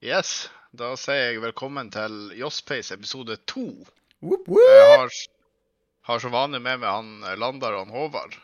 Yes, 0.00 0.48
da 0.72 0.94
sier 0.98 1.34
jeg 1.34 1.40
velkommen 1.42 1.90
til 1.92 2.30
Josspace 2.38 2.94
episode 2.96 3.36
to. 3.50 3.64
Jeg 4.24 4.86
har, 4.96 5.10
har 6.08 6.22
som 6.22 6.32
vanlig 6.34 6.60
med 6.64 6.80
meg 6.80 6.88
han 6.88 7.10
Landar 7.40 7.76
og 7.76 7.84
han 7.86 7.92
Håvard. 7.96 8.36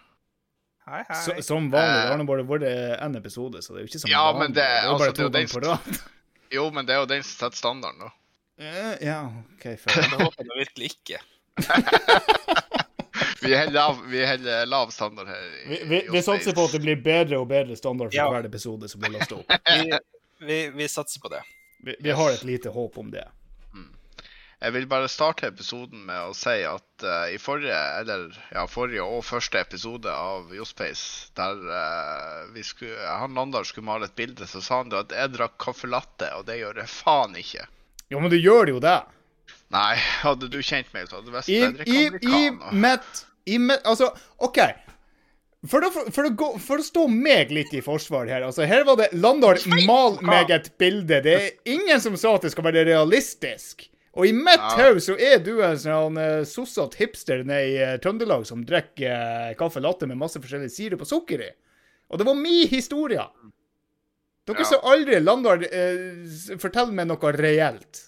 Hei, 0.86 1.00
hei. 1.08 1.16
Så, 1.24 1.34
som 1.42 1.70
vanlig. 1.72 2.02
Det 2.02 2.10
har 2.12 2.20
nå 2.20 2.26
bare 2.28 2.44
vært 2.46 2.66
én 2.68 3.16
episode, 3.18 3.62
så 3.64 3.72
det 3.74 3.80
er 3.80 3.86
jo 3.86 3.90
ikke 3.90 4.02
som 4.04 4.12
Ja, 4.12 4.26
vanlig. 4.28 4.42
men 4.44 4.58
det- 4.58 4.66
er 4.66 4.82
bare 4.84 4.92
altså, 4.92 5.06
det 5.06 5.06
er 5.06 5.24
jo 5.24 5.30
to 5.30 5.38
ganger 5.38 5.52
på 5.54 5.62
rad. 5.64 6.02
Jo, 6.54 6.66
men 6.70 6.86
det 6.86 6.94
er 6.94 7.00
jo 7.00 7.08
den 7.10 7.22
som 7.26 7.32
setter 7.40 7.58
standarden, 7.62 8.04
da. 8.04 8.12
Uh, 8.56 8.94
Ja, 9.04 9.18
OK, 9.56 9.64
fair. 9.80 10.02
Det 10.12 10.20
håper 10.22 10.44
jeg 10.44 10.60
virkelig 10.62 10.92
ikke. 10.92 11.18
Vi 13.46 13.52
holder 13.54 13.72
lav, 13.72 13.98
lav 14.68 14.90
standard 14.92 15.26
her. 15.28 15.42
i- 15.64 15.68
Vi, 15.68 15.80
vi, 15.88 15.98
vi 16.12 16.22
satser 16.22 16.52
på 16.54 16.64
at 16.68 16.72
det 16.76 16.80
blir 16.84 17.00
bedre 17.02 17.40
og 17.40 17.48
bedre 17.48 17.76
standard 17.76 18.12
for 18.12 18.16
Ja. 18.16 18.28
hver 18.30 18.44
episode 18.46 18.88
som 18.88 19.00
blir 19.00 19.10
lastet 19.16 19.38
opp. 19.40 19.52
Vi, 19.66 19.98
vi, 20.40 20.68
vi 20.74 20.88
satser 20.88 21.20
på 21.20 21.32
det. 21.32 21.42
Vi, 21.84 21.96
vi 22.00 22.14
har 22.16 22.30
et 22.32 22.44
lite 22.44 22.72
håp 22.72 22.98
om 22.98 23.10
det. 23.10 23.26
Jeg 24.56 24.72
vil 24.72 24.86
bare 24.88 25.08
starte 25.12 25.50
episoden 25.50 26.06
med 26.08 26.30
å 26.30 26.34
si 26.34 26.62
at 26.64 27.04
uh, 27.04 27.26
i 27.28 27.36
forrige, 27.36 27.76
eller 28.00 28.30
ja, 28.54 28.62
forrige 28.64 29.04
og 29.04 29.20
første 29.28 29.60
episode 29.60 30.08
av 30.08 30.54
Jospace, 30.56 31.28
der 31.36 31.60
uh, 31.60 32.46
vi 32.54 32.64
skulle, 32.64 32.96
han 33.04 33.36
Landar 33.36 33.68
skulle 33.68 33.84
male 33.90 34.08
et 34.08 34.16
bilde, 34.16 34.48
så 34.48 34.62
sa 34.64 34.80
han 34.80 34.94
at 34.96 35.12
jeg 35.12 35.34
drakk 35.34 35.58
caffè 35.60 35.90
latte, 35.92 36.30
og 36.38 36.48
det 36.48 36.56
gjør 36.62 36.80
jeg 36.80 36.92
faen 36.94 37.36
ikke. 37.36 37.66
Jo, 38.08 38.22
men 38.22 38.32
du 38.32 38.38
gjør 38.38 38.64
det 38.64 38.76
jo 38.78 38.80
det. 38.86 38.96
Nei, 39.76 39.92
hadde 40.24 40.48
du 40.48 40.58
kjent 40.62 40.88
meg, 40.96 41.10
så 41.10 41.18
hadde 41.18 41.28
du 41.28 41.36
visst 41.36 41.52
I, 41.52 41.60
jeg 41.60 41.76
drikker 41.76 41.92
i, 41.92 42.00
i 42.00 42.48
americano. 42.48 43.24
I 43.46 43.60
mitt 43.62 43.86
Altså, 43.92 44.08
OK. 44.42 44.62
For 45.70 45.82
å, 45.86 45.90
for, 45.90 46.28
å 46.28 46.30
gå, 46.36 46.48
for 46.62 46.82
å 46.82 46.84
stå 46.84 47.06
meg 47.10 47.50
litt 47.54 47.72
i 47.74 47.80
forsvar 47.84 48.28
her 48.30 48.44
altså 48.46 48.66
Her 48.68 48.84
var 48.86 48.98
det 49.00 49.08
Landar 49.16 49.58
mal 49.88 50.18
meg 50.26 50.50
et 50.54 50.70
bilde. 50.78 51.20
Det 51.24 51.34
er 51.36 51.52
ingen 51.76 52.00
som 52.02 52.16
sa 52.20 52.34
at 52.36 52.44
det 52.46 52.52
skal 52.54 52.66
være 52.68 52.84
realistisk. 52.88 53.88
Og 54.16 54.26
i 54.28 54.32
mitt 54.32 54.62
Ja. 54.62 54.70
hode 54.78 55.02
så 55.04 55.12
er 55.20 55.38
du 55.44 55.58
en 55.64 55.76
sånn 55.76 56.16
uh, 56.16 56.44
sossete 56.48 56.96
hipster 57.02 57.42
nede 57.44 57.66
i 57.68 57.74
uh, 57.84 57.96
Trøndelag 58.00 58.46
som 58.48 58.62
drikker 58.64 59.12
uh, 59.12 59.50
kaffe 59.58 59.82
latte 59.84 60.08
med 60.08 60.16
masse 60.16 60.40
forskjellig 60.40 60.70
sirup 60.72 61.02
og 61.04 61.10
sukker 61.10 61.42
i. 61.44 61.50
Og 62.08 62.18
det 62.22 62.26
var 62.28 62.38
min 62.38 62.64
historie. 62.70 63.26
Dere 64.46 64.62
Ja. 64.62 64.68
så 64.70 64.78
aldri 64.88 65.18
Landar 65.20 65.60
uh, 65.66 66.56
fortelle 66.62 66.94
meg 66.96 67.10
noe 67.10 67.32
reelt. 67.36 68.06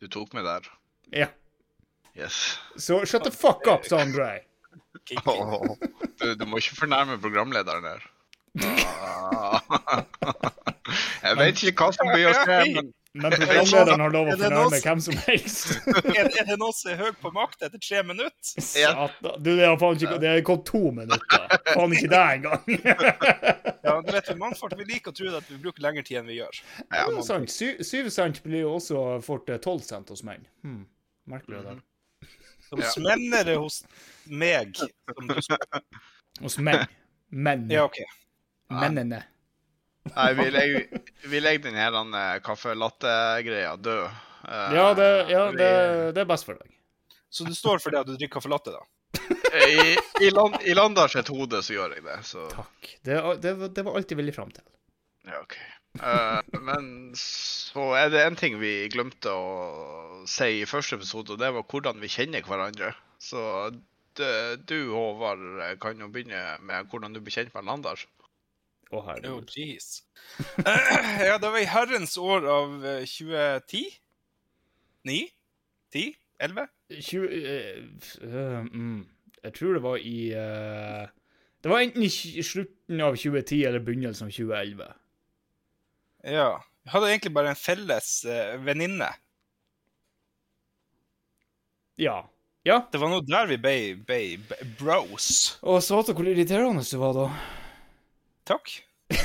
Du 0.00 0.08
tok 0.08 0.32
meg 0.38 0.46
der. 0.48 0.70
Ja. 1.12 1.28
Yes. 2.16 2.56
Så 2.80 3.02
shut 3.06 3.24
the 3.28 3.30
fuck 3.34 3.66
up, 3.68 3.84
Sondre. 3.86 4.30
Åh, 5.16 5.76
Du, 6.18 6.34
du 6.34 6.44
må 6.50 6.58
ikke 6.62 6.76
fornærme 6.82 7.18
programlederen 7.22 7.84
der. 7.86 8.06
Ah. 8.64 9.60
Jeg 11.22 11.36
vet 11.36 11.62
ikke 11.68 11.84
hva 11.84 11.92
som 11.94 12.08
blir 12.10 12.30
å 12.30 12.36
skje, 12.38 12.60
men 12.78 12.88
Men 13.18 13.32
programlederen 13.34 14.02
har 14.04 14.12
lov 14.14 14.28
å 14.28 14.34
noe 14.34 14.38
fornærme 14.40 14.78
hvem 14.84 15.00
som 15.04 15.16
helst. 15.26 15.72
Er, 16.18 16.28
er 16.28 16.44
det 16.48 16.56
noen 16.60 16.74
som 16.76 16.90
er 16.92 16.98
høy 17.00 17.10
på 17.22 17.32
makt 17.34 17.64
etter 17.66 17.80
tre 17.82 18.02
minutter? 18.06 18.62
Satan. 18.62 19.10
Du, 19.42 19.50
det 19.58 19.66
har 19.66 19.78
faen 19.80 19.96
ikke 19.98 20.18
Det 20.22 20.30
har 20.32 20.42
gått 20.46 20.64
to 20.68 20.80
minutter. 20.94 21.46
Faen 21.72 21.94
ikke 21.96 22.10
det 22.14 22.22
engang. 22.36 22.62
Ja, 23.88 23.94
du 24.04 24.10
vet, 24.12 24.26
Mannfolk 24.36 24.74
vi 24.76 24.84
liker 24.84 25.14
å 25.14 25.16
tro 25.16 25.30
at 25.38 25.46
vi 25.48 25.56
bruker 25.62 25.80
lengre 25.80 26.02
tid 26.04 26.18
enn 26.20 26.26
vi 26.28 26.34
gjør. 26.42 26.58
ja, 26.92 27.06
Det 27.08 27.22
er 27.22 27.24
sant. 27.24 27.48
Sy 27.48 27.70
syv 27.86 28.10
cent 28.12 28.42
blir 28.44 28.66
jo 28.66 28.74
også 28.76 29.04
fort 29.24 29.48
eh, 29.48 29.56
tolv 29.64 29.80
cent 29.86 30.10
hos 30.12 30.20
menn. 30.28 30.44
Hmm. 30.66 30.82
Merkelig 31.32 31.62
det. 31.64 31.76
Som 32.68 32.80
Ja. 32.84 32.90
smennere 32.92 33.56
hos 33.58 33.80
meg. 34.26 34.76
Som 34.76 35.28
du. 35.28 35.34
Hos 36.44 36.58
meg. 36.62 36.84
Men. 37.28 37.64
Ja, 37.72 37.84
OK. 37.88 37.96
Mennene. 38.70 39.22
Nei, 40.08 40.28
vi 40.38 40.44
legger, 40.50 41.00
vi 41.28 41.40
legger 41.40 41.64
den 41.70 41.76
her 41.80 41.92
uh, 41.98 42.38
kaffe 42.44 42.74
latte-greia 42.78 43.74
død. 43.76 44.04
Uh, 44.44 44.68
Ja, 44.76 44.84
det, 44.94 45.08
ja 45.32 45.42
vi- 45.50 45.58
det, 45.58 45.72
det 46.16 46.22
er 46.22 46.28
best 46.30 46.46
for 46.46 46.54
deg. 46.60 46.70
Så 47.28 47.44
du 47.44 47.52
står 47.56 47.80
for 47.82 47.92
det 47.92 48.00
at 48.04 48.06
du 48.08 48.14
drikker 48.16 48.38
kaffe 48.38 48.48
latte, 48.52 48.72
da? 48.72 48.84
I, 49.66 49.96
i, 50.24 50.30
land, 50.30 50.56
I 50.68 50.74
Landars 50.76 51.16
hode 51.28 51.60
så 51.64 51.74
gjør 51.74 51.96
jeg 51.96 52.04
det, 52.06 52.16
så 52.28 52.46
Takk. 52.52 52.92
Det, 53.04 53.18
det, 53.42 53.52
var- 53.58 53.72
det 53.76 53.84
var 53.88 53.96
alt 53.98 54.10
jeg 54.14 54.20
ville 54.20 54.32
fram 54.36 54.52
til. 54.54 54.64
ja, 55.28 55.40
OK. 55.42 55.56
Eh, 55.96 56.58
men 56.68 56.90
så 57.18 57.92
er 57.98 58.12
det 58.12 58.24
en 58.24 58.38
ting 58.38 58.58
vi 58.60 58.72
glemte 58.92 59.32
å 59.32 60.24
si 60.28 60.60
i 60.60 60.68
første 60.68 60.98
episode, 61.00 61.34
og 61.34 61.40
det 61.42 61.52
var 61.56 61.66
hvordan 61.66 62.02
vi 62.02 62.12
kjenner 62.12 62.44
hverandre. 62.46 62.92
Så 63.18 63.40
du, 64.18 64.78
Håvard, 64.90 65.42
kan 65.82 66.00
jo 66.02 66.10
begynne 66.10 66.58
med 66.66 66.88
hvordan 66.90 67.14
du 67.14 67.20
ble 67.22 67.34
kjent 67.34 67.54
med 67.54 67.66
Landar. 67.70 68.02
Å, 68.02 68.18
Oh, 68.96 69.04
herregud. 69.04 69.50
jeez. 69.52 70.02
ja, 71.28 71.36
det 71.36 71.50
var 71.52 71.60
i 71.60 71.68
herrens 71.68 72.16
år 72.16 72.46
av 72.48 72.86
eh, 72.86 73.02
2010? 73.04 73.82
9? 75.04 75.26
10? 75.92 76.14
11? 76.40 76.68
20 76.88 77.26
uh, 77.28 77.42
eh, 78.22 78.64
mm, 78.64 79.02
Jeg 79.44 79.54
tror 79.58 79.72
det 79.76 79.82
var 79.82 79.96
i 80.00 80.18
uh, 80.32 81.04
Det 81.60 81.70
var 81.72 81.82
enten 81.82 82.06
i 82.06 82.42
slutten 82.42 83.00
av 83.04 83.18
2010 83.18 83.66
eller 83.68 83.84
begynnelsen 83.84 84.30
av 84.30 84.32
2011. 84.32 84.88
Ja. 86.24 86.64
Vi 86.82 86.90
hadde 86.90 87.12
egentlig 87.12 87.34
bare 87.36 87.52
en 87.52 87.58
felles 87.58 88.24
uh, 88.24 88.56
venninne. 88.64 89.10
Ja. 91.98 92.22
Ja. 92.62 92.82
Det 92.92 93.00
var 93.02 93.12
nå 93.12 93.20
der 93.26 93.48
vi 93.50 93.58
ble, 93.60 93.76
ble, 94.06 94.20
ble 94.48 94.68
bros. 94.78 95.58
Og 95.62 95.82
satan, 95.84 96.16
hvor 96.16 96.30
irriterende 96.30 96.84
du 96.86 96.98
var 97.00 97.16
da. 97.16 97.26
Takk. 98.48 98.78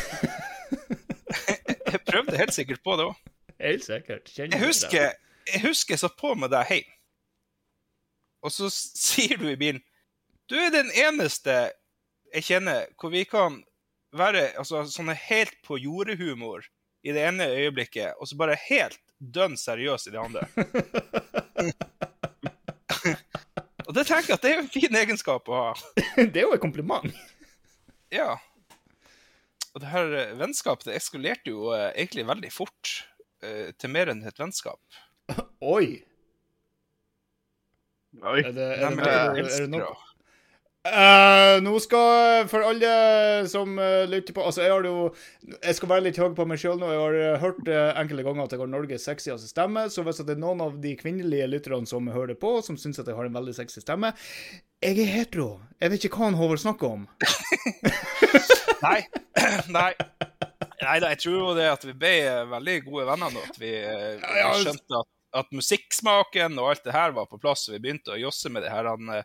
jeg 1.93 2.01
prøvde 2.07 2.39
helt 2.39 2.55
sikkert 2.55 2.83
på 2.83 2.97
det 2.99 3.07
òg. 3.11 3.29
Helt 3.63 3.85
sikkert. 3.85 4.31
Kjenner 4.31 4.57
Jeg 4.57 4.67
husker 4.67 5.13
jeg 5.47 5.63
husker 5.65 5.95
jeg 5.95 6.03
satt 6.03 6.19
på 6.19 6.33
med 6.39 6.51
deg 6.53 6.71
hjem. 6.71 6.91
Og 8.43 8.51
så 8.51 8.69
sier 8.73 9.39
du 9.39 9.47
i 9.47 9.59
bilen 9.59 9.79
Du 10.51 10.57
er 10.59 10.73
den 10.73 10.89
eneste 10.99 11.71
jeg 12.33 12.47
kjenner 12.47 12.89
hvor 12.99 13.13
vi 13.13 13.23
kan 13.29 13.61
være 14.17 14.49
altså, 14.59 14.83
sånne 14.89 15.15
helt 15.17 15.55
på 15.65 15.77
jordet-humor 15.79 16.65
i 17.03 17.11
det 17.11 17.23
ene 17.27 17.47
øyeblikket, 17.51 18.15
og 18.17 18.27
så 18.29 18.37
bare 18.39 18.55
helt 18.69 18.99
dønn 19.19 19.57
seriøs 19.59 20.07
i 20.07 20.13
det 20.13 20.21
andre. 20.21 20.47
og 23.87 23.91
det 23.95 24.05
tenker 24.07 24.29
jeg 24.31 24.37
at 24.37 24.45
det 24.45 24.53
er 24.53 24.61
en 24.61 24.71
fin 24.71 24.95
egenskap 25.03 25.49
å 25.51 25.59
ha. 25.59 25.73
det? 26.17 26.39
er 26.39 26.47
jo 26.47 26.55
et 26.55 26.63
kompliment. 26.63 27.11
Ja. 28.13 28.37
Og 29.73 29.81
det 29.83 29.89
her 29.91 30.15
eh, 30.19 30.35
vennskapet 30.39 30.85
det 30.89 30.97
eskalerte 30.99 31.51
jo 31.51 31.73
eh, 31.75 31.89
egentlig 31.91 32.27
veldig 32.29 32.51
fort 32.53 32.95
eh, 33.43 33.69
til 33.75 33.89
mer 33.91 34.11
enn 34.13 34.23
et 34.27 34.39
vennskap. 34.39 34.81
Oi. 35.59 36.03
Oi. 38.21 38.39
Er 38.39 38.51
det, 38.53 38.67
er 38.77 38.91
det, 38.93 39.07
er 39.09 39.33
det, 39.33 39.47
er 39.49 39.63
det 39.65 39.71
noe 39.73 40.12
Eh, 40.83 41.61
nå 41.63 41.77
skal, 41.79 42.43
for 42.51 42.65
alle 42.67 42.89
som 43.47 43.77
uh, 43.79 44.03
lytter 44.11 44.35
på 44.35 44.43
Altså, 44.43 44.65
jeg 44.65 44.71
har 44.73 44.83
jo 44.83 45.13
Jeg 45.63 45.77
skal 45.77 45.89
være 45.93 46.03
litt 46.09 46.17
høy 46.19 46.33
på 46.35 46.43
meg 46.43 46.59
sjøl 46.59 46.75
nå. 46.81 46.89
Jeg 46.91 46.99
har 46.99 47.15
eh, 47.21 47.37
hørt 47.39 47.61
uh, 47.71 47.93
enkelte 48.01 48.25
ganger 48.27 48.43
at 48.43 48.55
jeg 48.55 48.59
har 48.59 48.71
Norges 48.71 49.05
sexieste 49.07 49.47
stemme. 49.47 49.85
Så 49.87 50.03
hvis 50.03 50.19
det 50.19 50.35
er 50.35 50.41
noen 50.43 50.59
av 50.65 50.75
de 50.83 50.91
kvinnelige 50.99 51.47
lytterne 51.47 51.87
som 51.87 52.11
hører 52.11 52.35
på, 52.35 52.57
som 52.67 52.75
syns 52.75 52.99
at 52.99 53.07
jeg 53.07 53.15
har 53.15 53.29
en 53.29 53.37
veldig 53.39 53.55
sexy 53.55 53.79
stemme 53.79 54.11
Jeg 54.83 54.99
er 55.05 55.13
hetero. 55.13 55.47
Jeg 55.79 55.93
vet 55.93 56.09
ikke 56.09 56.19
hva 56.19 56.33
han 56.33 56.39
Håvard 56.41 56.63
snakker 56.65 56.97
om. 56.97 57.07
Nei. 58.89 58.99
Nei. 59.77 59.89
Nei 60.83 60.97
da, 60.99 61.13
jeg 61.13 61.21
tror 61.23 61.39
jo 61.39 61.55
det 61.55 61.69
at 61.77 61.87
vi 61.87 61.95
ble 61.95 62.13
veldig 62.57 62.77
gode 62.89 63.07
venner 63.13 63.31
nå. 63.31 63.45
At 63.53 63.61
vi, 63.61 63.71
vi 63.71 64.43
altså- 64.43 64.67
skjønte 64.67 64.99
at, 64.99 65.11
at 65.45 65.55
musikksmaken 65.55 66.59
og 66.59 66.73
alt 66.73 66.83
det 66.91 66.99
her 66.99 67.15
var 67.15 67.31
på 67.31 67.39
plass, 67.39 67.69
og 67.69 67.77
vi 67.77 67.85
begynte 67.87 68.17
å 68.17 68.19
josse 68.19 68.51
med 68.51 68.67
det 68.67 68.75
her. 68.75 68.91
Han, 68.91 69.15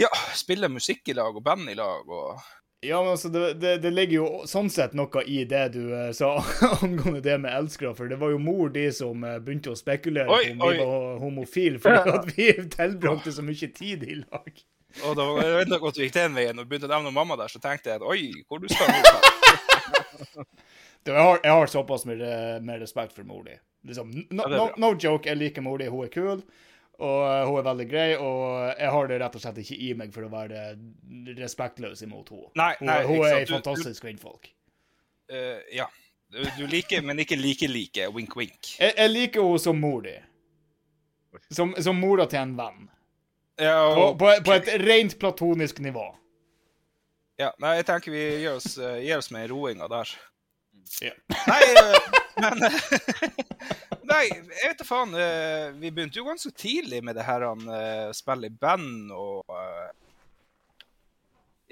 ja, 0.00 0.10
spille 0.34 0.68
musikk 0.72 1.08
i 1.08 1.16
lag 1.16 1.36
og 1.36 1.42
band 1.44 1.70
i 1.70 1.78
lag 1.78 2.08
og 2.10 2.38
Ja, 2.84 2.98
men 3.00 3.14
altså, 3.14 3.30
det, 3.32 3.54
det, 3.62 3.78
det 3.80 3.90
ligger 3.94 4.16
jo 4.18 4.26
sånn 4.50 4.68
sett 4.72 4.92
noe 4.98 5.22
i 5.24 5.44
det 5.48 5.62
du 5.72 5.80
eh, 5.96 6.10
sa 6.16 6.34
angående 6.84 7.22
det 7.24 7.38
med 7.40 7.54
elskere, 7.56 7.94
for 7.96 8.10
det 8.12 8.18
var 8.20 8.34
jo 8.34 8.42
mor 8.42 8.74
di 8.74 8.84
som 8.92 9.24
eh, 9.24 9.38
begynte 9.40 9.72
å 9.72 9.78
spekulere 9.78 10.28
Oi, 10.28 10.50
på 10.52 10.58
om 10.58 10.74
vi 10.74 10.84
var 10.84 11.18
homofile, 11.22 11.80
fordi 11.80 12.14
at 12.18 12.30
vi 12.34 12.50
tilbrakte 12.76 13.32
så 13.32 13.46
mye 13.46 13.70
tid 13.78 14.04
i 14.04 14.18
lag. 14.20 14.64
Og 15.02 15.16
da 15.18 15.24
var 15.26 15.64
det 15.66 15.80
godt 15.82 15.96
du 15.96 16.04
gikk 16.04 16.14
den 16.14 16.36
veien 16.36 16.60
og 16.60 16.68
begynte 16.68 16.86
å 16.86 16.92
nevne 16.92 17.14
mamma 17.14 17.38
der, 17.40 17.50
så 17.50 17.58
tenkte 17.62 17.90
jeg 17.90 18.02
at 18.02 18.06
oi, 18.06 18.44
hvor 18.46 18.60
du 18.62 18.68
skal 18.70 18.92
nå? 18.92 20.44
Jeg, 21.04 21.20
har, 21.20 21.40
jeg 21.44 21.52
har 21.52 21.66
såpass 21.68 22.06
med, 22.08 22.22
eh, 22.24 22.62
med 22.64 22.80
respekt 22.80 23.12
for 23.12 23.26
mor 23.28 23.42
di. 23.44 23.52
Liksom, 23.84 24.08
no, 24.32 24.46
no, 24.48 24.68
no 24.80 24.88
joke, 24.96 25.28
jeg 25.28 25.36
liker 25.36 25.60
mor 25.60 25.76
di. 25.76 25.90
Hun 25.92 26.06
er 26.06 26.12
kul, 26.14 26.40
og 27.02 27.20
eh, 27.26 27.40
hun 27.48 27.58
er 27.58 27.66
veldig 27.66 27.86
grei, 27.90 28.06
og 28.20 28.44
jeg 28.78 28.90
har 28.94 29.08
det 29.10 29.18
rett 29.22 29.36
og 29.38 29.42
slett 29.42 29.60
ikke 29.64 29.78
i 29.82 29.90
meg 29.98 30.12
for 30.14 30.26
å 30.26 30.30
være 30.32 30.64
respektløs 31.40 32.04
imot 32.06 32.30
henne. 32.30 32.50
Nei, 32.60 32.72
nei, 32.86 32.98
hun 33.08 33.24
er 33.26 33.40
ei 33.40 33.48
fantastisk 33.50 34.04
kvinnfolk. 34.04 34.50
Uh, 35.32 35.58
ja. 35.74 35.88
Du, 36.30 36.40
du 36.58 36.64
liker, 36.70 37.02
men 37.06 37.18
ikke 37.22 37.38
like-like. 37.38 38.06
Wink-wink. 38.14 38.74
Jeg, 38.78 38.94
jeg 38.98 39.10
liker 39.10 39.42
henne 39.46 39.62
som 39.62 39.78
mor 39.80 40.04
di. 40.06 40.14
Som, 41.50 41.74
som 41.82 41.98
mora 41.98 42.28
til 42.30 42.44
en 42.44 42.54
venn. 42.58 42.84
Ja, 43.58 43.78
På, 43.94 44.04
og, 44.10 44.18
på, 44.18 44.30
på 44.46 44.54
et 44.54 44.70
rent 44.82 45.18
platonisk 45.18 45.78
nivå. 45.82 46.04
ja, 47.38 47.52
nei, 47.62 47.76
jeg 47.78 47.86
tenker 47.86 48.14
vi 48.14 48.22
gir 48.42 48.52
oss, 48.56 48.76
uh, 48.78 48.96
gir 49.02 49.18
oss 49.18 49.30
med 49.34 49.50
roinga 49.50 49.90
der. 49.90 50.14
Ja. 51.02 51.14
Nei, 51.48 51.60
uh, 51.80 52.20
Men 52.38 52.62
Nei, 54.14 54.24
jeg 54.30 54.46
vet 54.70 54.80
da 54.80 54.86
faen. 54.86 55.14
eh, 55.18 55.68
Vi 55.82 55.90
begynte 55.90 56.20
jo 56.20 56.26
ganske 56.28 56.52
tidlig 56.54 57.02
med 57.04 57.16
det 57.18 57.26
her 57.26 57.44
han 57.48 57.66
eh, 57.68 58.10
spille 58.16 58.48
i 58.50 58.54
band 58.64 59.12
og 59.14 59.54
eh, 59.58 59.92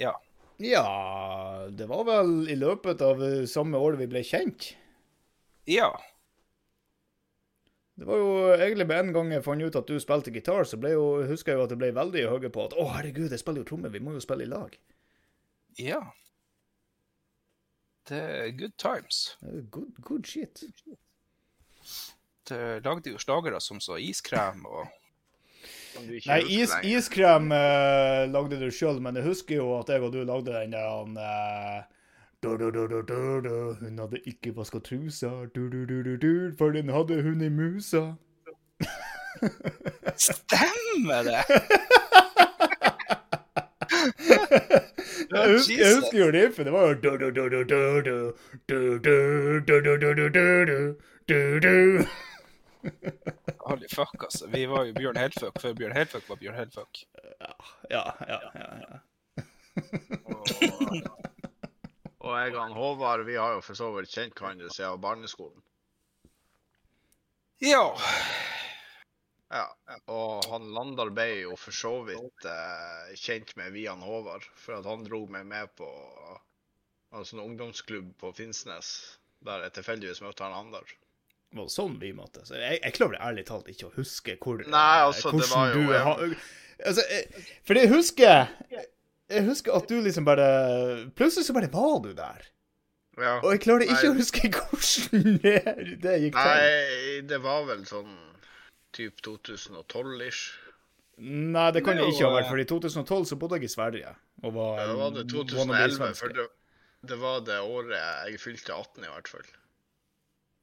Ja. 0.03 0.15
Ja, 0.63 1.67
det 1.75 1.89
var 1.91 2.05
vel 2.07 2.33
i 2.53 2.55
løpet 2.59 3.01
av 3.03 3.23
samme 3.51 3.81
år 3.83 3.97
vi 3.99 4.07
ble 4.11 4.21
kjent. 4.27 4.69
Ja. 5.67 5.89
Det 7.99 8.07
var 8.07 8.21
jo 8.21 8.29
egentlig 8.55 8.87
med 8.87 8.99
en 9.01 9.13
gang 9.17 9.33
jeg 9.35 9.45
fant 9.45 9.63
ut 9.63 9.77
at 9.79 9.91
du 9.91 9.99
spilte 10.01 10.31
gitar, 10.35 10.65
så 10.69 10.79
ble 10.81 10.95
jo, 10.95 11.03
husker 11.29 11.53
jeg 11.53 11.59
jo 11.61 11.65
at 11.67 11.73
det 11.75 11.79
ble 11.81 11.91
veldig 11.97 12.23
høye 12.31 12.51
på 12.55 12.65
at 12.69 12.77
å, 12.79 12.87
herregud, 12.95 13.31
jeg 13.35 13.43
spiller 13.43 13.63
jo 13.65 13.69
trommer, 13.73 13.93
vi 13.93 14.01
må 14.03 14.15
jo 14.17 14.23
spille 14.23 14.47
i 14.47 14.51
lag. 14.53 14.77
Ja. 15.79 16.01
Det 18.09 18.19
er 18.23 18.51
good 18.59 18.77
times. 18.79 19.37
Good, 19.43 19.71
good 19.71 19.93
Good, 20.01 20.03
good 20.09 20.27
shit. 20.27 20.65
Det 22.53 22.85
lagde 22.85 23.15
jo 23.15 23.21
slagere 23.23 23.61
som 23.61 23.81
så 23.81 23.97
iskrem 24.01 24.67
og 24.69 24.85
Nei, 25.93 26.39
is, 26.49 26.73
iskrem 26.89 27.51
eh, 27.53 28.23
lagde 28.33 28.57
du 28.57 28.71
sjøl, 28.73 28.97
men 29.05 29.19
jeg 29.19 29.27
husker 29.27 29.59
jo 29.59 29.67
at 29.77 29.91
jeg 29.93 30.01
og 30.01 30.15
du 30.15 30.23
lagde 30.25 30.55
den 30.55 30.73
der 30.73 30.87
han 30.89 31.19
eh, 31.21 31.83
du, 32.43 32.57
du, 32.57 32.71
du, 32.73 32.87
du, 32.89 33.03
du, 33.03 33.41
du. 33.45 33.57
Hun 33.81 33.99
hadde 34.01 34.19
ikke 34.27 34.55
vaska 34.57 34.81
trusa, 34.83 35.29
du, 35.55 35.69
du, 35.69 35.85
du, 35.87 36.01
du, 36.03 36.17
du, 36.17 36.53
for 36.59 36.73
den 36.75 36.89
hadde 36.91 37.21
hun 37.23 37.45
i 37.45 37.51
musa. 37.53 38.15
Stemmer 40.17 41.23
det! 41.29 41.45
Jeg 45.33 45.53
husker, 45.53 45.79
jeg 45.79 45.95
husker 45.97 46.19
jo 46.19 46.27
riffet. 46.35 46.65
Det 46.67 46.73
var 46.73 46.89
jo 46.89 46.95
du, 46.95 47.11
du, 47.19 47.31
du, 47.31 47.49
du, 47.49 47.65
du, 47.65 48.03
du, 48.03 48.33
du, 48.69 48.99
du, 48.99 49.61
du, 49.61 49.81
du, 49.81 49.97
du, 49.99 50.15
du, 50.15 50.29
du, 50.29 50.97
du, 51.29 51.61
du. 51.61 52.07
Holy 53.63 53.89
fuck, 53.89 54.17
altså. 54.23 54.49
Vi 54.53 54.67
var 54.67 54.85
jo 54.89 54.95
Bjørn 54.97 55.21
Helfuck 55.21 55.61
før 55.63 55.75
Bjørn 55.79 55.97
Helfuck 55.97 56.29
var 56.29 56.41
Bjørn 56.41 56.59
Helfuck. 56.59 57.03
Ja, 57.41 57.53
ja, 57.91 58.05
ja. 58.29 58.41
ja. 58.55 59.01
Og, 60.29 60.49
og 62.19 62.35
jeg 62.39 62.57
og 62.57 62.75
Håvard 62.77 63.25
vi 63.29 63.39
har 63.41 63.57
jo 63.57 63.63
for 63.65 63.79
så 63.79 63.89
vidt 63.95 64.13
kjent 64.13 64.39
hverandre 64.39 64.71
siden 64.73 65.01
barneskolen. 65.03 65.63
Ja. 67.63 67.87
Ja, 69.53 69.67
og 70.11 70.47
han 70.49 70.71
Landar 70.75 71.13
ble 71.15 71.27
jo 71.43 71.57
for 71.61 71.77
så 71.77 71.93
vidt 72.07 72.47
eh, 72.49 73.13
kjent 73.21 73.53
med 73.61 73.75
via 73.77 73.93
han 73.93 74.05
Håvard, 74.07 74.47
for 74.57 74.79
at 74.79 74.89
han 74.89 75.05
dro 75.05 75.27
meg 75.31 75.45
med 75.47 75.75
på 75.79 75.89
en 77.13 77.27
sånn 77.29 77.43
ungdomsklubb 77.45 78.15
på 78.23 78.33
Finnsnes, 78.35 78.95
der 79.45 79.67
jeg 79.67 79.77
tilfeldigvis 79.77 80.23
møtte 80.25 80.47
han 80.47 80.57
Landar. 80.57 80.97
Det 81.53 81.59
var 81.61 81.69
sånn 81.69 81.99
vi 82.01 82.13
måtte. 82.17 82.47
Så 82.49 82.57
jeg, 82.57 82.79
jeg 82.81 82.95
klarer 82.97 83.21
ærlig 83.21 83.45
talt 83.49 83.67
ikke 83.69 83.91
å 83.91 83.93
huske 83.99 84.39
hvor 84.41 84.63
Nei, 84.65 85.01
altså, 85.05 85.29
det 85.35 85.45
hvordan 85.45 85.51
var 85.53 85.67
jo- 85.69 85.83
du 85.83 85.93
har 85.93 86.23
altså, 86.87 87.05
jeg, 87.11 87.45
For 87.69 87.75
jeg 87.81 87.91
husker 87.93 88.49
Jeg 89.33 89.45
husker 89.47 89.77
at 89.77 89.89
du 89.89 89.99
liksom 90.01 90.25
bare 90.25 90.47
Plutselig 91.19 91.45
så 91.47 91.55
bare 91.57 91.69
var 91.73 92.01
du 92.05 92.11
der. 92.17 92.49
Ja. 93.21 93.35
Og 93.45 93.51
jeg 93.53 93.61
klarer 93.67 93.85
ikke 93.85 94.01
Nei. 94.01 94.11
å 94.15 94.17
huske 94.17 94.49
hvordan 94.49 95.37
det, 95.45 95.57
det 96.01 96.15
gikk 96.25 96.37
til. 96.41 96.49
Nei, 96.57 97.21
det 97.29 97.41
var 97.45 97.67
vel 97.69 97.85
sånn 97.85 98.15
typ 98.97 99.21
2012-ish. 99.25 100.43
Nei, 101.21 101.67
det 101.77 101.83
kan 101.85 101.97
Det 101.97 102.07
det 102.07 102.15
ikke 102.15 102.25
ha 102.31 102.33
vært, 102.39 102.49
for 102.49 102.61
i 102.61 102.65
2012 102.65 103.27
så 103.29 103.37
bodde 103.41 103.59
jeg 103.61 103.69
i 103.69 103.73
Sverige. 103.73 104.15
Og 104.43 104.55
var, 104.57 104.79
Ja, 104.81 104.87
det 104.89 104.97
var 104.97 105.11
det 105.19 105.27
2011, 105.29 106.15
for 106.19 106.33
det, 106.39 106.47
det 107.13 107.19
var 107.21 107.45
det 107.45 107.59
året 107.61 107.93
jeg 108.01 108.41
fylte 108.41 108.73
18 108.75 109.05
i 109.05 109.13
hvert 109.13 109.29
fall. 109.29 109.51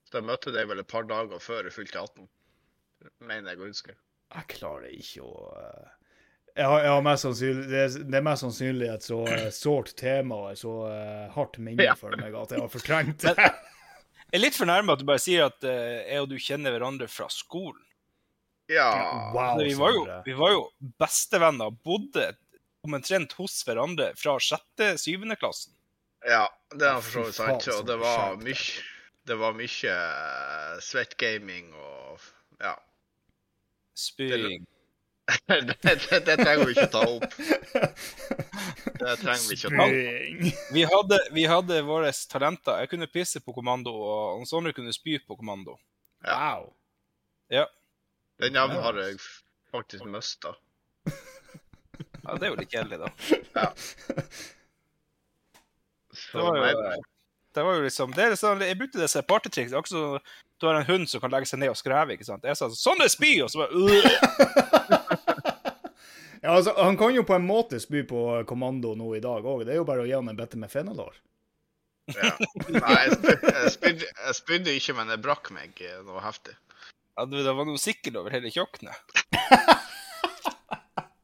Så 0.09 0.17
jeg 0.19 0.25
møtte 0.25 0.51
deg 0.55 0.65
vel 0.71 0.81
et 0.81 0.89
par 0.89 1.05
dager 1.05 1.39
før 1.43 1.67
jeg 1.69 1.75
fylte 1.75 2.01
18, 2.01 2.27
mener 3.29 3.51
jeg 3.53 3.61
å 3.61 3.67
huske. 3.69 3.93
Jeg 4.33 4.47
klarer 4.55 4.89
ikke 4.93 5.21
å 5.25 5.33
eh, 5.59 5.95
jeg 6.59 6.65
har, 6.67 6.81
jeg 6.83 6.91
har 6.91 7.03
mest 7.05 7.27
det, 7.39 7.77
er, 7.77 7.93
det 8.09 8.17
er 8.19 8.23
mest 8.25 8.43
sannsynlig 8.43 8.87
et 8.91 9.05
så 9.05 9.19
eh, 9.29 9.45
sårt 9.53 9.93
tema 10.01 10.35
og 10.43 10.47
et 10.51 10.59
så 10.59 10.73
eh, 10.89 11.27
hardt 11.35 11.59
minne 11.61 11.85
Ja. 11.85 11.93
for 11.95 12.17
meg 12.19 12.33
at 12.35 12.51
jeg 12.55 12.63
har 12.65 12.73
fortrengt 12.73 13.21
det. 13.23 13.35
Jeg 13.37 14.37
er 14.37 14.43
litt 14.43 14.57
fornærma 14.57 14.93
at 14.97 15.01
du 15.01 15.05
bare 15.09 15.21
sier 15.23 15.45
at 15.47 15.63
eh, 15.65 16.01
jeg 16.09 16.25
og 16.25 16.27
du 16.33 16.35
kjenner 16.41 16.73
hverandre 16.75 17.07
fra 17.09 17.29
skolen. 17.33 17.85
Ja, 18.69 18.89
Wow, 19.33 19.55
Altså, 19.55 19.65
vi, 19.65 19.73
var 19.79 19.93
jo, 19.95 20.03
vi 20.27 20.35
var 20.37 20.51
jo 20.57 20.65
bestevenner, 21.01 21.71
bodde 21.85 22.27
omtrent 22.85 23.33
hos 23.39 23.55
hverandre 23.65 24.11
fra 24.19 24.35
sjette, 24.41 24.91
syvende 25.01 25.37
klassen. 25.41 25.73
ja 26.27 26.43
det 26.75 26.85
er 26.85 26.99
for 27.01 27.09
så 27.13 27.25
vidt 27.29 27.39
sant. 27.39 27.69
Og 27.79 27.87
det 27.89 27.97
var 28.01 28.35
mye 28.41 28.83
det 29.29 29.35
var 29.37 29.53
mye 29.53 29.95
svett 30.81 31.11
gaming 31.21 31.67
og 31.77 32.23
ja. 32.57 32.73
Spying. 33.93 34.63
det, 35.47 35.75
det, 35.83 36.19
det 36.25 36.37
trenger 36.39 36.65
vi 36.65 36.73
ikke 36.73 36.87
ta 36.89 37.03
opp. 37.05 37.35
Det 38.97 39.13
trenger 39.21 39.43
vi 39.45 39.57
ikke 39.57 39.69
ta 39.75 39.85
opp. 39.85 40.71
Vi 40.73 40.85
hadde, 40.93 41.19
vi 41.35 41.43
hadde 41.51 41.77
våre 41.85 42.09
talenter. 42.31 42.79
Jeg 42.81 42.89
kunne 42.95 43.09
pisse 43.11 43.41
på 43.45 43.53
kommando, 43.53 43.93
og 43.93 44.39
han 44.39 44.49
Sondre 44.49 44.73
kunne 44.73 44.95
spy 44.95 45.19
på 45.21 45.37
kommando. 45.37 45.77
Wow. 46.25 46.71
Ja. 47.53 47.67
Den 48.41 48.57
evnen 48.57 48.81
har 48.81 48.97
jeg 49.03 49.21
faktisk 49.69 50.09
mista. 50.09 50.55
Ja, 52.23 52.33
Det 52.33 52.49
er 52.49 52.55
jo 52.55 52.57
litt 52.63 52.73
kjedelig, 52.73 52.99
da. 53.05 53.13
Ja. 53.53 53.69
Så 56.17 56.41
Det 56.41 56.65
var 56.65 56.73
jo, 56.73 57.01
det 57.59 57.63
var 57.67 57.75
jo 57.75 57.83
liksom, 57.83 58.13
det 58.15 58.23
er 58.23 58.29
liksom 58.31 58.61
Jeg 58.63 58.77
brukte 58.79 59.01
det 59.01 59.09
som 59.11 59.19
et 59.19 59.27
partytriks. 59.27 59.73
Akkurat 59.75 59.91
som 59.91 60.19
du 60.59 60.67
har 60.67 60.75
en 60.79 60.87
hund 60.87 61.09
som 61.11 61.19
kan 61.23 61.31
legge 61.33 61.49
seg 61.49 61.59
ned 61.59 61.73
og 61.73 61.79
skreve. 61.79 62.15
ikke 62.15 62.27
sant? 62.27 62.47
Jeg 62.47 62.55
sa 62.55 62.69
sånn 62.71 63.03
er 63.03 63.11
spy! 63.11 63.33
Og 63.43 63.51
så 63.51 63.65
bare 63.65 63.75
øh. 63.75 64.03
Ja, 66.39 66.53
altså, 66.55 66.71
han 66.77 66.95
kan 66.95 67.11
jo 67.11 67.25
på 67.27 67.35
en 67.35 67.43
måte 67.43 67.81
spy 67.83 68.05
på 68.07 68.21
kommando 68.47 68.93
nå 68.95 69.09
i 69.17 69.19
dag 69.23 69.43
òg. 69.43 69.65
Det 69.67 69.73
er 69.75 69.81
jo 69.81 69.87
bare 69.87 70.05
å 70.05 70.07
gi 70.07 70.15
han 70.15 70.31
en 70.31 70.39
bette 70.39 70.55
med 70.59 70.71
fenalår. 70.71 71.17
ja. 72.15 72.31
nei 72.71 72.95
jeg, 72.95 73.73
spydde, 73.75 74.07
jeg 74.07 74.37
spydde 74.37 74.77
ikke, 74.79 74.95
men 74.97 75.11
jeg 75.11 75.21
brakk 75.25 75.51
meg 75.53 75.83
eh, 75.83 75.99
noe 76.07 76.23
heftig. 76.23 76.55
Ja, 77.19 77.27
du, 77.27 77.35
Det 77.43 77.51
var 77.59 77.67
noe 77.67 77.81
sikkel 77.81 78.21
over 78.23 78.31
hele 78.31 78.51
kjøkkenet. 78.55 78.95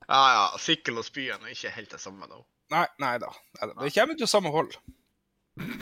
Ja, 0.06 0.20
ja. 0.36 0.44
Sikkel 0.62 1.00
og 1.00 1.08
spy 1.08 1.30
er 1.34 1.48
ikke 1.50 1.72
helt 1.74 1.96
det 1.96 2.02
samme, 2.04 2.28
da. 2.30 2.44
Nei, 2.76 2.86
nei 3.02 3.16
da. 3.24 3.32
Nei, 3.58 3.72
da. 3.72 3.74
Det 3.80 3.94
kommer 3.96 4.20
til 4.20 4.30
samme 4.30 4.52
hold. 4.54 4.76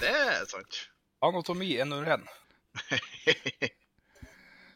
Det 0.03 0.11
er 0.11 0.44
sant. 0.51 0.83
Anatomi 1.23 1.71
101. 1.79 2.27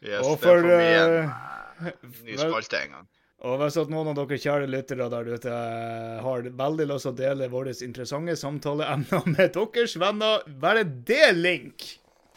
yes, 0.00 0.24
Og 0.24 0.32
det 0.32 0.40
for, 0.42 0.64
det 0.64 0.80
er 0.80 1.14
en 1.14 1.28
eh, 1.28 1.92
eh, 1.92 2.10
ny 2.24 2.38
spalte 2.40 2.82
en 2.86 2.96
gang. 2.96 3.08
Og 3.46 3.60
hvis 3.60 3.76
at 3.78 3.90
noen 3.92 4.08
av 4.10 4.16
dere 4.18 4.38
kjære 4.42 4.66
lyttere 4.66 5.06
der 5.12 5.28
ute 5.30 5.52
eh, 5.54 6.14
har 6.24 6.48
veldig 6.58 6.86
lyst 6.90 7.06
til 7.06 7.12
å 7.12 7.18
dele 7.20 7.50
våre 7.52 7.74
interessante 7.86 8.34
samtaleemner 8.40 9.28
med 9.36 9.52
deres 9.54 9.94
venner, 10.00 10.46
bare 10.62 10.82
del 10.84 11.44
link! 11.44 11.90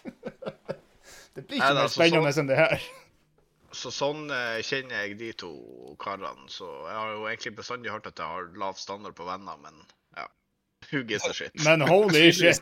Det 1.31 1.45
blir 1.47 1.61
ikke 1.61 1.67
Nei 1.71 1.75
da, 1.77 1.83
mer 1.85 1.87
så 1.87 1.95
spennende 1.95 2.31
enn 2.41 2.49
det 2.49 2.57
her. 2.59 2.81
Så 3.71 3.89
sånn 3.95 4.25
eh, 4.35 4.57
kjenner 4.67 5.05
jeg 5.05 5.15
de 5.21 5.29
to 5.45 5.51
karene. 6.03 6.49
Så 6.51 6.67
jeg 6.67 6.97
har 6.97 7.13
jo 7.15 7.21
egentlig 7.29 7.53
bestandig 7.61 7.93
hørt 7.93 8.09
at 8.09 8.19
jeg 8.19 8.27
har 8.27 8.49
lav 8.59 8.75
standard 8.75 9.15
på 9.15 9.23
venner, 9.29 9.55
men. 9.63 9.79
Who 10.89 11.03
gives 11.03 11.25
a 11.27 11.33
shit? 11.33 11.53
Men 11.63 11.81
holy 11.81 12.31
shit! 12.37 12.59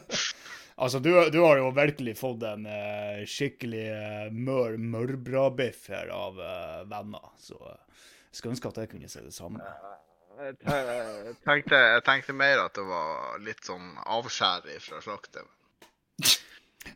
altså, 0.82 0.98
du, 0.98 1.12
du 1.30 1.40
har 1.44 1.60
jo 1.60 1.70
virkelig 1.76 2.16
fått 2.18 2.46
en 2.48 2.66
uh, 2.66 3.22
skikkelig 3.28 3.86
uh, 3.92 4.28
mør 4.32 4.78
mørbrabiff 4.80 5.88
her 5.92 6.12
av 6.14 6.40
uh, 6.40 6.80
venner, 6.90 7.32
så 7.38 7.58
uh, 7.60 7.76
jeg 8.32 8.40
skulle 8.40 8.56
ønske 8.56 8.72
at 8.72 8.80
jeg 8.82 8.92
kunne 8.94 9.12
si 9.12 9.24
det 9.24 9.34
samme. 9.36 9.60
Jeg 10.42 10.56
tenkte, 11.44 11.76
jeg 11.76 12.02
tenkte 12.06 12.34
mer 12.34 12.64
at 12.64 12.74
det 12.78 12.86
var 12.88 13.36
litt 13.44 13.60
sånn 13.68 13.92
avskjær 14.02 14.64
fra 14.80 15.02
slaktet. 15.04 15.44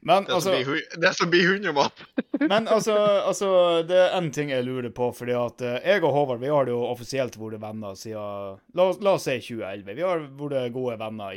Men 0.06 0.24
Det 0.26 0.34
altså 0.34 0.50
som 0.50 0.56
blir 0.56 0.66
hu- 0.70 1.00
det 1.02 1.12
som 1.14 1.30
blir 1.30 1.48
hundemat. 1.50 2.00
Men 2.52 2.66
altså, 2.68 2.94
altså, 3.26 3.50
det 3.86 3.96
er 4.04 4.16
én 4.18 4.30
ting 4.34 4.50
jeg 4.50 4.64
lurer 4.66 4.90
på. 4.94 5.10
fordi 5.14 5.34
at 5.38 5.62
eh, 5.62 5.76
jeg 5.86 6.02
og 6.04 6.12
Håvard 6.14 6.40
vi 6.42 6.50
har 6.52 6.66
jo 6.70 6.80
offisielt 6.90 7.36
vært 7.38 7.60
venner 7.62 7.94
siden 7.98 8.58
La, 8.74 8.88
la 9.00 9.14
oss 9.16 9.26
si 9.28 9.36
2011. 9.40 9.94
Vi 9.94 10.02
har 10.06 10.24
vært 10.40 10.72
gode 10.74 10.98
venner 11.00 11.36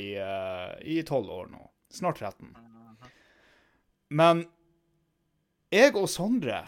i 0.82 1.02
tolv 1.08 1.30
år 1.30 1.48
nå. 1.54 1.62
Snart 1.94 2.20
13. 2.22 2.54
Men 4.10 4.46
jeg 5.74 5.94
og 5.98 6.10
Sondre 6.10 6.64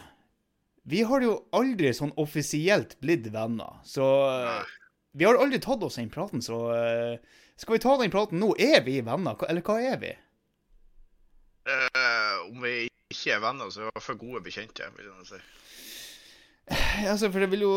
vi 0.84 1.04
har 1.06 1.22
jo 1.22 1.36
aldri 1.54 1.92
sånn 1.94 2.10
offisielt 2.18 2.96
blitt 3.02 3.28
venner. 3.30 3.76
Så 3.86 4.02
eh, 4.32 4.64
vi 5.14 5.26
har 5.28 5.38
aldri 5.38 5.60
tatt 5.62 5.82
oss 5.86 5.98
den 6.00 6.08
praten, 6.10 6.42
så 6.42 6.58
eh, 6.74 7.18
skal 7.60 7.76
vi 7.76 7.82
ta 7.84 7.92
den 8.00 8.10
praten 8.10 8.40
nå? 8.42 8.48
Er 8.58 8.80
vi 8.82 8.96
venner, 9.06 9.38
eller 9.46 9.62
hva 9.62 9.76
er 9.78 10.00
vi? 10.02 10.10
Eh, 11.66 12.36
om 12.48 12.62
vi 12.64 12.88
ikke 13.12 13.34
er 13.36 13.42
venner, 13.44 13.68
så 13.70 13.84
er 13.86 13.90
vi 13.94 14.02
for 14.02 14.18
gode 14.18 14.40
bekjente, 14.46 14.88
vil 14.96 15.10
jeg 15.10 15.28
si. 15.28 15.40
Altså, 17.06 17.28
for 17.30 17.42
jeg 17.42 17.50
vil 17.52 17.64
jo 17.66 17.72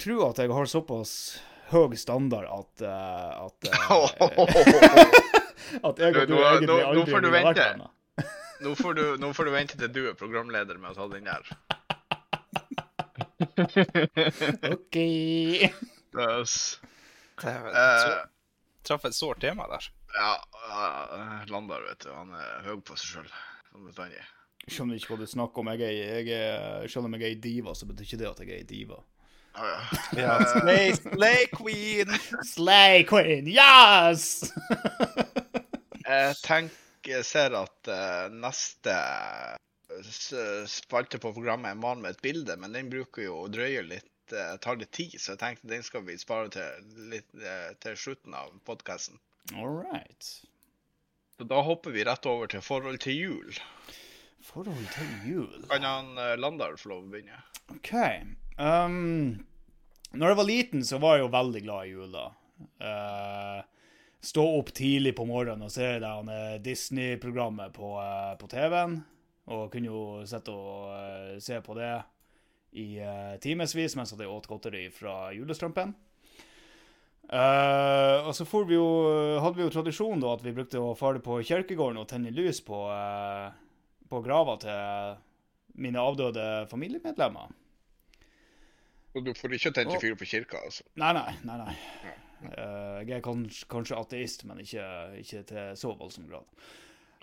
tro 0.00 0.16
at 0.30 0.40
jeg 0.42 0.50
har 0.52 0.68
såpass 0.68 1.12
høy 1.70 1.94
standard 2.00 2.48
at 2.50 2.82
uh, 2.82 3.46
at, 3.46 3.68
uh, 3.70 3.74
at 5.88 6.00
jeg 6.02 6.16
og 6.16 6.26
du 6.26 6.34
egentlig 6.40 6.80
aldri 6.82 7.14
ville 7.14 7.32
vært 7.36 7.60
venner. 7.60 7.92
nå, 8.64 8.74
får 8.80 8.96
du, 8.98 9.04
nå 9.22 9.30
får 9.36 9.44
du 9.48 9.52
vente 9.54 9.78
til 9.80 9.92
du 9.94 10.02
er 10.10 10.16
programleder 10.18 10.80
med 10.82 10.90
å 10.90 10.98
ta 10.98 11.06
den 11.12 11.28
der. 11.30 11.42
OK. 14.74 14.96
Yes. 16.10 16.80
Dæven, 17.40 17.70
Eh, 17.72 17.98
så- 18.02 18.26
Traff 18.82 19.04
et 19.04 19.14
sårt 19.14 19.40
tema 19.40 19.66
der. 19.70 19.86
Ja, 20.16 20.32
uh, 20.66 21.46
Landar, 21.50 21.84
vet 21.88 22.04
du. 22.06 22.10
Han 22.14 22.34
er 22.36 22.66
høy 22.68 22.80
på 22.86 22.96
seg 22.98 23.14
sjøl. 23.16 23.30
Som 23.70 23.86
bestandig. 23.88 24.22
Skjønner 24.70 24.98
ikke 25.00 25.14
hva 25.14 25.20
du 25.22 25.30
snakker 25.30 25.62
om. 25.62 25.70
Jeg 25.72 25.86
er, 25.86 26.18
jeg 26.20 26.36
er, 26.36 26.88
selv 26.92 27.08
om 27.08 27.14
jeg 27.16 27.22
er 27.24 27.32
ei 27.32 27.38
diva, 27.42 27.72
så 27.74 27.86
betyr 27.88 28.06
ikke 28.08 28.20
det 28.20 28.28
at 28.30 28.42
jeg 28.44 28.50
er 28.52 28.60
ei 28.60 28.68
diva. 28.68 28.98
Ja, 29.56 29.66
ja. 29.66 29.80
Ja, 30.20 30.34
slay, 30.52 30.92
slay 30.98 31.46
queen! 31.54 32.12
Slay 32.46 33.02
queen, 33.08 33.48
yes! 33.50 34.28
Jeg 36.10 36.34
tenker, 36.42 36.76
jeg 37.06 37.24
ser 37.28 37.54
at 37.54 37.88
uh, 37.90 38.32
neste 38.34 38.94
s- 40.02 40.70
spalte 40.72 41.20
på 41.22 41.30
programmet 41.36 41.70
er 41.70 41.78
mann 41.78 42.00
med 42.02 42.16
et 42.16 42.22
bilde, 42.24 42.56
men 42.58 42.74
den 42.74 42.88
bruker 42.90 43.22
jo 43.28 43.36
å 43.44 43.50
drøye 43.52 43.84
litt, 43.86 44.08
uh, 44.34 44.56
tar 44.62 44.80
litt 44.80 44.90
tid, 44.96 45.14
så 45.22 45.36
jeg 45.36 45.40
tenkte 45.44 45.70
den 45.70 45.84
skal 45.86 46.02
vi 46.08 46.16
spare 46.18 46.50
til, 46.50 46.88
litt, 47.12 47.28
uh, 47.38 47.70
til 47.84 47.94
slutten 48.00 48.34
av 48.34 48.50
podkasten. 48.66 49.20
All 49.56 49.82
right. 49.82 50.30
Så 51.36 51.44
da 51.48 51.60
hopper 51.64 51.94
vi 51.94 52.04
rett 52.04 52.26
over 52.26 52.50
til 52.50 52.62
forhold 52.64 53.00
til 53.02 53.16
jul. 53.16 53.60
Forhold 54.44 54.86
til 54.94 55.14
jul. 55.28 55.64
Kan 55.70 55.86
han 55.86 56.18
eh, 56.18 56.36
Landar 56.40 56.76
få 56.80 56.92
lov 56.92 57.06
å 57.06 57.12
begynne? 57.12 57.40
OK. 57.72 57.92
Um, 58.60 59.40
når 60.12 60.32
jeg 60.32 60.38
var 60.40 60.48
liten, 60.48 60.84
så 60.84 60.98
var 61.00 61.16
jeg 61.16 61.26
jo 61.26 61.32
veldig 61.34 61.62
glad 61.64 61.86
i 61.86 61.92
jula. 61.94 62.24
Eh, 62.60 63.60
stå 64.20 64.44
opp 64.58 64.72
tidlig 64.76 65.14
på 65.16 65.24
morgenen 65.28 65.64
og 65.64 65.72
se 65.72 65.86
det 65.86 66.00
der 66.04 66.58
Disney-programmet 66.64 67.72
på, 67.76 67.94
eh, 68.02 68.34
på 68.40 68.50
TV-en. 68.50 69.00
Og 69.50 69.70
kunne 69.72 69.90
jo 69.90 70.02
sitte 70.28 70.52
og 70.54 70.90
eh, 70.94 71.38
se 71.42 71.60
på 71.64 71.74
det 71.78 71.94
i 72.78 73.00
uh, 73.02 73.34
timevis 73.42 73.96
mens 73.98 74.12
jeg 74.14 74.28
åt 74.30 74.46
godteri 74.46 74.84
fra 74.94 75.32
julestrømpen. 75.34 75.90
Eh, 77.30 78.26
og 78.26 78.34
så 78.34 78.44
vi 78.66 78.74
jo, 78.74 78.86
hadde 79.38 79.54
vi 79.54 79.62
jo 79.62 79.70
tradisjon 79.70 80.22
da 80.22 80.32
at 80.34 80.42
vi 80.42 80.54
brukte 80.54 80.80
å 80.82 80.96
fare 80.98 81.22
på 81.22 81.38
kirkegården 81.46 82.00
og 82.02 82.08
tenne 82.10 82.32
lys 82.34 82.58
på, 82.66 82.80
uh, 82.90 83.52
på 84.10 84.18
grava 84.24 84.56
til 84.58 85.20
mine 85.78 86.02
avdøde 86.02 86.46
familiemedlemmer. 86.70 87.52
Og 89.14 89.26
du 89.26 89.30
får 89.34 89.54
ikke 89.54 89.72
tenne 89.78 89.98
fyr 90.02 90.16
på 90.18 90.26
kirka, 90.26 90.62
altså. 90.66 90.82
Nei, 90.98 91.12
nei. 91.14 91.36
nei, 91.46 91.58
nei. 91.60 91.76
Uh, 92.40 92.98
jeg 93.04 93.20
er 93.20 93.22
kanskje, 93.22 93.68
kanskje 93.70 94.00
ateist, 94.00 94.42
men 94.48 94.62
ikke, 94.64 94.86
ikke 95.20 95.42
til 95.46 95.76
så 95.78 95.92
voldsom 96.00 96.26
grad. 96.30 96.66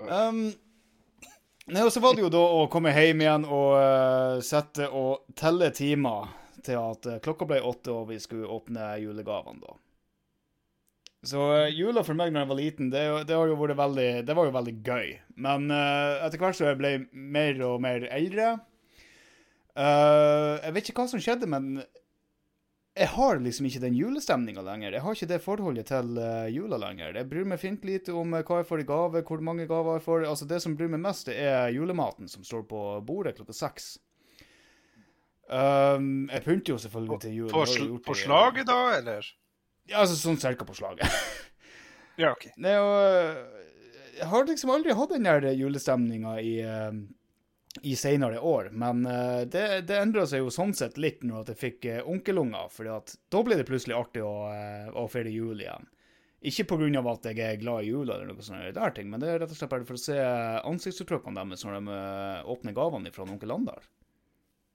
Um, 0.08 0.46
nei, 1.68 1.82
og 1.84 1.92
så 1.92 2.04
var 2.04 2.16
det 2.16 2.24
jo 2.24 2.30
da 2.32 2.44
å 2.62 2.62
komme 2.72 2.94
hjem 2.96 3.26
igjen 3.26 3.48
og 3.50 3.76
uh, 3.76 4.38
sette 4.46 4.88
og 4.88 5.28
telle 5.36 5.68
timer 5.76 6.32
til 6.64 6.80
at 6.80 7.10
klokka 7.26 7.48
ble 7.50 7.60
åtte 7.64 7.92
og 7.92 8.08
vi 8.14 8.22
skulle 8.24 8.48
åpne 8.56 8.94
julegavene, 9.04 9.60
da. 9.66 9.76
Så 11.26 11.42
eh, 11.56 11.74
jula 11.74 12.04
for 12.06 12.18
meg 12.18 12.32
når 12.32 12.44
jeg 12.44 12.52
var 12.52 12.60
liten, 12.60 12.90
det, 12.94 13.04
det, 13.30 13.38
veldig, 13.38 14.10
det 14.28 14.36
var 14.38 14.48
jo 14.48 14.56
veldig 14.56 14.76
gøy. 14.86 15.14
Men 15.42 15.70
uh, 15.74 16.26
etter 16.26 16.42
hvert 16.42 16.58
så 16.58 16.70
jeg 16.70 16.80
ble 16.80 16.92
mer 17.12 17.62
og 17.66 17.80
mer 17.84 18.06
eldre 18.14 18.52
uh, 19.78 20.54
Jeg 20.62 20.76
vet 20.76 20.90
ikke 20.90 21.04
hva 21.04 21.12
som 21.14 21.24
skjedde, 21.24 21.50
men 21.50 21.80
jeg 22.98 23.12
har 23.14 23.38
liksom 23.42 23.68
ikke 23.70 23.82
den 23.84 23.98
julestemninga 23.98 24.64
lenger. 24.66 24.96
Jeg 24.96 25.06
har 25.06 25.18
ikke 25.18 25.30
det 25.30 25.42
forholdet 25.44 25.90
til 25.90 26.18
uh, 26.18 26.48
jula 26.54 26.80
lenger. 26.82 27.18
Jeg 27.20 27.30
bryr 27.30 27.50
meg 27.50 27.62
fint 27.62 27.86
lite 27.86 28.14
om 28.18 28.34
hva 28.38 28.62
jeg 28.62 28.70
får 28.70 28.82
i 28.82 28.88
gave, 28.90 29.24
hvor 29.26 29.44
mange 29.46 29.68
gaver 29.70 30.00
jeg 30.00 30.06
får. 30.06 30.26
Altså 30.30 30.50
Det 30.50 30.62
som 30.64 30.78
bryr 30.78 30.94
meg 30.94 31.04
mest, 31.06 31.30
det 31.30 31.38
er 31.46 31.74
julematen 31.76 32.30
som 32.30 32.46
står 32.46 32.66
på 32.70 32.84
bordet 33.06 33.38
klokka 33.38 33.58
seks. 33.58 33.96
Um, 35.48 36.28
jeg 36.28 36.44
pynter 36.44 36.74
jo 36.74 36.80
selvfølgelig 36.84 37.20
til 37.24 37.36
jul. 37.42 37.52
På, 37.54 37.64
på 38.06 38.18
slaget, 38.18 38.68
da, 38.68 38.80
eller? 38.98 39.30
Ja, 39.88 40.02
altså 40.04 40.18
sånn 40.20 40.40
cirka 40.42 40.68
på 40.68 40.78
slaget. 40.78 41.08
Ja, 42.18 42.32
OK. 42.34 42.48
Det 42.58 42.72
er 42.72 42.80
jo 42.82 42.94
Jeg 44.18 44.28
har 44.32 44.48
liksom 44.50 44.72
aldri 44.74 44.96
hatt 44.98 45.12
den 45.14 45.28
der 45.28 45.44
julestemninga 45.54 46.32
i, 46.42 46.56
eh, 46.66 46.96
i 47.86 47.94
seinere 47.94 48.40
år, 48.42 48.72
men 48.74 49.04
eh, 49.06 49.44
det, 49.46 49.66
det 49.86 50.00
endra 50.00 50.24
seg 50.26 50.42
jo 50.42 50.50
sånn 50.50 50.74
sett 50.74 50.98
litt 50.98 51.22
når 51.22 51.44
at 51.44 51.52
jeg 51.54 51.60
fikk 51.62 51.86
eh, 51.92 52.00
onkelunger, 52.10 52.72
for 52.74 52.90
da 52.90 53.44
ble 53.46 53.60
det 53.60 53.68
plutselig 53.70 53.94
artig 54.00 54.26
å, 54.26 54.50
eh, 54.50 54.90
å 54.98 55.06
feire 55.14 55.30
jul 55.30 55.62
igjen. 55.62 55.86
Ikke 56.48 56.66
pga. 56.70 56.90
at 57.12 57.30
jeg 57.30 57.40
er 57.42 57.62
glad 57.62 57.84
i 57.84 57.92
jula, 57.92 58.16
eller 58.16 58.34
noe 58.34 58.42
sånt 58.46 58.74
der 58.74 58.98
ting, 58.98 59.10
men 59.10 59.22
det 59.22 59.30
er 59.30 59.40
rett 59.42 59.54
og 59.54 59.58
slett 59.58 59.70
bare 59.70 59.86
for 59.86 59.98
å 59.98 60.02
se 60.02 60.18
ansiktsuttrykkene 60.18 61.38
deres 61.38 61.66
når 61.66 61.78
de 61.78 61.96
eh, 62.02 62.50
åpner 62.50 62.74
gavene 62.78 63.14
fra 63.14 63.30
onkel 63.30 63.54
Andar. 63.54 63.86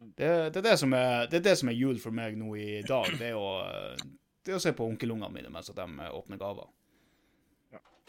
Det, 0.02 0.50
det, 0.50 0.58
er 0.58 0.66
det, 0.66 0.78
som 0.78 0.94
er, 0.98 1.28
det 1.30 1.38
er 1.38 1.44
det 1.46 1.58
som 1.58 1.70
er 1.70 1.78
jul 1.78 1.98
for 2.02 2.14
meg 2.14 2.34
nå 2.38 2.56
i 2.58 2.82
dag. 2.86 3.06
Det 3.18 3.30
er 3.30 3.38
å, 3.38 3.62
eh, 3.62 4.02
det 4.46 4.56
å 4.56 4.62
se 4.62 4.72
på 4.76 4.86
onkelungene 4.90 5.30
mine 5.32 5.50
mens 5.52 5.70
de 5.70 5.88
åpner 6.10 6.40
gaver. 6.40 6.70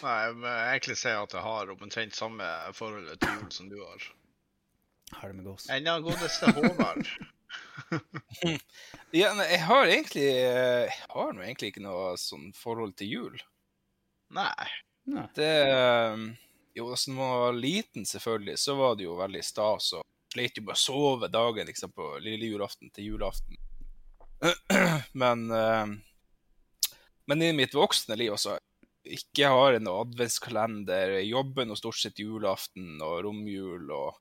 Nei, 0.04 0.18
jeg 0.26 0.36
må 0.42 0.50
egentlig 0.50 0.98
si 1.00 1.12
at 1.14 1.34
jeg 1.36 1.46
har 1.46 1.70
omtrent 1.72 2.18
samme 2.18 2.48
forholdet 2.76 3.22
til 3.22 3.38
jul 3.38 3.52
som 3.56 3.70
du 3.72 3.78
har. 3.80 4.08
Herre 5.20 5.38
med 5.38 5.46
gås. 5.46 5.70
Enda 5.72 6.00
godeste 6.04 6.52
Håvard. 6.56 7.08
Ja, 9.14 9.28
jeg 9.46 9.60
har 9.62 9.86
egentlig 9.86 10.24
eh, 10.26 10.88
Jeg 10.90 11.10
har 11.12 11.36
nå 11.36 11.44
egentlig 11.44 11.68
ikke 11.70 11.84
noe 11.86 12.16
sånn 12.18 12.48
forhold 12.58 12.96
til 12.98 13.12
jul. 13.12 13.36
Nei. 14.34 14.70
Nei. 15.14 15.28
Det 15.38 15.52
eh, 15.68 16.24
Jo, 16.74 16.88
da 16.90 16.98
når 16.98 17.20
man 17.20 17.36
var 17.44 17.60
liten, 17.60 18.08
selvfølgelig, 18.10 18.58
så 18.58 18.74
var 18.80 18.98
det 18.98 19.06
jo 19.06 19.20
veldig 19.20 19.44
stas. 19.46 19.92
og 20.00 20.34
Sleit 20.34 20.58
jo 20.58 20.66
med 20.66 20.74
å 20.74 20.82
sove 20.82 21.30
dagen 21.30 21.70
liksom, 21.70 21.94
på 21.94 22.10
lille 22.26 22.50
julaften 22.50 22.90
til 22.96 23.12
julaften. 23.12 23.60
Men 25.22 25.46
eh, 25.54 25.94
Men 27.30 27.42
i 27.42 27.54
mitt 27.56 27.76
voksne 27.76 28.18
liv 28.20 28.34
også 28.36 28.58
ikke 29.04 29.50
har 29.52 29.78
en 29.78 29.90
adventskalender, 29.92 31.18
jobber 31.28 31.68
nå 31.68 31.76
stort 31.76 32.00
sett 32.00 32.22
julaften 32.24 33.02
og 33.04 33.24
romjul 33.26 33.90
og 33.92 34.20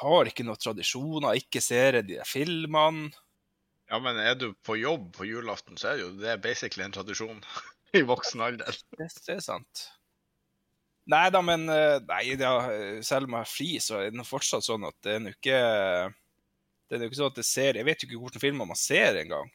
har 0.00 0.30
ikke 0.30 0.46
noen 0.46 0.60
tradisjoner, 0.60 1.40
ikke 1.40 1.62
ser 1.64 2.00
de 2.06 2.20
filmene. 2.28 3.10
Ja, 3.90 3.98
men 3.98 4.20
er 4.22 4.36
du 4.38 4.52
på 4.62 4.76
jobb 4.78 5.10
på 5.16 5.26
julaften, 5.26 5.76
så 5.76 5.90
er 5.90 5.98
det 5.98 6.04
jo 6.04 6.10
det 6.20 6.28
er 6.30 6.42
basically 6.42 6.86
en 6.86 6.94
tradisjon 6.94 7.40
i 7.98 8.04
voksen 8.06 8.44
alder. 8.46 8.76
Det, 8.94 9.10
er 9.34 9.42
sant. 9.42 9.86
Nei 11.10 11.26
da, 11.34 11.40
men 11.42 11.66
eh, 11.74 11.98
nei, 12.06 12.36
da, 12.38 12.52
selv 13.02 13.26
om 13.26 13.34
jeg 13.34 13.42
har 13.42 13.50
fri, 13.50 13.70
så 13.82 14.04
er 14.04 14.14
det 14.14 14.28
fortsatt 14.28 14.64
sånn 14.64 14.86
at 14.86 14.96
det 15.02 15.16
er 15.16 15.24
nå 15.24 15.32
ikke 15.34 15.60
Det 16.86 16.96
er 16.96 17.02
jo 17.02 17.08
ikke 17.10 17.18
sånn 17.18 17.32
at 17.32 17.40
jeg 17.40 17.48
ser 17.48 17.78
Jeg 17.78 17.86
vet 17.88 18.02
jo 18.02 18.08
ikke 18.08 18.20
hvilke 18.22 18.42
filmer 18.42 18.68
man 18.70 18.78
ser 18.78 19.18
engang. 19.18 19.50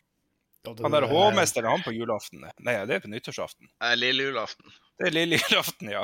Han 0.81 0.91
der 0.95 1.05
hovmesteren, 1.09 1.69
han 1.69 1.83
på 1.85 1.91
julaften 1.95 2.41
Nei, 2.41 2.73
det 2.89 2.95
er 2.97 3.03
på 3.03 3.09
nyttårsaften. 3.11 3.69
Eh, 3.83 3.95
Lille 3.99 4.23
julaften. 4.29 4.73
Det 4.99 5.07
er 5.09 5.11
lille 5.15 5.37
julaften, 5.41 5.89
ja. 5.91 6.03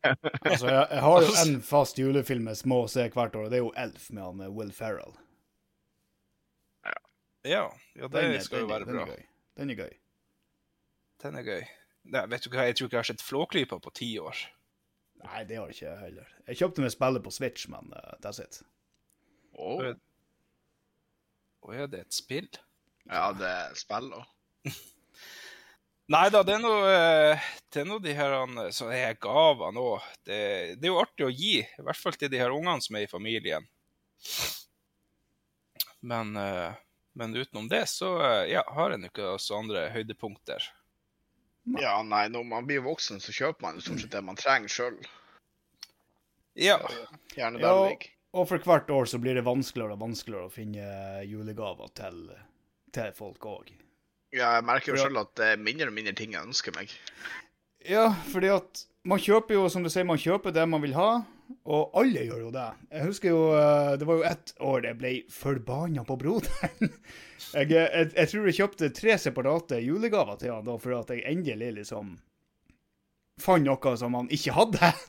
Altså, 0.50 0.66
jeg, 0.70 0.86
jeg 0.90 1.02
har 1.04 1.22
jo 1.26 1.32
en 1.44 1.56
fast 1.62 1.98
julefilm 2.00 2.46
jeg 2.48 2.62
må 2.72 2.78
se 2.88 3.04
hvert 3.12 3.34
år, 3.36 3.44
og 3.48 3.50
det 3.52 3.58
er 3.60 3.64
jo 3.66 3.72
Elf 3.76 4.06
med 4.10 4.22
han 4.24 4.40
eh, 4.46 4.52
Will 4.56 4.72
Ferrell. 4.72 5.12
Ja, 7.44 7.66
ja 7.96 8.08
det 8.08 8.12
Den 8.20 8.34
er- 8.36 8.40
skal 8.44 8.58
jo 8.64 8.66
den 8.66 8.72
være 8.74 8.84
den 8.88 8.96
bra. 8.96 9.18
Den 9.60 9.70
er 9.70 9.74
gøy. 9.82 9.92
Den 11.22 11.36
er 11.36 11.42
gøy. 11.46 11.62
Nei, 12.10 12.22
vet 12.32 12.44
du 12.44 12.50
hva, 12.52 12.64
jeg 12.68 12.76
tror 12.78 12.88
ikke 12.88 12.96
jeg 12.96 13.04
har 13.04 13.08
sett 13.12 13.22
Flåklypa 13.24 13.78
på 13.84 13.90
ti 13.96 14.08
år. 14.20 14.36
Nei, 15.20 15.42
det 15.44 15.58
har 15.60 15.68
ikke 15.68 15.84
jeg 15.84 15.98
heller. 16.00 16.28
Jeg 16.48 16.56
kjøpte 16.62 16.80
meg 16.84 16.92
spillet 16.94 17.24
på 17.26 17.32
Switch, 17.36 17.66
men 17.68 17.92
uh, 17.92 18.14
that's 18.24 18.40
it. 18.40 18.62
Å, 19.52 19.74
Å 21.60 21.74
ja, 21.76 21.84
det 21.92 21.98
er 22.00 22.06
et 22.08 22.16
spill? 22.16 22.48
Ja, 23.10 23.26
det 23.36 23.50
er 23.50 23.76
spill 23.78 24.08
òg. 24.14 24.24
Nei 26.10 26.24
da, 26.34 26.40
det 26.42 26.56
er 26.56 26.62
noe 26.62 26.86
eh, 26.90 27.50
de 28.02 28.14
her 28.18 28.32
som 28.40 28.56
så 28.74 28.88
er 28.90 29.18
gaver 29.22 29.70
nå. 29.76 29.86
Det, 30.26 30.40
det 30.80 30.88
er 30.88 30.90
jo 30.90 31.02
artig 31.02 31.28
å 31.28 31.30
gi, 31.30 31.60
i 31.62 31.84
hvert 31.86 32.00
fall 32.00 32.16
til 32.18 32.32
de 32.32 32.40
her 32.40 32.50
ungene 32.50 32.82
som 32.82 32.98
er 32.98 33.06
i 33.06 33.10
familien. 33.10 33.68
Men, 36.00 36.34
eh, 36.36 36.74
men 37.14 37.36
utenom 37.36 37.68
det, 37.70 37.84
så 37.92 38.16
eh, 38.26 38.50
ja, 38.56 38.64
har 38.74 38.90
en 38.90 39.06
jo 39.06 39.12
ikke 39.12 39.36
så 39.38 39.60
andre 39.60 39.86
høydepunkter. 39.94 40.66
Ja, 41.78 42.00
nei, 42.02 42.24
når 42.32 42.44
man 42.48 42.66
blir 42.66 42.82
voksen, 42.82 43.20
så 43.22 43.34
kjøper 43.36 43.68
man 43.68 43.82
stort 43.84 44.02
sett 44.02 44.14
det 44.14 44.26
man 44.26 44.38
trenger 44.38 44.72
sjøl. 44.72 44.98
Ja. 46.58 46.80
Gjerne 47.36 47.60
Ja, 47.62 47.68
der 47.68 47.90
ligger. 47.92 48.10
og 48.34 48.48
for 48.50 48.66
hvert 48.66 48.90
år 48.90 49.06
så 49.06 49.20
blir 49.22 49.38
det 49.38 49.46
vanskeligere 49.46 49.94
og 49.94 50.02
vanskeligere 50.02 50.48
å 50.48 50.54
finne 50.54 50.88
julegaver 51.28 51.92
til, 51.94 52.24
til 52.94 53.12
folk 53.16 53.46
òg. 53.48 53.72
Ja, 54.36 54.54
jeg 54.58 54.66
merker 54.68 54.92
jo 54.94 55.00
sjøl 55.02 55.18
at 55.18 55.32
det 55.38 55.52
er 55.54 55.62
mindre 55.62 55.88
og 55.90 55.96
mindre 55.96 56.14
ting 56.18 56.36
jeg 56.36 56.46
ønsker 56.46 56.74
meg. 56.76 56.92
Ja, 57.88 58.10
fordi 58.30 58.52
at 58.52 58.84
man 59.08 59.20
kjøper 59.22 59.56
jo, 59.56 59.66
som 59.72 59.82
du 59.82 59.90
sier, 59.90 60.06
man 60.06 60.20
kjøper 60.20 60.54
det 60.54 60.66
man 60.68 60.82
vil 60.84 60.94
ha, 60.94 61.22
og 61.66 61.96
alle 61.98 62.26
gjør 62.28 62.44
jo 62.44 62.50
det. 62.54 62.68
Jeg 62.92 63.06
husker 63.08 63.32
jo, 63.32 63.40
eh, 63.56 63.92
det 63.98 64.06
var 64.06 64.20
jo 64.20 64.26
ett 64.28 64.52
år 64.70 64.86
jeg 64.86 64.98
ble 65.00 65.12
forbanna 65.34 66.04
på 66.06 66.18
broderen. 66.20 66.94
Jeg, 67.50 67.66
jeg, 67.72 68.10
jeg 68.14 68.28
tror 68.30 68.44
jeg 68.46 68.54
kjøpte 68.54 68.88
tre 68.94 69.14
separate 69.18 69.78
julegaver 69.82 70.36
til 70.38 70.52
han 70.52 70.62
da, 70.62 70.76
for 70.78 70.94
at 70.94 71.08
jeg 71.10 71.24
endelig 71.26 71.70
liksom 71.80 72.12
fant 73.42 73.66
noe 73.66 73.94
som 73.98 74.14
han 74.14 74.28
ikke 74.30 74.54
hadde. 74.54 74.92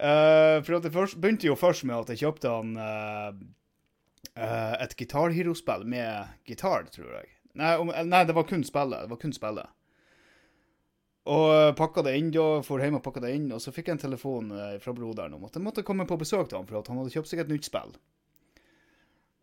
Eh, 0.00 0.62
for 0.64 0.78
at 0.78 0.84
det 0.86 0.94
først, 0.94 1.18
begynte 1.20 1.44
jo 1.44 1.54
først 1.60 1.84
med 1.84 1.92
at 1.98 2.08
jeg 2.14 2.22
kjøpte 2.22 2.48
han 2.48 2.70
eh, 2.80 3.40
eh, 4.36 4.74
et 4.84 4.96
gitarhero-spill 4.98 5.84
med 5.88 6.40
gitar, 6.48 6.88
tror 6.94 7.12
jeg. 7.18 7.30
Nei, 7.58 7.74
om, 7.82 7.90
nei, 7.90 8.24
det 8.26 8.36
var 8.36 8.46
kun 8.48 8.64
spillet. 8.66 9.04
Det 9.04 9.12
var 9.12 9.20
kun 9.20 9.34
spillet. 9.34 9.76
Og 11.30 11.76
pakka 11.76 12.02
det 12.06 12.14
inn, 12.16 12.30
da, 12.32 12.46
for 12.64 12.80
hjem 12.82 12.96
og 12.98 13.04
pakka 13.04 13.22
det 13.26 13.34
inn, 13.36 13.50
og 13.52 13.60
så 13.62 13.72
fikk 13.74 13.90
jeg 13.90 13.98
en 13.98 14.04
telefon 14.06 14.54
eh, 14.56 14.78
fra 14.82 14.94
broderen 14.96 15.36
om 15.36 15.44
at 15.46 15.58
jeg 15.58 15.64
måtte 15.64 15.84
komme 15.86 16.06
på 16.08 16.18
besøk 16.20 16.48
til 16.48 16.58
ham, 16.58 16.68
for 16.68 16.80
at 16.80 16.88
han 16.90 17.00
hadde 17.02 17.12
kjøpt 17.14 17.30
seg 17.30 17.44
et 17.44 17.52
nytt 17.52 17.68
spill. 17.68 17.92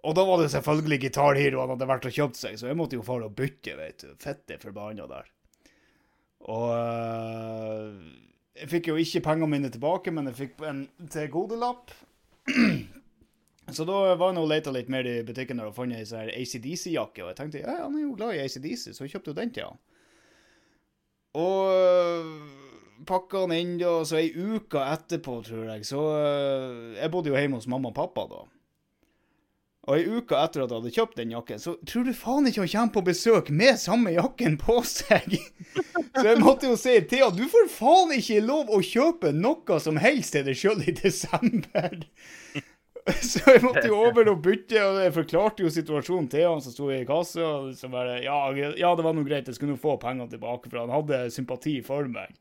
Og 0.07 0.15
da 0.17 0.23
var 0.27 0.41
det 0.41 0.51
selvfølgelig 0.53 0.99
gitarhero 1.03 1.61
han 1.61 1.73
hadde 1.73 1.89
vært 1.89 2.07
og 2.09 2.15
kjøpt 2.17 2.39
seg, 2.39 2.57
så 2.59 2.69
jeg 2.69 2.79
måtte 2.79 2.97
jo 2.97 3.05
fare 3.05 3.27
og 3.29 3.35
bytte, 3.37 3.75
vet 3.77 4.03
du. 4.03 4.13
Fette 4.21 4.59
forbanna 4.61 5.07
der. 5.09 5.29
Og 6.47 6.67
eh, 6.73 7.95
jeg 8.61 8.71
fikk 8.71 8.91
jo 8.91 8.97
ikke 9.01 9.23
pengene 9.25 9.51
mine 9.51 9.71
tilbake, 9.73 10.13
men 10.13 10.29
jeg 10.31 10.39
fikk 10.41 10.63
en 10.65 10.85
tilgodelapp. 11.13 11.93
Så 13.73 13.83
da 13.83 14.15
var 14.15 14.31
hun 14.31 14.39
og 14.39 14.47
leita 14.47 14.71
litt 14.71 14.87
mer 14.91 15.07
i 15.07 15.19
butikken 15.27 15.59
og 15.59 15.73
fant 15.75 15.95
ei 15.95 16.05
sånn 16.07 16.31
ACDC-jakke, 16.31 17.25
og 17.25 17.33
jeg 17.33 17.39
tenkte 17.39 17.63
ja, 17.65 17.81
han 17.83 17.97
er 17.97 18.05
jo 18.05 18.15
glad 18.15 18.37
i 18.37 18.43
ACDC, 18.45 18.93
så 18.95 19.03
jeg 19.03 19.17
kjøpte 19.17 19.33
jo 19.33 19.39
den 19.41 19.51
til 19.55 19.67
han. 19.67 19.81
Og 21.37 23.05
pakka 23.07 23.43
han 23.43 23.55
inn, 23.57 23.73
da, 23.81 23.97
så 24.07 24.21
ei 24.21 24.29
uke 24.31 24.81
etterpå, 24.81 25.41
tror 25.45 25.65
jeg, 25.73 25.85
så 25.85 26.03
øh, 26.15 26.93
Jeg 26.97 27.11
bodde 27.13 27.33
jo 27.33 27.37
hjemme 27.37 27.59
hos 27.59 27.67
mamma 27.69 27.91
og 27.91 27.97
pappa 27.97 28.23
da. 28.31 28.45
Og 29.87 29.93
ei 29.95 30.07
uke 30.17 30.35
etter 30.35 30.63
at 30.63 30.71
jeg 30.71 30.81
hadde 30.81 30.95
kjøpt 30.95 31.19
den 31.19 31.35
jakken, 31.35 31.61
så 31.63 31.75
tror 31.87 32.07
du 32.07 32.15
faen 32.15 32.49
ikke 32.49 32.65
han 32.65 32.71
kommer 32.71 32.95
på 32.97 33.05
besøk 33.07 33.51
med 33.55 33.79
samme 33.79 34.11
jakken 34.17 34.57
på 34.59 34.81
seg! 34.87 35.37
Så 36.17 36.23
jeg 36.25 36.39
måtte 36.41 36.65
jo 36.65 36.75
si 36.79 36.95
Thea, 37.05 37.27
du 37.29 37.43
får 37.51 37.67
faen 37.69 38.15
ikke 38.15 38.41
lov 38.41 38.71
å 38.73 38.79
kjøpe 38.81 39.29
noe 39.37 39.77
som 39.79 39.99
helst 40.01 40.33
til 40.33 40.47
deg 40.47 40.57
sjøl 40.57 40.81
i 40.81 40.95
desember! 40.97 41.99
Så 43.29 43.43
jeg 43.45 43.63
måtte 43.63 43.85
jo 43.87 43.99
over 44.07 44.31
og 44.33 44.41
bytte, 44.43 44.81
og 44.83 44.99
jeg 45.01 45.13
forklarte 45.15 45.63
jo 45.63 45.71
situasjonen 45.71 46.27
til 46.31 46.47
han 46.47 46.63
som 46.63 46.73
sto 46.73 46.89
i 46.91 47.03
kassa. 47.07 47.51
Så 47.77 47.91
bare, 47.91 48.19
ja, 48.25 48.37
ja, 48.57 48.91
det 48.97 49.05
var 49.05 49.15
noe 49.15 49.27
greit, 49.27 49.47
jeg 49.47 49.57
skulle 49.57 49.75
nå 49.75 49.81
få 49.81 49.95
pengene 50.01 50.29
tilbake, 50.31 50.71
for 50.71 50.83
han 50.83 50.93
hadde 50.93 51.27
sympati 51.33 51.77
for 51.85 52.09
meg. 52.11 52.35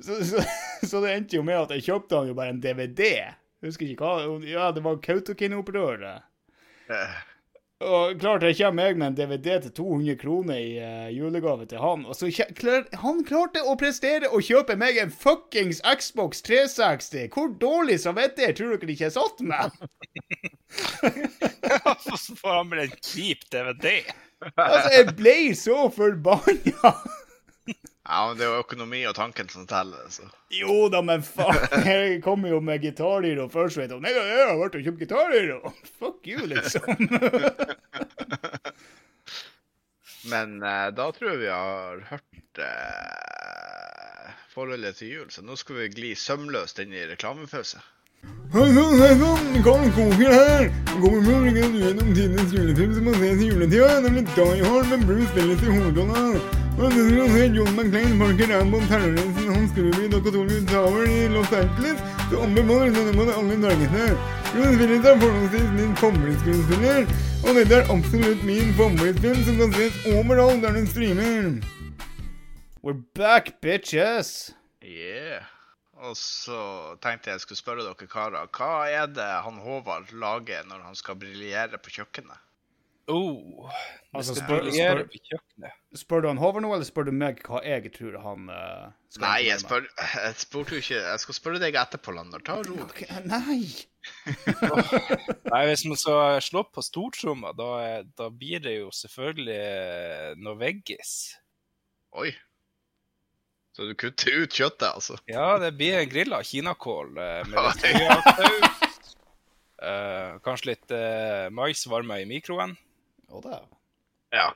Så, 0.00 0.20
så, 0.26 0.42
så 0.90 1.04
det 1.04 1.14
endte 1.14 1.38
jo 1.38 1.46
med 1.46 1.60
at 1.60 1.76
jeg 1.76 1.86
kjøpte 1.90 2.22
han 2.22 2.32
jo 2.32 2.38
bare 2.38 2.54
en 2.54 2.62
DVD. 2.62 3.06
Jeg 3.60 3.72
husker 3.72 3.90
ikke 3.92 4.08
hva, 4.08 4.38
ja, 4.48 4.70
det 4.74 4.82
var 4.84 5.02
Kautokeino-opprøret. 5.04 6.26
Og 7.80 8.18
klart 8.20 8.42
jeg 8.44 8.58
kommer 8.58 8.90
jeg 8.90 8.96
med 9.00 9.06
en 9.06 9.14
DVD 9.16 9.54
til 9.64 9.72
200 9.78 10.16
kroner 10.20 10.58
i 10.60 10.72
uh, 10.84 11.06
julegave 11.16 11.64
til 11.66 11.80
han, 11.80 12.02
og 12.04 12.16
så 12.16 12.28
klar, 12.56 12.82
han 13.00 13.22
klarte 13.24 13.62
å 13.64 13.72
prestere 13.80 14.28
å 14.28 14.40
kjøpe 14.44 14.76
meg 14.76 14.98
en 15.00 15.12
fuckings 15.12 15.80
Xbox 15.80 16.44
360! 16.44 17.30
Hvor 17.32 17.48
dårlig 17.62 17.96
samvittighet 18.02 18.60
tror 18.60 18.76
dere 18.76 18.92
ikke 18.92 19.08
jeg 19.08 19.16
satt 19.16 19.40
med? 19.40 19.80
Og 21.88 22.04
så 22.04 22.36
får 22.36 22.52
han 22.58 22.68
med 22.68 22.84
en 22.84 22.92
kjip 23.00 23.48
DVD. 23.48 23.88
Altså, 24.54 24.92
jeg 24.98 25.16
ble 25.16 25.38
så 25.56 25.88
forbanna! 25.94 26.92
Ja, 28.10 28.24
men 28.26 28.38
det 28.38 28.42
er 28.42 28.56
jo 28.56 28.62
økonomi 28.64 29.04
og 29.06 29.14
tanken 29.14 29.46
som 29.52 29.68
teller, 29.70 30.08
så. 30.10 30.24
Jo 30.50 30.88
da, 30.90 30.98
men 31.06 31.22
faen, 31.22 31.84
jeg 31.86 32.16
kommer 32.24 32.50
jo 32.50 32.58
med 32.58 32.82
Guitar 32.82 33.22
Hero 33.22 33.44
først, 33.52 33.78
vet 33.78 33.92
du. 33.92 34.00
Nei, 34.02 34.10
jeg 34.16 34.48
har 34.48 34.56
vært 34.58 34.74
og 34.80 34.82
kjøpt 34.88 35.04
Guitar 35.04 35.30
Hero! 35.30 35.70
Fuck 36.00 36.26
you, 36.26 36.42
liksom. 36.50 36.90
Men 40.30 40.58
eh, 40.62 40.88
da 40.92 41.06
tror 41.14 41.30
jeg 41.30 41.38
vi 41.44 41.48
har 41.54 42.02
hørt 42.10 42.60
eh, 42.66 44.34
forholdet 44.50 44.98
til 44.98 45.14
jul, 45.14 45.30
så 45.30 45.46
nå 45.46 45.54
skal 45.56 45.78
vi 45.78 45.88
gli 45.94 46.10
sømløst 46.18 46.82
inn 46.82 46.92
i 46.92 47.06
reklamepause. 47.08 47.78
Hei 48.50 48.66
sann, 48.74 48.96
hei 49.00 49.12
sann, 49.22 49.60
Karl 49.64 49.86
Koker 49.96 50.34
her. 50.34 50.66
Kommer 50.96 51.22
muligens 51.24 51.78
gjennom 51.78 52.10
tidenes 52.10 52.58
julefilm 52.58 52.98
som 52.98 53.06
må 53.06 53.14
ses 53.22 53.46
i 53.46 53.52
juletida, 53.52 53.92
nemlig 54.02 54.26
Die 54.34 54.66
Hard 54.66 54.90
med 54.90 55.06
Bruce 55.06 55.30
Willis 55.38 55.62
i 55.62 55.78
hovedrolla. 55.78 56.59
Og 56.80 56.92
John 57.56 57.76
McClane, 57.76 58.16
Parker 58.18 58.48
Rambo, 58.58 58.78
terroristen 58.88 59.54
Hans 59.54 59.72
Gruby, 59.76 60.08
Dokatorio 60.12 60.60
Tower 60.66 61.04
i 61.04 61.28
Los 61.28 61.52
Angeles, 61.52 61.98
Du 62.30 62.40
anbefaler 62.40 62.90
denne 62.94 63.34
alle. 63.34 64.16
Bruce 64.52 64.78
Willis 64.78 65.04
er 65.04 65.20
forholdsvis 65.20 65.68
min 65.76 65.92
favorittskuespiller, 65.96 67.04
og 67.44 67.54
dette 67.58 67.74
er 67.74 67.92
absolutt 67.94 68.42
min 68.48 68.72
favorittfilm 68.78 69.44
som 69.44 69.60
kan 69.60 69.76
ses 69.76 70.00
overalt 70.14 70.62
der 70.64 70.72
den 70.78 70.86
streamer. 70.86 71.60
We're 72.82 73.02
back, 73.14 73.60
bitches! 73.60 74.54
Yeah. 74.82 75.44
Og 76.00 76.16
så 76.16 76.96
tenkte 77.04 77.30
jeg 77.30 77.44
skulle 77.44 77.60
spørre 77.60 77.84
dere 77.84 78.08
karer, 78.08 78.48
hva 78.56 78.88
er 78.88 79.10
det 79.12 79.32
han 79.44 79.60
Håvard 79.60 80.14
lager 80.16 80.64
når 80.64 80.86
han 80.88 80.96
skal 80.96 81.20
briljere 81.20 81.76
på 81.76 81.92
kjøkkenet? 82.00 82.40
Oh, 83.10 83.70
Altså, 84.14 84.34
spør, 84.34 84.64
spør- 84.74 85.06
spør- 85.06 85.74
Spør 86.00 86.22
du 86.24 86.26
han 86.30 86.38
Håvard 86.42 86.64
nå, 86.64 86.70
eller 86.74 86.86
spør 86.86 87.06
du 87.06 87.12
meg 87.14 87.38
hva 87.46 87.60
jeg 87.62 87.92
tror 87.94 88.16
han 88.24 88.48
uh, 88.50 88.88
skal 89.10 89.22
Nei, 89.26 89.36
jeg, 89.46 89.60
spør, 89.62 89.86
jeg 90.00 90.34
spurte 90.40 90.74
jo 90.74 90.82
ikke 90.82 90.98
Jeg 90.98 91.22
skal 91.22 91.36
spørre 91.38 91.60
deg 91.62 91.78
etterpå, 91.78 92.14
Lander. 92.16 92.42
Ta 92.46 92.56
ro. 92.66 92.76
Ok, 92.88 93.04
Nei! 93.30 93.60
Nei, 95.52 95.62
Hvis 95.70 95.84
man 95.86 96.00
skal 96.00 96.40
slå 96.42 96.64
på 96.74 96.82
stortromma, 96.82 97.54
da, 97.58 97.70
da 98.18 98.30
blir 98.34 98.62
det 98.64 98.76
jo 98.80 98.90
selvfølgelig 98.94 99.58
eh, 99.62 100.28
noe 100.42 100.58
veggis. 100.58 101.14
Oi. 102.18 102.32
Så 103.76 103.86
du 103.86 103.94
kutter 103.94 104.42
ut 104.42 104.52
kjøttet, 104.56 104.88
altså? 104.90 105.20
Ja, 105.30 105.52
det 105.62 105.74
blir 105.78 106.00
en 106.00 106.10
grilla 106.10 106.42
kinakål 106.44 107.14
eh, 107.14 107.42
med 107.46 107.68
litt. 107.70 108.86
Eh, 109.80 110.32
kanskje 110.44 110.74
litt 110.74 110.90
uh, 110.92 111.46
mais 111.56 111.86
varma 111.88 112.18
i 112.20 112.26
mikroen. 112.28 112.74
Det 113.30 113.52
er 113.54 113.66
Ja. 114.36 114.48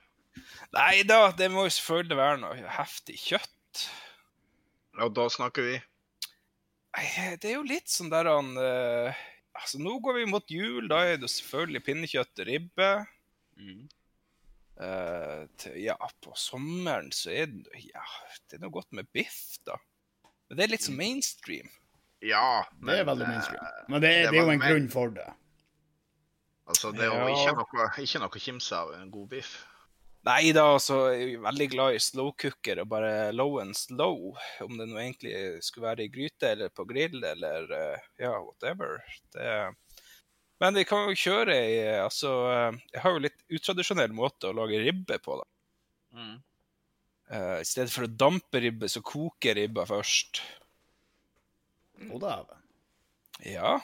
Nei 0.74 1.02
da, 1.06 1.28
det 1.38 1.46
må 1.54 1.62
jo 1.68 1.70
selvfølgelig 1.76 2.16
være 2.18 2.38
noe 2.42 2.70
heftig 2.78 3.16
kjøtt. 3.22 3.84
Og 5.02 5.12
da 5.14 5.28
snakker 5.30 5.62
vi 5.66 5.76
Nei, 6.94 7.06
det 7.42 7.48
er 7.50 7.56
jo 7.56 7.64
litt 7.66 7.90
sånn 7.90 8.10
der 8.12 8.28
han 8.30 8.52
uh, 8.58 9.22
Altså, 9.54 9.78
nå 9.82 9.96
går 10.02 10.14
vi 10.20 10.24
mot 10.30 10.50
jul. 10.50 10.87
Da 10.90 11.00
er 11.06 11.16
det 11.22 11.30
selvfølgelig 11.30 11.82
pinnekjøtt 11.87 12.42
og 12.42 12.48
ribbe. 12.50 12.88
Eh, 14.74 15.42
til, 15.62 15.76
ja, 15.84 15.94
på 16.24 16.32
sommeren 16.34 17.12
så 17.14 17.30
er 17.30 17.46
det 17.52 17.84
ja, 17.87 18.02
det 18.50 18.58
er 18.58 18.64
noe 18.64 18.74
godt 18.74 18.90
med 18.98 19.06
biff, 19.14 19.60
da. 19.66 19.76
Men 20.48 20.58
det 20.58 20.64
er 20.66 20.72
litt 20.74 20.87
sånn 20.88 20.98
mainstream. 20.98 21.70
Ja, 22.24 22.64
Det 22.82 22.98
er 22.98 23.06
veldig 23.06 23.26
eh, 23.28 23.30
mainstream. 23.30 23.68
Men 23.92 24.02
det, 24.02 24.10
det 24.10 24.32
det 24.32 24.40
er 24.40 24.40
jo 24.40 24.50
en 24.50 24.58
main- 24.58 24.66
grunn 24.72 24.90
for 24.90 25.14
det. 25.14 25.28
Altså, 26.64 26.90
det 26.96 27.05
er 27.05 27.12
jo 27.12 27.29
ikke 27.29 27.55
noe, 27.59 27.87
ikke 28.00 28.20
noe 28.22 28.33
å 28.33 28.42
kimse 28.42 28.77
av 28.79 28.92
en 28.96 29.11
god 29.12 29.31
biff. 29.37 29.55
Nei 30.24 30.55
da, 30.57 30.62
altså, 30.72 31.11
jeg 31.12 31.35
er 31.35 31.42
veldig 31.44 31.66
glad 31.74 31.96
i 31.98 32.00
slow 32.00 32.31
cooker 32.40 32.79
og 32.81 32.88
bare 32.94 33.29
low 33.37 33.59
and 33.61 33.77
slow. 33.77 34.33
Om 34.64 34.79
det 34.81 34.87
nå 34.88 34.96
egentlig 35.03 35.35
skulle 35.66 35.90
være 35.90 36.07
i 36.07 36.12
gryte 36.12 36.55
eller 36.55 36.72
på 36.72 36.87
grill 36.88 37.18
eller 37.20 37.68
eh, 37.77 38.07
ja, 38.24 38.33
whatever. 38.38 39.03
Det... 39.37 39.50
Men 40.62 40.79
vi 40.79 40.87
kan 40.88 41.11
jo 41.11 41.18
kjøre 41.18 41.59
i 41.59 41.77
Altså, 41.98 42.33
eh, 42.55 42.81
jeg 42.94 43.05
har 43.05 43.12
jo 43.12 43.24
litt 43.27 43.44
utradisjonell 43.53 44.16
måte 44.16 44.48
å 44.48 44.57
lage 44.57 44.81
ribbe 44.81 45.20
på, 45.20 45.37
da. 45.42 45.48
Mm. 46.16 46.35
Uh, 47.24 47.59
I 47.61 47.68
stedet 47.68 47.92
for 47.92 48.07
å 48.07 48.14
dampe 48.24 48.61
ribbe, 48.64 48.88
så 48.88 49.00
koker 49.05 49.57
ribba 49.59 49.85
først. 49.88 50.40
Å, 52.05 52.16
dæven. 52.20 52.64
Ja. 53.48 53.77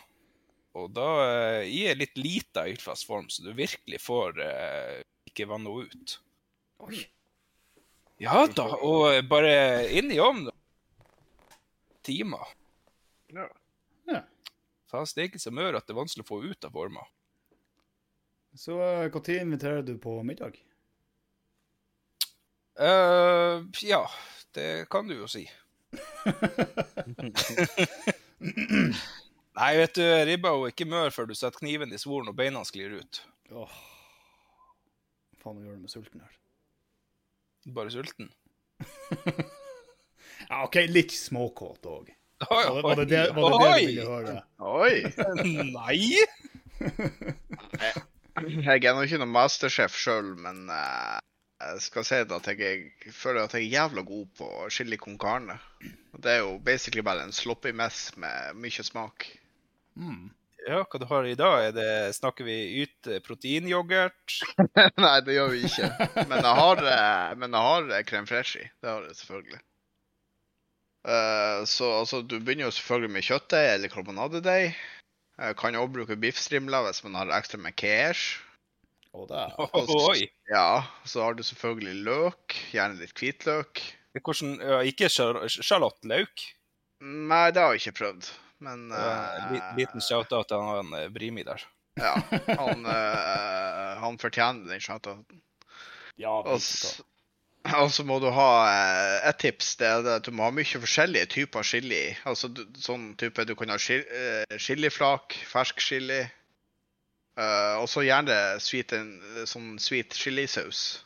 Og 0.80 0.92
da 0.96 1.08
gir 1.66 1.88
jeg 1.88 1.94
en 1.94 2.00
litt 2.00 2.18
lita 2.20 2.66
ildfast 2.70 3.06
form, 3.08 3.28
så 3.32 3.44
du 3.44 3.52
virkelig 3.56 4.00
får 4.02 4.40
eh, 4.44 5.00
ikke 5.30 5.48
vanna 5.50 5.70
ut. 5.70 6.16
Oi. 6.86 7.02
Ja 8.20 8.44
da, 8.52 8.66
og 8.84 9.06
eh, 9.14 9.22
bare 9.24 9.52
inn 9.96 10.12
i 10.12 10.20
ovnen. 10.20 10.52
Timer. 12.06 12.52
Ja. 13.32 13.46
Ja. 14.10 14.24
Er 14.90 15.28
ikke 15.28 15.40
som 15.40 15.58
gjør 15.60 15.78
at 15.78 15.86
det 15.86 15.94
er 15.94 16.00
vanskelig 16.00 16.26
å 16.26 16.30
få 16.32 16.40
ut 16.44 16.66
av 16.66 16.74
forma. 16.74 17.04
Så 18.58 18.74
når 18.74 19.30
inviterer 19.36 19.82
du 19.86 19.94
på 20.02 20.16
middag? 20.26 20.58
Uh, 22.80 23.62
ja, 23.84 24.02
det 24.56 24.88
kan 24.90 25.06
du 25.06 25.14
jo 25.20 25.28
si. 25.30 25.44
Nei, 29.60 29.74
vet 29.76 29.94
du, 29.98 30.02
ribba 30.24 30.52
er 30.56 30.70
ikke 30.72 30.86
mør 30.88 31.10
før 31.12 31.26
du 31.28 31.34
setter 31.36 31.60
kniven 31.60 31.92
i 31.92 31.98
svoren 32.00 32.30
og 32.32 32.36
beina 32.38 32.62
sklir 32.64 32.94
ut. 32.96 33.18
Åh. 33.52 33.74
Hva 35.36 35.42
faen 35.42 35.60
gjør 35.66 35.76
du 35.76 35.82
med 35.84 35.92
sulten 35.92 36.22
her? 36.24 36.36
Bare 37.76 37.92
sulten. 37.92 38.30
Ja, 40.48 40.62
OK, 40.64 40.78
litt 40.88 41.12
småkåt 41.12 41.84
òg. 41.86 42.06
Oi, 42.46 42.48
Var, 42.48 42.70
det- 42.72 42.82
var 42.86 42.96
det 42.96 43.04
det, 43.10 43.18
var 43.36 43.50
det, 43.52 43.58
det 43.60 43.66
du 43.68 43.86
ville 43.86 44.06
høre? 44.08 44.36
Oi! 44.64 44.94
Nei! 45.76 46.00
Jeg 48.64 48.86
er 48.88 48.94
nå 48.96 49.02
ikke 49.04 49.18
noen 49.20 49.34
masterchef 49.34 49.98
sjøl, 50.00 50.30
men 50.40 50.62
uh, 50.72 51.18
jeg 51.60 51.82
skal 51.84 52.06
si 52.08 52.22
det 52.24 52.32
at 52.38 52.48
jeg, 52.48 52.58
jeg, 52.64 53.12
føler 53.12 53.42
at 53.44 53.52
jeg 53.58 53.66
er 53.68 53.74
jævla 53.74 54.06
god 54.08 54.30
på 54.40 54.48
chili 54.72 54.96
con 54.96 55.18
carne. 55.20 55.58
Det 56.16 56.32
er 56.38 56.40
jo 56.46 56.54
basically 56.64 57.04
bare 57.04 57.26
en 57.28 57.36
sloppy 57.36 57.74
mess 57.76 58.16
med 58.16 58.56
mye 58.64 58.86
smak. 58.86 59.28
Mm. 59.98 60.28
Ja, 60.68 60.82
hva 60.84 61.00
du 61.00 61.06
har 61.08 61.26
i 61.26 61.36
dag? 61.38 61.70
Er 61.70 61.72
det, 61.74 61.88
snakker 62.18 62.44
vi 62.44 62.56
yte 62.82 63.20
proteinyoghurt? 63.24 64.36
Nei, 65.04 65.16
det 65.24 65.36
gjør 65.38 65.54
vi 65.54 65.64
ikke. 65.66 65.88
Men 66.28 66.44
jeg 66.44 66.54
har, 66.60 66.82
eh, 66.92 67.32
men 67.40 67.56
jeg 67.56 67.66
har 67.66 67.88
eh, 67.88 68.04
crème 68.08 68.28
fraîche 68.28 68.66
i. 68.66 68.68
Det 68.82 68.90
har 68.90 69.06
jeg 69.08 69.16
selvfølgelig. 69.22 69.60
Uh, 71.00 71.64
så 71.64 71.86
altså, 72.02 72.20
du 72.20 72.36
begynner 72.36 72.66
jo 72.66 72.74
selvfølgelig 72.76 73.12
med 73.14 73.24
kjøttdeig 73.24 73.70
eller 73.72 73.92
karbonadedeig. 73.92 74.76
Kan 75.56 75.72
jo 75.72 75.86
bruke 75.88 76.18
biffstrimler 76.20 76.84
hvis 76.84 77.00
man 77.06 77.16
har 77.16 77.32
ekstra 77.38 77.60
med 77.60 77.76
cash. 77.80 78.36
Oh, 79.10 79.26
Oi! 80.06 80.28
Ja, 80.46 80.84
så 81.02 81.24
har 81.24 81.34
du 81.34 81.42
selvfølgelig 81.42 82.04
løk. 82.06 82.54
Gjerne 82.70 83.00
litt 83.00 83.16
hvitløk. 83.18 83.80
Hvordan, 84.14 84.52
ja, 84.62 84.76
ikke 84.86 85.08
sjalottløk? 85.10 86.44
Nei, 87.02 87.48
det 87.50 87.58
har 87.58 87.74
jeg 87.74 87.82
ikke 87.82 87.96
prøvd. 88.04 88.28
Men 88.60 88.90
Uh, 88.92 89.76
liten 89.78 90.02
shout-out 90.04 90.50
til 90.50 90.60
han 90.60 90.92
eh, 90.98 91.08
Brimi 91.12 91.44
der. 91.46 91.62
Ja, 92.00 92.12
han, 92.60 92.84
uh, 92.84 94.00
han 94.02 94.18
fortjener 94.20 94.68
den 94.68 94.82
shoutouten. 94.84 95.40
Ja, 96.20 96.42
Og 96.44 96.60
og 97.60 97.90
så 97.92 98.04
må 98.08 98.16
du 98.20 98.30
ha 98.32 98.50
et 99.28 99.36
tips. 99.42 99.74
Det 99.76 99.84
er 99.84 100.06
at 100.14 100.24
du 100.24 100.32
må 100.32 100.46
ha 100.46 100.52
mye 100.54 100.80
forskjellige 100.80 101.28
typer 101.34 101.64
chili. 101.66 102.06
Altså 102.24 102.48
sånn 102.80 103.10
type 103.20 103.44
Du 103.44 103.52
kan 103.56 103.68
ha 103.68 103.76
chil, 103.76 104.00
chiliflak, 104.56 105.36
fersk 105.44 105.82
chili. 105.84 106.22
Uh, 107.36 107.80
og 107.82 107.86
så 107.88 108.04
gjerne 108.04 108.36
sweet, 108.64 108.96
sånn 109.48 109.74
sweet 109.80 110.16
chilisaus. 110.16 111.02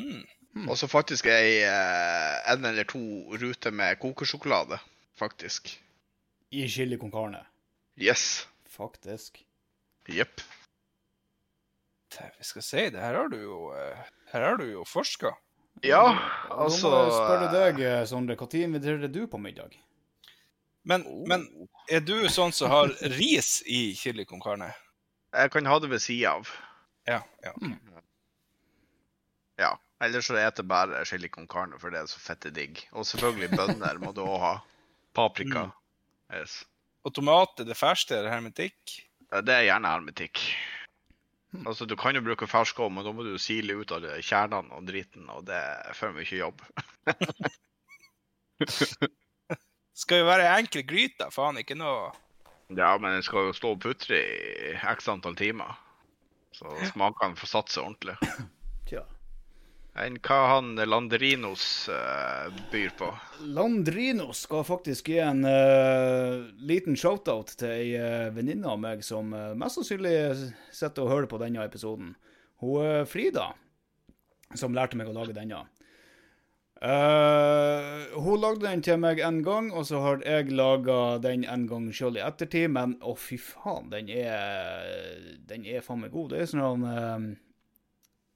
Hmm. 0.00 0.24
Og 0.66 0.74
så 0.80 0.88
faktisk 0.90 1.28
ei 1.30 1.60
en 1.62 2.64
eller 2.64 2.88
to 2.88 3.00
ruter 3.40 3.76
med 3.76 4.00
kokesjokolade. 4.00 4.80
Faktisk. 5.18 5.82
I 6.50 6.68
chili 6.68 6.98
con 6.98 7.10
carne. 7.10 7.46
Yes. 7.96 8.48
Faktisk. 8.68 9.44
Jepp. 10.08 10.40
Vi 12.38 12.44
skal 12.44 12.62
si, 12.62 12.88
det 12.90 13.00
her 13.00 13.14
har 13.14 13.28
du 13.30 13.36
jo 13.38 13.70
eh, 13.76 13.98
Her 14.32 14.42
har 14.42 14.56
du 14.58 14.64
jo 14.66 14.84
forska. 14.84 15.30
Ja, 15.86 16.02
altså 16.50 16.90
Nå 16.90 16.96
må 16.96 17.02
jeg 17.04 17.12
spørre 17.14 17.50
deg, 17.54 17.78
eh, 17.86 18.02
Sondre, 18.08 18.36
når 18.36 18.56
inviterer 18.64 19.08
du 19.08 19.22
på 19.30 19.38
middag? 19.38 19.76
Men, 20.82 21.04
men 21.28 21.46
er 21.92 22.02
du 22.02 22.28
sånn 22.32 22.52
som 22.56 22.72
har 22.72 22.90
ris 23.14 23.60
i 23.66 23.94
chili 23.96 24.24
con 24.24 24.40
carne? 24.42 24.72
Jeg 25.30 25.52
kan 25.54 25.68
ha 25.68 25.78
det 25.78 25.90
ved 25.92 26.02
sida 26.02 26.34
av. 26.40 26.50
Ja. 27.06 27.20
ja. 27.44 27.54
Ja. 29.60 29.70
Ellers 30.00 30.26
så 30.26 30.34
spiser 30.34 30.62
jeg 30.62 30.66
bare 30.68 31.04
chili 31.04 31.28
con 31.28 31.46
carne, 31.48 31.78
for 31.78 31.92
det 31.92 32.00
er 32.00 32.08
så 32.10 32.20
fette 32.22 32.50
digg. 32.56 32.80
Og 32.96 33.06
selvfølgelig 33.06 33.52
bønner 33.52 34.00
må 34.00 34.14
du 34.16 34.22
òg 34.24 34.38
ha. 34.40 34.54
Paprika. 35.16 35.68
Yes. 36.32 36.60
Og 37.06 37.14
tomat, 37.16 37.60
er 37.60 37.68
det 37.68 37.78
ferskt 37.78 38.12
eller 38.14 38.30
hermetikk? 38.30 38.98
Ja, 39.30 39.40
Det 39.40 39.54
er 39.54 39.66
gjerne 39.68 39.92
hermetikk. 39.94 40.42
Altså, 41.66 41.86
Du 41.86 41.96
kan 41.98 42.14
jo 42.14 42.22
bruke 42.22 42.46
fersk 42.46 42.78
òg, 42.78 42.92
men 42.94 43.04
da 43.04 43.12
må 43.12 43.24
du 43.26 43.34
sile 43.38 43.74
ut 43.74 43.90
alle 43.92 44.20
kjernene 44.22 44.70
og 44.76 44.86
driten, 44.86 45.26
og 45.34 45.46
det 45.48 45.56
er 45.58 45.94
for 45.98 46.14
mye 46.14 46.38
jobb. 46.38 46.62
Skal 50.00 50.22
jo 50.22 50.28
være 50.28 50.50
enkel 50.60 50.84
gryte, 50.86 51.26
faen 51.34 51.58
ikke 51.60 51.76
noe 51.78 52.10
Ja, 52.70 52.92
men 53.00 53.16
den 53.16 53.24
skal 53.26 53.48
jo 53.48 53.54
stå 53.56 53.72
og 53.74 53.80
putre 53.82 54.18
i 54.20 54.74
x 54.78 55.08
antall 55.10 55.34
timer. 55.36 55.74
Så 56.54 56.70
smakene 56.92 57.38
får 57.38 57.50
satse 57.50 57.82
ordentlig. 57.82 58.14
Tja. 58.88 59.02
Enn 59.98 60.20
hva 60.22 60.36
han 60.52 60.76
Landrinos 60.86 61.88
uh, 61.90 62.46
byr 62.70 62.92
på. 62.98 63.08
Landrinos 63.42 64.44
skal 64.46 64.62
faktisk 64.68 65.10
gi 65.10 65.18
en 65.24 65.42
uh, 65.42 66.46
liten 66.62 66.94
shoutout 66.94 67.50
til 67.58 67.72
ei 67.74 67.88
uh, 67.98 68.30
venninne 68.34 68.70
av 68.70 68.78
meg 68.78 69.02
som 69.02 69.34
mest 69.58 69.80
sannsynlig 69.80 70.14
sitter 70.70 71.02
og 71.02 71.10
hører 71.14 71.28
på 71.32 71.42
denne 71.42 71.66
episoden. 71.66 72.14
Hun 72.62 72.86
er 72.86 73.10
Frida, 73.10 73.50
som 74.54 74.76
lærte 74.76 74.98
meg 75.00 75.10
å 75.10 75.16
lage 75.16 75.34
denne. 75.34 75.64
Hun 76.80 78.40
lagde 78.40 78.64
den 78.64 78.80
til 78.84 78.96
meg 79.00 79.18
en 79.24 79.42
gang, 79.44 79.68
og 79.76 79.84
så 79.88 79.98
har 80.00 80.22
jeg 80.24 80.52
laga 80.54 81.18
den 81.20 81.42
en 81.44 81.66
gang 81.68 81.90
sjøl 81.92 82.16
i 82.16 82.22
ettertid, 82.24 82.70
men 82.72 82.94
å, 83.04 83.12
fy 83.20 83.36
faen, 83.40 83.90
den 83.92 84.08
er 84.12 85.34
Den 85.48 85.66
er 85.68 85.84
faen 85.84 86.04
meg 86.04 86.14
god. 86.14 86.32
Det 86.32 86.44
er 86.44 86.52
sånn 86.52 86.86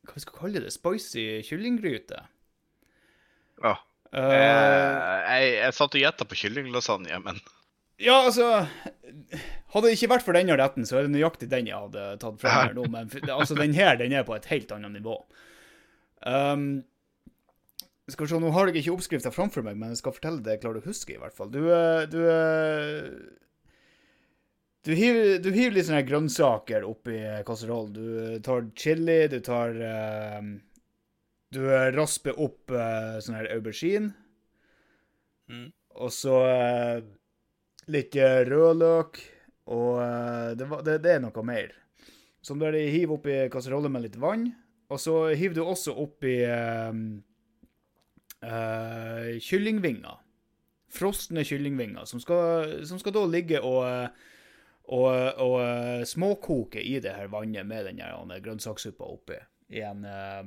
Hva 0.05 0.17
vi 0.17 0.23
skal 0.25 0.39
kalle 0.39 0.63
det? 0.63 0.73
Spicy 0.75 1.27
kyllinggryte. 1.49 2.23
Ja. 3.63 3.75
Uh, 4.15 4.31
jeg, 4.31 5.47
jeg 5.59 5.75
satt 5.75 5.97
og 5.97 6.03
gjetta 6.05 6.27
på 6.29 6.39
kyllinglasagne, 6.39 7.19
men 7.25 7.41
Ja, 7.99 8.21
altså 8.29 8.47
Hadde 9.75 9.89
det 9.89 9.97
ikke 9.97 10.13
vært 10.13 10.27
for 10.27 10.37
denne 10.37 10.55
retten, 10.59 10.87
så 10.87 11.01
er 11.01 11.09
det 11.09 11.15
nøyaktig 11.17 11.49
den 11.51 11.67
jeg 11.67 11.81
hadde 11.89 12.05
tatt 12.23 12.39
fra 12.39 12.53
her 12.61 12.77
nå. 12.77 12.87
Men 12.95 13.11
altså, 13.27 13.57
den 13.59 13.75
her 13.75 13.97
den 13.99 14.15
er 14.15 14.27
på 14.27 14.37
et 14.37 14.47
helt 14.53 14.71
annet 14.75 14.95
nivå. 14.95 15.17
Um, 16.23 16.85
skal 18.09 18.27
vi 18.27 18.31
se, 18.31 18.39
Nå 18.41 18.53
har 18.55 18.69
jeg 18.69 18.83
ikke 18.83 18.95
oppskrifta 18.95 19.33
framfor 19.33 19.65
meg, 19.65 19.79
men 19.81 19.95
jeg 19.95 20.03
skal 20.03 20.13
fortelle 20.13 20.45
det 20.45 20.57
jeg 20.57 20.63
klarer 20.65 20.83
å 20.83 20.89
huske. 20.91 21.15
i 21.15 21.21
hvert 21.21 21.37
fall. 21.37 21.51
Du, 21.53 21.63
eh, 21.73 22.05
du, 22.13 22.21
du, 24.85 24.93
hiver, 24.95 25.39
du 25.43 25.51
hiver 25.55 25.75
litt 25.77 25.89
sånne 25.89 26.05
grønnsaker 26.07 26.87
oppi 26.89 27.19
kasserollen. 27.49 27.95
Du 27.97 28.45
tar 28.45 28.69
chili, 28.79 29.25
du 29.33 29.41
tar 29.45 29.75
uh, 29.81 30.41
Du 31.55 31.61
rasper 31.97 32.39
opp 32.41 32.73
uh, 32.75 33.19
sånn 33.23 33.39
her 33.41 33.51
aubergine. 33.57 34.13
Mm. 35.49 35.69
Og 36.05 36.11
så 36.13 36.39
uh, 36.43 37.05
litt 37.93 38.17
eh, 38.17 38.43
rødløk, 38.49 39.21
og 39.73 40.01
eh, 40.03 40.51
det, 40.59 40.69
det, 40.87 40.99
det 41.05 41.15
er 41.15 41.23
noe 41.25 41.47
mer. 41.47 41.73
Som 42.45 42.61
du 42.61 42.67
hiver 42.69 43.17
oppi 43.17 43.39
kasserollen 43.53 43.93
med 43.93 44.07
litt 44.07 44.19
vann, 44.21 44.51
og 44.93 45.01
så 45.01 45.31
hiver 45.33 45.57
du 45.57 45.63
også 45.65 45.95
oppi 46.01 46.37
eh, 46.45 46.93
eh, 48.45 49.31
kyllingvinger. 49.45 50.21
Frosne 50.95 51.43
kyllingvinger, 51.47 52.07
som 52.07 52.23
skal, 52.23 52.85
som 52.87 53.01
skal 53.01 53.17
da 53.17 53.25
ligge 53.27 53.63
og, 53.65 53.81
eh, 53.89 54.31
og, 54.85 55.09
og 55.41 55.57
eh, 55.63 56.05
småkoke 56.09 56.83
i 56.83 56.99
det 57.01 57.15
her 57.17 57.31
vannet 57.33 57.67
med 57.67 57.89
den 57.89 58.03
eh, 58.05 58.41
grønnsakssuppa 58.45 59.07
oppi. 59.09 59.39
I 59.73 59.85
en 59.87 60.05
eh, 60.05 60.45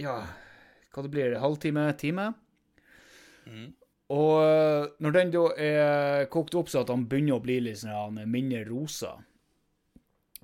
Ja, 0.00 0.16
hva 0.94 1.04
det 1.04 1.10
blir, 1.12 1.36
halvtime, 1.42 1.90
time? 2.00 2.32
Mm. 3.44 3.74
Og 4.14 4.32
øh, 4.44 4.88
når 5.00 5.14
den 5.16 5.30
da 5.34 5.44
er 5.60 6.26
kokt 6.32 6.56
opp 6.56 6.72
så 6.72 6.82
at 6.82 6.90
den 6.90 7.06
begynner 7.08 7.38
å 7.38 7.44
bli 7.44 7.60
litt 7.64 7.82
sånn 7.82 8.18
mindre 8.30 8.64
rosa, 8.68 9.14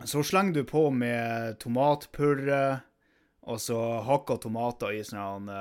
så 0.05 0.23
slenger 0.25 0.61
du 0.61 0.69
på 0.69 0.87
med 0.95 1.59
tomatpurre, 1.61 2.81
og 3.51 3.61
så 3.61 3.79
hakka 4.05 4.37
tomater 4.41 4.95
i 4.97 5.03
sånne 5.05 5.59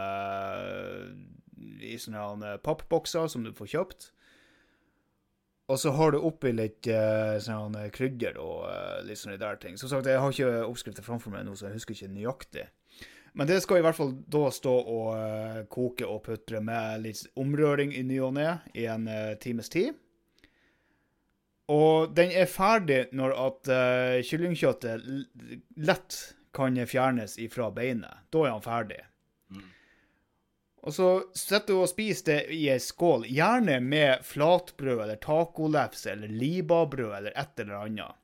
i 1.83 1.95
sånne 1.99 2.57
pappbokser 2.63 3.27
som 3.31 3.43
du 3.43 3.51
får 3.55 3.71
kjøpt. 3.73 4.09
Og 5.69 5.77
så 5.77 5.91
har 5.93 6.11
du 6.11 6.23
oppi 6.25 6.49
litt 6.55 6.87
øh, 6.89 7.37
sånne 7.45 7.85
krydder 7.93 8.39
og 8.41 8.65
øh, 8.71 8.99
litt 9.05 9.21
sånne 9.21 9.37
der 9.37 9.59
ting. 9.61 9.77
Som 9.77 9.91
sagt, 9.91 10.09
jeg 10.09 10.17
har 10.17 10.33
ikke 10.33 10.65
oppskrifta 10.65 11.05
framfor 11.05 11.33
meg 11.35 11.45
nå, 11.45 11.53
så 11.53 11.67
jeg 11.67 11.77
husker 11.77 11.93
ikke 11.93 12.13
nøyaktig. 12.15 12.65
Men 13.37 13.47
det 13.47 13.61
skal 13.61 13.79
i 13.79 13.83
hvert 13.85 13.97
fall 13.97 14.15
da 14.31 14.47
stå 14.53 14.73
og 14.79 15.09
eh, 15.13 15.59
koke 15.71 16.07
og 16.09 16.23
putre 16.25 16.61
med 16.65 17.05
litt 17.05 17.21
omrøring 17.39 17.93
i 17.93 18.03
ny 18.03 18.17
og 18.25 18.33
ne 18.39 18.55
i 18.73 18.87
en 18.89 19.05
eh, 19.07 19.35
times 19.41 19.69
tid. 19.69 19.93
Og 21.69 22.15
den 22.17 22.33
er 22.33 22.49
ferdig 22.49 23.03
når 23.13 23.35
at 23.37 23.69
uh, 23.69 24.15
kyllingkjøttet 24.25 25.03
lett 25.77 26.15
kan 26.57 26.79
fjernes 26.89 27.35
ifra 27.37 27.67
beinet. 27.69 28.23
Da 28.33 28.41
er 28.41 28.55
han 28.55 28.63
ferdig. 28.65 29.03
Og 30.89 30.95
så 30.95 31.09
setter 31.37 31.75
du 31.75 31.83
og 31.83 31.89
spiser 31.91 32.31
det 32.31 32.55
i 32.57 32.63
ei 32.73 32.79
skål, 32.81 33.27
gjerne 33.29 33.77
med 33.85 34.23
flatbrød 34.25 35.03
eller 35.03 35.19
tacolefse 35.21 36.15
eller 36.15 36.31
libabrød 36.33 37.11
eller 37.19 37.35
et 37.37 37.61
eller 37.61 37.83
annet. 37.83 38.17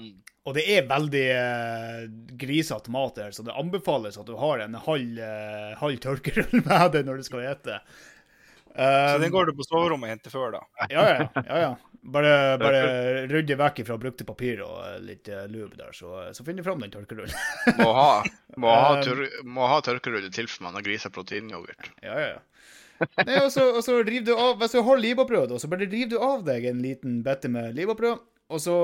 Mm. 0.00 0.14
Og 0.48 0.56
det 0.56 0.64
er 0.72 0.86
veldig 0.88 1.26
eh, 1.34 2.06
grisete 2.40 2.92
mat 2.94 3.20
her, 3.20 3.34
så 3.36 3.44
det 3.44 3.52
anbefales 3.60 4.16
at 4.16 4.30
du 4.30 4.32
har 4.40 4.64
en 4.64 4.78
halv, 4.86 5.20
eh, 5.26 5.74
halv 5.82 6.00
tørkerull 6.00 6.64
med 6.70 6.96
deg 6.96 7.04
når 7.04 7.20
du 7.20 7.28
skal 7.28 7.44
ete. 7.52 7.82
Så 8.70 9.16
Um, 9.16 9.22
den 9.24 9.32
går 9.34 9.48
du 9.48 9.56
på 9.58 9.64
soverommet 9.66 10.06
og 10.06 10.12
henter 10.12 10.30
før, 10.30 10.52
da? 10.54 10.60
ja, 10.94 11.02
ja. 11.08 11.24
ja, 11.42 11.56
ja. 11.58 11.70
Bare, 12.00 12.56
bare 12.56 13.26
rydde 13.28 13.58
vekk 13.60 13.82
fra 13.84 13.98
brukte 14.00 14.24
papir 14.24 14.62
og 14.64 14.78
eh, 14.86 15.00
litt 15.04 15.28
eh, 15.28 15.44
lube 15.52 15.76
der, 15.76 15.92
så, 15.92 16.30
så 16.32 16.46
finner 16.46 16.64
du 16.64 16.68
fram 16.70 16.80
den 16.80 16.94
tørkerullen. 16.94 17.34
må 17.82 17.90
ha, 17.96 18.12
må 18.56 18.72
ha, 18.72 18.94
Um, 19.00 19.02
tør, 19.04 19.20
må 19.44 19.68
ha 19.68 19.82
tørkerulle 19.84 20.32
til 20.32 20.48
for 20.48 20.64
man 20.68 20.78
har 20.78 20.86
grisa 20.86 21.12
proteinyoghurt. 21.12 21.92
Ja, 22.00 22.16
ja, 22.16 22.30
ja. 22.36 22.40
Nei, 23.24 23.36
og 23.40 23.52
så, 23.52 23.66
og 23.76 23.84
så 23.84 23.94
river 24.04 24.26
du 24.28 24.34
av 24.36 24.58
Hvis 24.60 24.74
du 24.76 24.82
har 24.84 24.98
libabrød, 25.00 25.54
så 25.60 25.68
bare 25.72 25.88
river 25.88 26.10
du 26.12 26.18
av 26.20 26.42
deg 26.44 26.66
en 26.68 26.82
liten 26.84 27.20
bette 27.24 27.48
med 27.52 27.76
libabrød, 27.76 28.20
og 28.50 28.60
så 28.60 28.80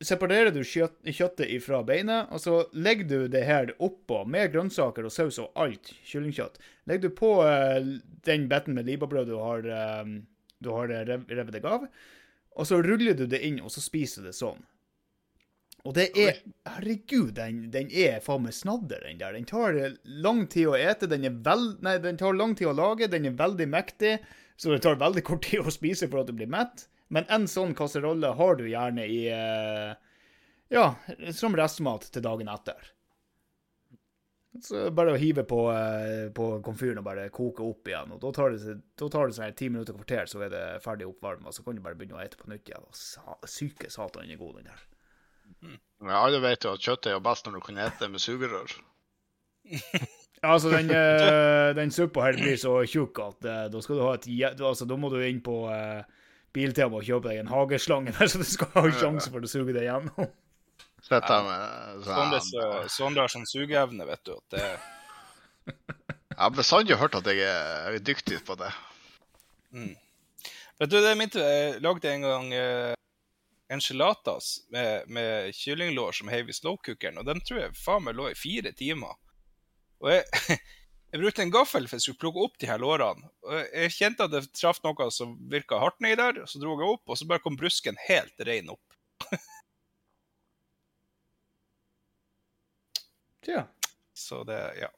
separerer 0.00 0.52
du 0.54 0.62
kjøtt, 0.64 0.96
kjøttet 1.04 1.50
ifra 1.52 1.82
beinet, 1.86 2.30
og 2.32 2.40
så 2.40 2.56
legger 2.72 3.08
du 3.08 3.18
det 3.32 3.42
her 3.44 3.74
oppå 3.78 4.22
med 4.28 4.52
grønnsaker 4.54 5.06
og 5.06 5.12
saus 5.12 5.38
og 5.42 5.50
alt 5.60 5.92
kyllingkjøtt. 6.08 6.56
Legger 6.88 7.10
du 7.10 7.16
på 7.18 7.34
eh, 7.44 7.78
den 8.26 8.46
biten 8.50 8.78
med 8.78 8.88
libabrød 8.88 9.28
du 9.28 9.36
har, 9.42 9.66
eh, 9.68 10.14
du 10.60 10.70
har 10.74 10.90
rev, 10.92 11.24
revet 11.28 11.56
deg 11.56 11.66
av, 11.68 11.86
og 12.56 12.68
så 12.68 12.80
ruller 12.82 13.16
du 13.16 13.26
det 13.30 13.40
inn, 13.46 13.60
og 13.64 13.72
så 13.72 13.82
spiser 13.82 14.22
du 14.24 14.30
det 14.30 14.36
sånn. 14.38 14.60
Og 15.88 15.94
det 15.96 16.10
er 16.18 16.42
Herregud, 16.68 17.32
den, 17.38 17.62
den 17.72 17.88
er 17.88 18.20
faen 18.24 18.44
meg 18.44 18.52
snadder, 18.56 19.00
den 19.06 19.20
der. 19.20 19.32
Den 19.36 19.48
tar 19.48 19.78
lang 20.04 20.44
tid 20.52 20.68
å 20.68 20.76
ete. 20.76 21.08
Den 21.08 21.24
er 21.24 21.38
vel... 21.46 21.70
Nei, 21.84 21.96
den 22.04 22.20
tar 22.20 22.36
lang 22.36 22.52
tid 22.58 22.68
å 22.68 22.76
lage. 22.76 23.08
Den 23.08 23.28
er 23.30 23.38
veldig 23.38 23.68
mektig, 23.72 24.18
så 24.60 24.74
det 24.74 24.82
tar 24.84 25.00
veldig 25.00 25.24
kort 25.24 25.46
tid 25.48 25.64
å 25.64 25.72
spise 25.72 26.10
for 26.10 26.20
at 26.20 26.28
du 26.28 26.36
blir 26.36 26.50
mett. 26.52 26.84
Men 27.08 27.24
en 27.32 27.48
sånn 27.50 27.72
kasserolle 27.78 28.34
har 28.36 28.60
du 28.60 28.66
gjerne 28.68 29.08
i 29.08 29.22
eh, 29.32 29.96
Ja, 30.70 30.84
som 31.34 31.56
restmat 31.58 32.10
til 32.12 32.28
dagen 32.28 32.52
etter. 32.52 32.92
Så 34.58 34.88
bare 34.90 35.14
å 35.14 35.18
hive 35.20 35.44
på, 35.46 35.60
eh, 35.70 36.28
på 36.34 36.46
komfyren 36.66 36.98
og 36.98 37.06
bare 37.06 37.28
koke 37.30 37.62
opp 37.62 37.86
igjen. 37.86 38.10
Og 38.16 38.18
da 38.22 38.32
tar 38.34 38.50
det, 38.50 38.78
da 38.98 39.08
tar 39.08 39.28
det 39.28 39.36
sånn 39.36 39.46
her 39.46 39.54
ti 39.56 39.68
minutter 39.70 39.94
kvarter, 39.94 40.26
så 40.26 40.42
er 40.42 40.50
det 40.50 40.64
ferdig 40.82 41.06
oppvarma. 41.06 41.54
Så 41.54 41.62
kan 41.62 41.78
du 41.78 41.84
bare 41.84 41.94
begynne 41.98 42.18
å 42.18 42.24
ete 42.24 42.40
på 42.40 42.50
nytt 42.50 42.66
igjen. 42.66 42.82
Og 42.82 42.98
sa, 42.98 43.36
syke 43.46 43.90
satan, 43.94 44.26
den 44.26 44.34
er 44.34 44.40
god, 44.42 44.58
den 44.58 44.72
der. 44.72 44.86
Ja, 46.02 46.22
alle 46.24 46.40
vet 46.42 46.66
jo 46.66 46.74
at 46.74 46.82
kjøttet 46.82 47.12
er 47.12 47.18
jo 47.18 47.22
best 47.24 47.46
når 47.46 47.58
du 47.58 47.62
kan 47.68 47.78
ete 47.86 48.10
med 48.10 48.24
sugerør. 48.24 48.74
Ja, 50.40 50.54
altså, 50.54 50.70
den, 50.72 50.88
eh, 50.88 51.74
den 51.76 51.90
suppa 51.92 52.22
her 52.24 52.38
blir 52.38 52.54
så 52.56 52.78
tjukk 52.88 53.18
at 53.20 53.44
eh, 53.44 53.66
da 53.68 53.80
skal 53.84 53.98
du 53.98 54.04
ha 54.06 54.14
et 54.16 54.60
Altså, 54.64 54.86
da 54.88 54.96
må 54.96 55.10
du 55.12 55.18
inn 55.20 55.42
på 55.44 55.56
uh, 55.68 56.00
Biltema 56.56 56.96
og 56.96 57.04
kjøpe 57.04 57.28
deg 57.28 57.42
en 57.42 57.50
hageslange 57.52 58.14
der, 58.16 58.24
så 58.30 58.40
du 58.40 58.46
skal 58.48 58.70
ha 58.72 58.86
sjanse 58.88 59.28
for 59.28 59.44
å 59.44 59.50
suge 59.50 59.74
det 59.76 59.84
gjennom. 59.84 60.30
Sitter 61.02 61.42
med 61.46 62.04
sånn 62.06 62.34
så- 62.46 62.88
Sondre 62.92 63.24
har 63.24 63.32
sånn 63.32 63.46
sugeevne, 63.48 64.06
vet 64.06 64.24
du. 64.24 64.32
At 64.36 64.56
det, 64.56 64.66
Jeg 66.30 66.38
har 66.46 66.54
bestandig 66.56 66.96
hørt 66.96 67.14
at 67.18 67.26
jeg 67.28 67.42
er 67.44 67.98
dyktig 68.00 68.38
på 68.46 68.54
det. 68.56 68.70
vet 70.80 70.90
du, 70.90 70.96
det 71.04 71.16
minte 71.18 71.42
Jeg 71.42 71.82
lagde 71.84 72.08
en 72.14 72.22
gang 72.24 72.52
eh, 72.56 72.94
enchilatas 73.70 74.60
med, 74.72 75.08
med 75.08 75.52
kyllinglår 75.54 76.16
som 76.16 76.30
heiv 76.32 76.48
i 76.48 76.56
slowcookeren, 76.56 77.18
og 77.20 77.26
den 77.28 77.42
tror 77.44 77.60
jeg 77.60 77.76
faen 77.78 78.06
meg 78.06 78.16
lå 78.18 78.30
i 78.30 78.38
fire 78.38 78.72
timer. 78.72 79.14
Og 80.00 80.10
jeg, 80.14 80.24
jeg 81.12 81.20
brukte 81.22 81.44
en 81.44 81.52
gaffel 81.54 81.86
for 81.86 81.98
jeg 82.00 82.06
skulle 82.08 82.22
plukke 82.24 82.46
opp 82.46 82.56
de 82.58 82.70
her 82.70 82.80
lårene. 82.82 83.28
Og 83.46 83.60
jeg 83.60 83.94
kjente 83.98 84.26
at 84.26 84.32
det 84.34 84.46
traff 84.56 84.80
noe 84.86 85.10
som 85.14 85.36
virka 85.52 85.78
hardt 85.82 86.00
nedi 86.00 86.18
der, 86.22 86.42
så 86.50 86.62
dro 86.62 86.78
jeg 86.80 86.94
opp, 86.96 87.04
og 87.06 87.20
så 87.20 87.28
bare 87.30 87.44
kom 87.44 87.58
brusken 87.60 88.00
helt 88.08 88.46
rein 88.48 88.72
opp. 88.72 88.96
Tja. 93.50 93.66
Så 94.14 94.44
det, 94.44 94.58
ja. 94.80 94.88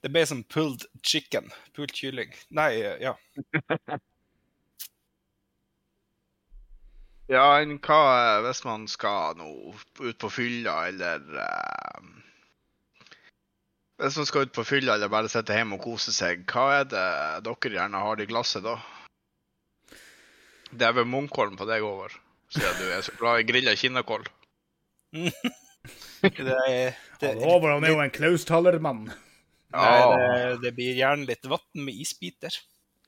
Det 0.00 0.10
ble 0.10 0.24
som 0.26 0.42
pulled 0.44 0.86
chicken. 1.06 1.50
Pulled 1.76 1.92
kylling. 1.94 2.32
Nei, 2.48 2.72
eh, 2.82 2.96
ja. 3.04 3.14
Ja, 7.30 7.44
enn 7.62 7.76
hva 7.78 7.98
eh, 8.18 8.40
hvis 8.42 8.64
man 8.66 8.88
skal 8.90 9.36
nå 9.38 9.50
ut 10.02 10.16
på 10.18 10.30
fylla, 10.34 10.72
eller 10.90 11.22
eh, 11.44 12.08
Hvis 14.02 14.18
man 14.18 14.26
skal 14.26 14.48
ut 14.48 14.56
på 14.56 14.64
fylla 14.66 14.96
eller 14.96 15.12
bare 15.12 15.30
sitte 15.30 15.54
hjemme 15.54 15.78
og 15.78 15.84
kose 15.84 16.10
seg, 16.16 16.42
hva 16.50 16.80
er 16.80 16.90
det 16.90 17.04
dere 17.46 17.74
gjerne 17.76 18.02
har 18.02 18.18
i 18.24 18.26
glasset 18.26 18.66
da? 18.66 18.74
Det 20.74 20.88
er 20.88 20.98
vel 20.98 21.06
Munkholm 21.06 21.54
på 21.60 21.70
deg 21.70 21.86
over, 21.86 22.18
siden 22.50 22.82
du 22.82 22.90
er 22.96 23.06
så 23.06 23.14
glad 23.20 23.44
i 23.44 23.46
grilla 23.46 23.78
kinnekål. 23.78 24.26
Det, 26.20 26.32
er- 26.36 26.96
det, 27.20 27.28
Han 27.42 27.62
han 27.64 27.84
er 27.84 27.94
jo 27.94 28.00
en 28.02 28.10
klaustalermann. 28.12 29.06
Ja. 29.72 30.16
det, 30.18 30.58
det 30.64 30.72
blir 30.74 30.96
gjerne 30.98 31.24
litt 31.28 31.46
vann 31.48 31.84
med 31.86 31.94
isbiter. 31.94 32.56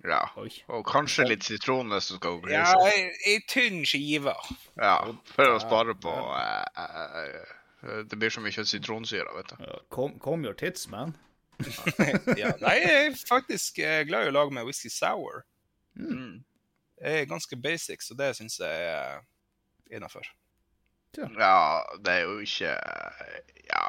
Ja. 0.03 0.23
Og 0.37 0.83
kanskje 0.89 1.27
litt 1.29 1.45
sitron 1.47 1.91
hvis 1.95 2.09
du 2.11 2.17
skal 2.17 2.39
gå 2.43 2.51
Ja, 2.51 2.63
grise. 2.65 2.87
ei, 2.91 3.35
ei 3.35 3.43
tynn 3.51 3.83
skive. 3.87 4.35
Ja, 4.79 4.97
for 5.35 5.53
å 5.55 5.61
spare 5.63 5.95
på 5.95 6.15
eh, 6.39 6.87
eh, 6.87 8.01
Det 8.11 8.19
blir 8.19 8.31
så 8.35 8.43
mye 8.43 8.65
sitronsyre, 8.67 9.31
vet 9.37 9.53
du. 9.53 9.69
Come, 9.95 10.19
come 10.23 10.47
your 10.49 10.55
tits, 10.59 10.89
man. 10.91 11.15
ja, 12.41 12.51
nei, 12.63 12.77
jeg 12.81 12.95
er 13.13 13.19
faktisk 13.29 13.79
eh, 13.79 14.01
glad 14.09 14.27
i 14.27 14.33
å 14.33 14.35
lage 14.35 14.55
med 14.57 14.67
whisky 14.67 14.91
sour. 14.91 15.45
Mm. 15.99 16.41
Det 16.99 17.13
er 17.21 17.29
ganske 17.31 17.59
basic, 17.63 18.03
så 18.07 18.17
det 18.19 18.33
syns 18.39 18.59
jeg 18.63 18.87
er 18.91 19.21
innafor. 19.95 20.27
Ja, 21.19 21.85
det 22.01 22.13
er 22.13 22.23
jo 22.25 22.39
ikke 22.41 22.73
Ja. 23.69 23.87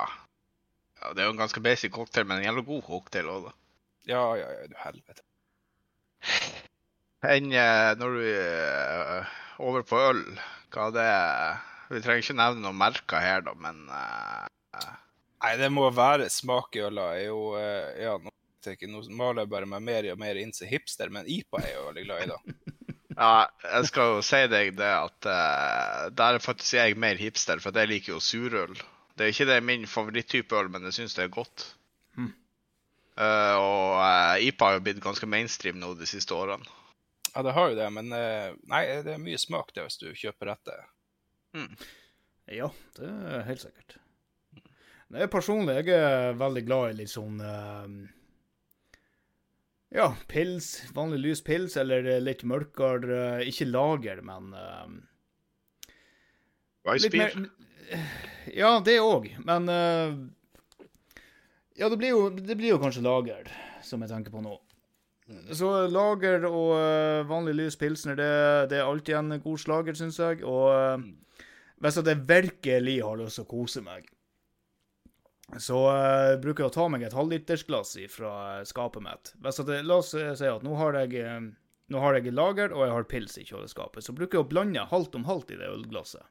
ja 0.99 1.11
det 1.13 1.23
er 1.23 1.29
jo 1.29 1.35
en 1.35 1.43
ganske 1.43 1.63
basic 1.63 1.93
cocktail, 1.95 2.27
men 2.27 2.41
en 2.41 2.47
jævla 2.49 2.65
god 2.67 2.83
cocktail 2.87 3.29
òg, 3.31 3.45
da. 3.49 3.53
Ja, 4.09 4.23
ja, 4.35 4.49
ja, 4.51 4.67
du 4.67 4.75
helvete. 4.83 5.23
Enn 7.23 7.53
eh, 7.55 7.93
når 7.99 8.17
du 8.17 8.23
er 8.27 9.29
over 9.63 9.85
på 9.87 9.99
øl, 10.09 10.25
hva 10.73 10.89
det 10.91 11.03
er 11.07 11.61
Vi 11.93 12.01
trenger 12.01 12.23
ikke 12.23 12.35
nevne 12.35 12.63
noen 12.63 12.79
merker 12.79 13.23
her, 13.23 13.43
da, 13.45 13.53
men 13.55 13.85
eh, 13.87 14.89
Nei, 15.43 15.55
det 15.59 15.69
må 15.75 15.89
være 15.91 16.29
smak 16.31 16.75
i 16.79 16.83
øla. 16.87 17.09
Er 17.17 17.27
jo 17.27 17.41
eh, 17.59 18.03
Ja, 18.05 18.15
nå, 18.19 18.31
tenker, 18.63 18.91
nå 18.91 19.03
maler 19.15 19.43
jeg 19.43 19.51
bare 19.51 19.67
meg 19.69 19.83
mer 19.83 20.07
og 20.13 20.19
mer 20.19 20.39
inn 20.39 20.55
som 20.55 20.67
hipster, 20.67 21.11
men 21.11 21.27
IPA 21.27 21.59
er 21.61 21.67
jeg 21.69 21.77
jo 21.79 21.87
veldig 21.89 22.05
glad 22.07 22.23
i, 22.23 22.31
da. 22.31 22.39
Ja, 23.13 23.45
jeg 23.63 23.89
skal 23.89 24.15
jo 24.15 24.21
si 24.25 24.41
deg 24.49 24.73
det 24.77 24.89
at 24.89 25.27
uh, 25.29 26.09
der 26.13 26.37
er 26.37 26.43
faktisk 26.43 26.77
jeg 26.77 26.97
mer 26.99 27.19
hipster, 27.19 27.61
for 27.61 27.75
jeg 27.77 27.91
liker 27.91 28.15
jo 28.15 28.21
surøl. 28.23 28.73
Det 29.13 29.25
er 29.25 29.33
ikke 29.33 29.49
det 29.49 29.57
min 29.65 29.87
favoritttype 29.89 30.57
øl, 30.57 30.71
men 30.73 30.87
jeg 30.89 30.97
syns 30.97 31.17
det 31.17 31.27
er 31.27 31.33
godt. 31.33 31.67
Mm. 32.17 32.31
Uh, 33.13 33.55
og 33.59 33.89
uh, 33.99 34.35
IPA 34.41 34.69
har 34.69 34.77
jo 34.79 34.85
blitt 34.87 35.03
ganske 35.03 35.29
mainstream 35.29 35.77
nå 35.81 35.93
de 35.99 36.09
siste 36.09 36.33
årene. 36.33 36.65
Ja, 37.33 37.41
det 37.45 37.53
har 37.57 37.71
jo 37.71 37.77
det, 37.77 37.89
men 37.95 38.11
nei, 38.13 38.81
det 39.01 39.15
er 39.15 39.21
mye 39.21 39.39
smak 39.41 39.71
det 39.73 39.87
hvis 39.87 39.97
du 39.97 40.11
kjøper 40.13 40.51
rette. 40.51 40.75
Ja, 42.45 42.67
det 42.99 43.07
er 43.09 43.47
helt 43.47 43.63
sikkert. 43.63 43.95
Det 45.09 45.23
er 45.25 45.31
personlig, 45.33 45.79
jeg 45.81 45.97
er 45.97 46.37
veldig 46.37 46.61
glad 46.67 46.91
i 46.91 46.99
litt 46.99 47.09
sånn 47.09 47.41
Ja, 49.93 50.15
pils. 50.27 50.83
Vanlig 50.95 51.19
lys 51.21 51.43
pils, 51.45 51.77
eller 51.77 52.07
litt 52.23 52.41
mørkere 52.49 53.17
eh, 53.37 53.49
Ikke 53.51 53.67
lager, 53.69 54.23
men 54.25 54.53
eh, 54.57 54.87
Weissbier. 56.87 57.35
mer 57.37 57.51
Ja, 58.61 58.79
det 58.83 58.97
òg, 59.03 59.29
men 59.45 59.69
eh, 59.69 60.15
Ja, 61.77 61.89
det 61.89 61.97
blir, 62.01 62.09
jo, 62.15 62.29
det 62.33 62.57
blir 62.57 62.73
jo 62.73 62.81
kanskje 62.81 63.05
lager, 63.05 63.49
som 63.85 64.01
jeg 64.01 64.11
tenker 64.11 64.33
på 64.33 64.41
nå. 64.41 64.57
Så 65.55 65.69
lager 65.87 66.43
og 66.49 66.73
eh, 66.75 67.21
vanlig 67.29 67.53
lys 67.61 67.77
pilsner, 67.79 68.17
det, 68.19 68.31
det 68.73 68.81
er 68.81 68.89
alltid 68.89 69.15
en 69.21 69.37
god 69.45 69.61
slager, 69.61 69.95
syns 69.97 70.19
jeg. 70.19 70.41
Og 70.43 70.73
eh, 70.73 71.05
hvis 71.85 72.01
jeg 72.01 72.25
virkelig 72.27 72.97
har 73.05 73.21
lyst 73.21 73.39
til 73.39 73.45
å 73.45 73.51
kose 73.53 73.85
meg, 73.85 74.09
så 75.61 75.79
uh, 75.89 76.35
bruker 76.41 76.63
jeg 76.63 76.71
å 76.71 76.75
ta 76.75 76.87
meg 76.91 77.03
et 77.05 77.15
halvlitersglass 77.17 77.95
fra 78.13 78.33
skapet 78.67 79.03
mitt. 79.05 79.33
Jeg, 79.43 79.83
la 79.85 79.99
oss 79.99 80.13
eh, 80.17 80.33
si 80.37 80.49
at 80.49 80.65
nå 80.65 80.75
har 80.79 80.97
jeg 81.01 81.19
eh, 81.21 81.39
nå 81.93 82.01
har 82.01 82.17
jeg 82.17 82.33
lager 82.33 82.73
og 82.73 82.85
jeg 82.85 82.95
har 82.95 83.09
pils 83.11 83.37
i 83.37 83.45
kjøleskapet, 83.47 84.05
så 84.05 84.15
bruker 84.15 84.39
jeg 84.39 84.45
å 84.45 84.49
blande 84.49 84.85
halvt 84.89 85.17
om 85.19 85.27
halvt 85.27 85.53
i 85.53 85.59
det 85.59 85.69
ølglasset. 85.69 86.25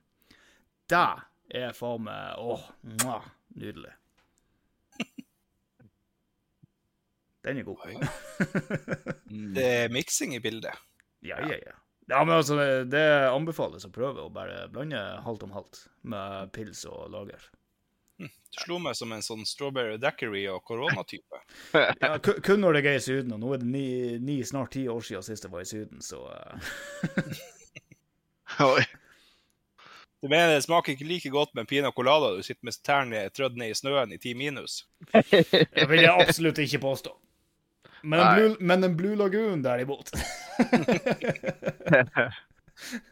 Det 0.90 1.04
er 1.54 1.76
faen 1.76 2.06
meg 2.08 2.40
åh, 2.40 2.64
mwah, 3.02 3.28
nydelig. 3.58 3.92
Den 7.42 7.58
er 7.58 7.66
god. 7.66 7.80
Det 9.56 9.64
er 9.66 9.88
miksing 9.90 10.36
i 10.36 10.42
bildet. 10.42 10.78
Ja, 11.26 11.40
ja, 11.42 11.56
ja. 11.58 11.78
Ja, 12.10 12.20
men 12.26 12.34
altså, 12.34 12.56
det 12.86 13.02
anbefales 13.30 13.86
å 13.86 13.90
prøve 13.94 14.24
å 14.24 14.30
bare 14.32 14.66
blande 14.70 15.00
halvt 15.24 15.46
om 15.46 15.54
halvt 15.54 15.80
med 16.12 16.50
pils 16.54 16.82
og 16.90 17.06
lager. 17.14 17.44
Det 18.52 18.66
slo 18.66 18.76
meg 18.84 18.96
som 18.98 19.12
en 19.14 19.24
sånn 19.24 19.46
strawberry 19.48 19.96
daiquiri 20.00 20.42
og 20.52 20.60
koronatype. 20.68 21.40
Ja, 22.02 22.16
kun 22.20 22.60
når 22.60 22.76
det 22.76 22.82
er 22.90 22.98
i 22.98 23.04
Syden, 23.04 23.32
og 23.36 23.40
nå 23.40 23.54
er 23.54 23.62
det 23.62 23.70
ni, 23.72 23.86
ni 24.20 24.42
snart 24.44 24.74
ti 24.74 24.84
år 24.92 25.00
siden 25.06 25.24
sist 25.24 25.46
jeg 25.46 25.52
var 25.54 25.64
i 25.64 25.70
Syden, 25.70 26.02
så 26.04 26.20
eh, 26.34 26.58
Oi. 28.66 28.84
Du 30.22 30.28
mener 30.28 30.52
det 30.52 30.62
smaker 30.62 30.92
ikke 30.92 31.08
like 31.08 31.30
godt 31.34 31.54
med 31.58 31.66
pina 31.66 31.90
colada 31.90 32.28
du 32.36 32.42
sitter 32.46 32.68
med 32.68 32.76
tærne 32.86 33.24
trødd 33.34 33.56
ned 33.58 33.72
i 33.72 33.78
snøen 33.78 34.12
i 34.14 34.20
ti 34.22 34.36
minus? 34.38 34.84
det 35.32 35.88
vil 35.90 36.04
jeg 36.04 36.12
absolutt 36.12 36.60
ikke 36.62 36.78
påstå. 36.84 37.16
Men 38.02 38.20
en 38.20 38.34
blu 38.34 38.44
Blue, 38.44 38.56
men 38.60 38.84
en 38.84 38.96
Blue 38.98 39.16
Lagoon, 39.18 39.62
derimot 39.62 40.10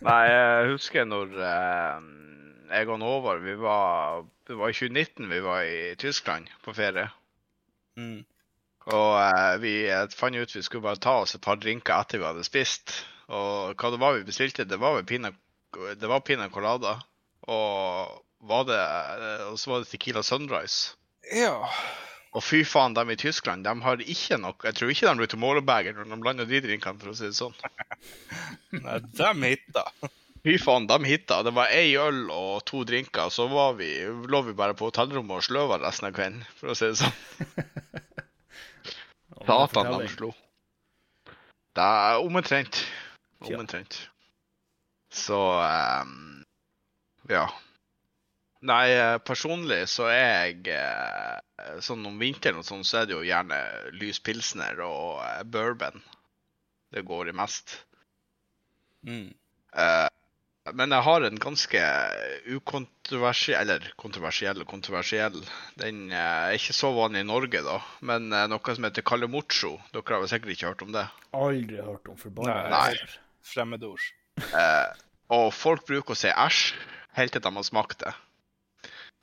Nei, 0.06 0.22
jeg 0.26 0.70
husker 0.72 1.06
når 1.06 1.34
eh, 1.46 1.98
jeg 2.74 2.88
og 2.90 3.04
Håvard 3.04 3.42
vi 3.44 3.54
var, 3.60 4.24
Det 4.50 4.56
var 4.58 4.72
i 4.72 4.74
2019 4.74 5.28
vi 5.30 5.40
var 5.40 5.62
i 5.62 5.96
Tyskland 5.96 6.48
på 6.64 6.72
ferie. 6.74 7.04
Mm. 7.94 8.24
Og 8.90 9.12
eh, 9.20 9.52
vi 9.62 9.74
eh, 9.86 10.08
fant 10.10 10.34
ut 10.34 10.56
vi 10.56 10.62
skulle 10.66 10.82
bare 10.82 10.98
ta 10.98 11.20
oss 11.22 11.36
et 11.36 11.44
par 11.44 11.60
drinker 11.62 11.94
etter 11.94 12.18
vi 12.18 12.26
hadde 12.26 12.42
spist. 12.42 12.96
Og 13.30 13.78
hva 13.78 13.92
det 13.94 14.00
var 14.02 14.16
vi 14.16 14.26
bestilte, 14.26 14.66
det 14.66 14.80
var 14.82 14.98
pina, 15.06 15.30
det 15.94 16.10
var 16.10 16.26
pina 16.26 16.48
colada. 16.50 16.96
og, 17.46 18.66
det, 18.66 18.80
og 19.46 19.54
så 19.54 19.70
var 19.70 19.84
det 19.84 19.92
Tequila 19.92 20.26
Sunrise. 20.26 20.96
Ja. 21.30 21.70
Og 22.34 22.42
fy 22.42 22.64
faen, 22.66 22.98
de 22.98 23.06
i 23.06 23.20
Tyskland 23.22 23.62
de 23.66 23.76
har 23.84 24.02
ikke 24.02 24.38
noe 24.38 24.66
Jeg 24.66 24.76
tror 24.78 24.90
ikke 24.90 25.06
de 25.06 25.22
bruker 25.22 25.44
målebeger 25.46 25.94
når 25.94 26.10
de 26.10 26.22
blander 26.26 26.50
de 26.50 26.64
drinkene, 26.66 26.98
for 26.98 27.14
å 27.14 27.14
si 27.14 27.30
det 27.30 27.38
sånn. 27.38 27.54
Nei, 28.82 28.98
dem 29.14 29.46
hitta. 29.46 29.86
Fy 30.40 30.56
faen, 30.56 30.86
de 30.88 31.04
hitta. 31.04 31.42
Det 31.44 31.52
var 31.56 31.72
ei 31.74 31.92
øl 32.00 32.30
og 32.32 32.62
to 32.68 32.82
drinker, 32.88 33.28
så 33.32 33.44
var 33.50 33.74
vi, 33.80 33.90
lå 34.06 34.40
vi 34.46 34.56
bare 34.56 34.76
på 34.76 34.88
hotellrommet 34.88 35.36
og 35.36 35.44
sløva 35.44 35.80
resten 35.82 36.08
av 36.08 36.14
kvelden, 36.16 36.44
for 36.56 36.72
å 36.72 36.76
si 36.78 36.88
det 36.88 37.00
sånn. 37.02 37.16
Satan, 39.50 39.90
de 40.00 40.08
slo. 40.12 40.30
Det 41.76 41.84
er 41.84 42.22
omtrent. 42.24 42.84
Omtrent. 43.40 43.98
Så 45.10 45.40
um, 45.60 46.44
Ja. 47.30 47.48
Nei, 48.60 49.18
personlig 49.24 49.86
så 49.88 50.10
er 50.12 50.50
jeg 50.50 50.74
eh, 50.76 51.78
Sånn 51.80 52.04
om 52.04 52.18
vinteren 52.20 52.60
og 52.60 52.66
sånn, 52.68 52.82
så 52.84 53.00
er 53.00 53.06
det 53.08 53.14
jo 53.14 53.22
gjerne 53.24 53.56
lys 53.96 54.20
pilsner 54.20 54.82
og 54.84 55.22
eh, 55.24 55.40
bourbon. 55.48 56.02
Det 56.92 57.06
går 57.08 57.30
i 57.30 57.36
mest. 57.40 57.78
Mm. 59.08 59.30
Eh, 59.72 60.08
men 60.76 60.94
jeg 60.94 61.06
har 61.06 61.24
en 61.26 61.40
ganske 61.40 61.80
ukontroversiell 62.50 63.60
Eller 63.62 63.90
kontroversiell 64.00 64.62
og 64.62 64.68
kontroversiell. 64.70 65.38
Den 65.80 66.08
eh, 66.12 66.46
er 66.50 66.56
ikke 66.58 66.76
så 66.76 66.92
vanlig 66.96 67.24
i 67.24 67.28
Norge, 67.28 67.62
da. 67.66 67.78
Men 68.06 68.30
eh, 68.32 68.46
noe 68.50 68.76
som 68.76 68.86
heter 68.86 69.06
Kalemucho. 69.06 69.76
Dere 69.94 70.16
har 70.16 70.24
vel 70.24 70.32
sikkert 70.32 70.54
ikke 70.54 70.72
hørt 70.72 70.86
om 70.86 70.94
det? 70.96 71.06
Aldri 71.36 71.82
hørt 71.84 72.10
om 72.10 72.18
forbanna. 72.20 72.82
Fremmedord. 73.50 74.04
Eh, 74.40 74.88
og 75.34 75.50
folk 75.54 75.86
bruker 75.88 76.16
å 76.16 76.18
si 76.18 76.30
æsj 76.30 76.74
helt 77.18 77.34
til 77.34 77.44
de 77.44 77.54
har 77.56 77.66
smakt 77.66 78.04
det. 78.04 78.14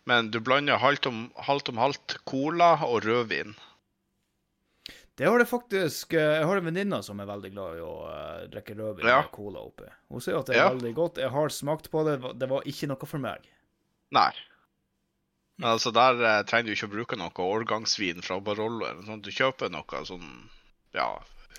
Men 0.08 0.32
du 0.32 0.40
blander 0.40 0.80
halvt 0.80 1.10
om 1.10 1.24
halvt, 1.48 1.74
om 1.74 1.82
halvt 1.84 2.20
cola 2.28 2.78
og 2.88 3.04
rødvin. 3.04 3.58
Det 5.18 5.26
har 5.26 5.40
det 5.42 5.48
faktisk 5.50 6.14
eh, 6.14 6.36
Jeg 6.38 6.46
har 6.46 6.60
en 6.60 6.66
venninne 6.68 7.00
som 7.04 7.20
er 7.20 7.26
veldig 7.30 7.50
glad 7.56 7.78
i 7.80 7.86
å 7.86 7.94
eh, 8.12 8.44
drikke 8.54 8.76
rødvin 8.78 9.08
Ja. 9.10 9.22
med 9.24 9.32
cola 9.34 9.64
oppi. 9.66 9.88
Hun 10.14 10.22
sier 10.22 10.38
at 10.40 10.46
det 10.52 10.56
er 10.56 10.62
Ja. 10.66 10.70
veldig 10.76 10.94
godt. 11.00 11.18
Jeg 11.24 11.32
har 11.34 11.50
smakt 11.50 11.90
på 11.94 12.04
det, 12.06 12.20
det 12.38 12.50
var 12.52 12.62
ikke 12.70 12.88
noe 12.92 13.10
for 13.10 13.18
meg. 13.24 13.48
Nei. 14.14 14.30
Men 15.58 15.72
altså, 15.74 15.90
der 15.92 16.22
eh, 16.22 16.44
trenger 16.46 16.70
du 16.70 16.76
ikke 16.76 16.90
å 16.92 16.94
bruke 16.94 17.18
noe 17.18 17.48
årgangsvin 17.50 18.22
fra 18.22 18.38
Barolo 18.40 18.86
eller 18.86 19.02
noe. 19.08 19.18
Du 19.26 19.32
kjøper 19.34 19.72
noe 19.74 20.04
sånn 20.06 20.28
ja, 20.94 21.10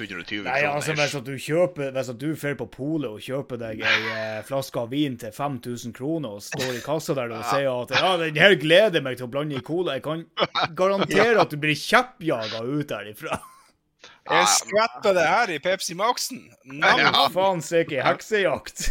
120 0.05 0.47
Nei, 0.47 0.61
altså 0.69 0.95
hvis 0.95 1.17
at 1.19 1.27
du 1.27 1.35
kjøper 1.41 1.91
Hvis 1.97 2.11
at 2.13 2.21
du 2.21 2.29
drar 2.33 2.57
på 2.61 2.67
polet 2.71 3.09
og 3.11 3.23
kjøper 3.25 3.61
deg 3.61 3.83
ei 3.83 3.99
eh, 4.15 4.39
flaske 4.47 4.81
av 4.83 4.93
vin 4.95 5.19
til 5.21 5.35
5000 5.35 5.97
kroner 5.97 6.39
og 6.39 6.45
står 6.47 6.79
i 6.79 6.85
kassa 6.85 7.17
der 7.19 7.35
og 7.35 7.45
sier 7.51 7.71
at 7.73 7.95
ja, 7.97 8.15
den 8.21 8.39
her 8.39 8.57
gleder 8.61 9.05
meg 9.05 9.19
til 9.19 9.29
å 9.29 9.33
blande 9.33 9.59
i 9.59 9.65
cola, 9.65 9.99
jeg 9.99 10.07
kan 10.07 10.25
garantere 10.79 11.39
at 11.45 11.53
du 11.53 11.59
blir 11.61 11.79
kjeppjaga 11.79 12.65
ut 12.65 12.89
derifra. 12.91 13.41
Jeg 14.29 14.45
skvetter 14.53 15.15
det 15.17 15.25
her 15.25 15.51
i 15.55 15.57
Pepsi 15.65 15.95
Max-en. 15.97 16.43
Nam. 16.69 17.01
Ja. 17.01 17.23
Faen 17.33 17.63
sikke 17.65 18.03
heksejakt. 18.05 18.91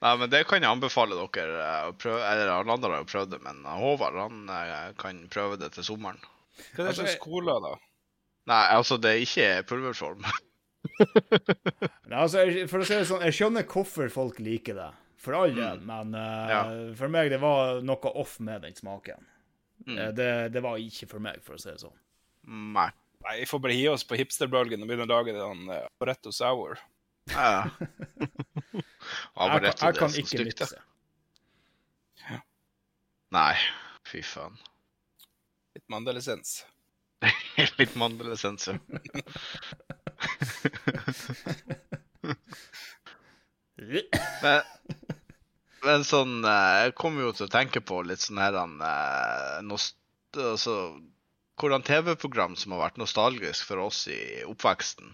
Nei, 0.00 0.12
men 0.16 0.30
det 0.32 0.44
kan 0.48 0.62
jeg 0.62 0.70
anbefale 0.70 1.18
dere 1.18 1.58
eh, 1.60 1.88
å 1.90 1.94
prøve. 1.98 2.22
Eller 2.24 2.52
alle 2.54 2.76
andre 2.76 2.94
har 2.94 3.02
jo 3.02 3.08
prøvd 3.10 3.34
det, 3.34 3.40
men 3.44 3.64
Håvard 3.66 4.16
han 4.22 4.52
eh, 4.54 4.92
kan 5.00 5.18
prøve 5.32 5.58
det 5.60 5.74
til 5.74 5.84
sommeren. 5.90 6.22
Hva 6.72 6.86
er 6.86 6.88
det 6.88 6.96
slags 7.00 7.18
cola, 7.20 7.58
da? 7.64 7.74
Nei, 8.46 8.62
altså, 8.72 8.96
det 8.98 9.10
er 9.10 9.20
ikke 9.24 9.48
pulverform. 9.68 10.24
Nei, 12.08 12.16
altså, 12.16 12.46
jeg, 12.48 12.64
for 12.70 12.80
å 12.82 12.86
si 12.88 12.96
det 12.96 13.06
sånn, 13.10 13.22
jeg 13.28 13.36
skjønner 13.36 13.66
hvorfor 13.68 14.08
folk 14.12 14.40
liker 14.42 14.78
det. 14.78 14.88
For 15.20 15.36
all 15.36 15.52
del, 15.52 15.82
men 15.84 16.14
uh, 16.16 16.48
Ja. 16.48 16.60
for 16.96 17.12
meg 17.12 17.28
det 17.30 17.40
var 17.42 17.82
noe 17.84 18.12
off 18.16 18.38
med 18.40 18.62
den 18.64 18.72
smaken. 18.78 19.26
Mm. 19.86 19.98
Eh, 19.98 20.10
Det, 20.16 20.28
det 20.54 20.62
var 20.64 20.80
ikke 20.80 21.06
for 21.10 21.20
meg, 21.20 21.42
for 21.44 21.56
å 21.56 21.60
si 21.60 21.68
det 21.68 21.80
sånn. 21.82 21.96
Nei. 22.48 22.88
Nei, 23.26 23.34
Vi 23.42 23.48
får 23.50 23.60
bare 23.60 23.76
gi 23.76 23.84
oss 23.92 24.04
på 24.08 24.16
hipsterbølgen 24.16 24.80
og 24.80 24.88
begynne 24.88 25.04
å 25.04 25.12
lage 25.12 25.34
den 25.36 25.66
uh, 25.68 25.84
Oretto 26.00 26.32
Sour. 26.32 26.80
Ja. 27.28 27.68
Ja, 29.36 29.44
Jeg, 29.60 29.74
kan- 29.76 29.84
jeg 29.84 29.98
kan 30.00 30.16
ikke 30.24 30.40
da. 30.40 30.46
mikse. 30.48 30.80
Nei, 33.30 33.54
fy 34.10 34.22
faen. 34.26 34.56
Litt 35.76 35.84
mandelessens. 35.92 36.64
Litt 37.78 37.94
mandelessens, 38.00 38.68
ja. 38.68 38.78
Men, 43.80 44.62
men 45.84 46.02
sånn 46.04 46.42
eh, 46.44 46.74
Jeg 46.84 46.92
kommer 47.00 47.24
jo 47.24 47.30
til 47.32 47.46
å 47.46 47.52
tenke 47.52 47.80
på 47.80 48.02
litt 48.04 48.20
sånn 48.20 48.40
her 48.42 48.56
eh, 48.58 49.60
altså, 49.64 50.74
Hvordan 51.60 51.84
TV-program 51.86 52.56
som 52.60 52.74
har 52.76 52.82
vært 52.86 53.00
nostalgisk 53.00 53.66
for 53.68 53.80
oss 53.84 54.06
i 54.08 54.20
oppveksten. 54.48 55.10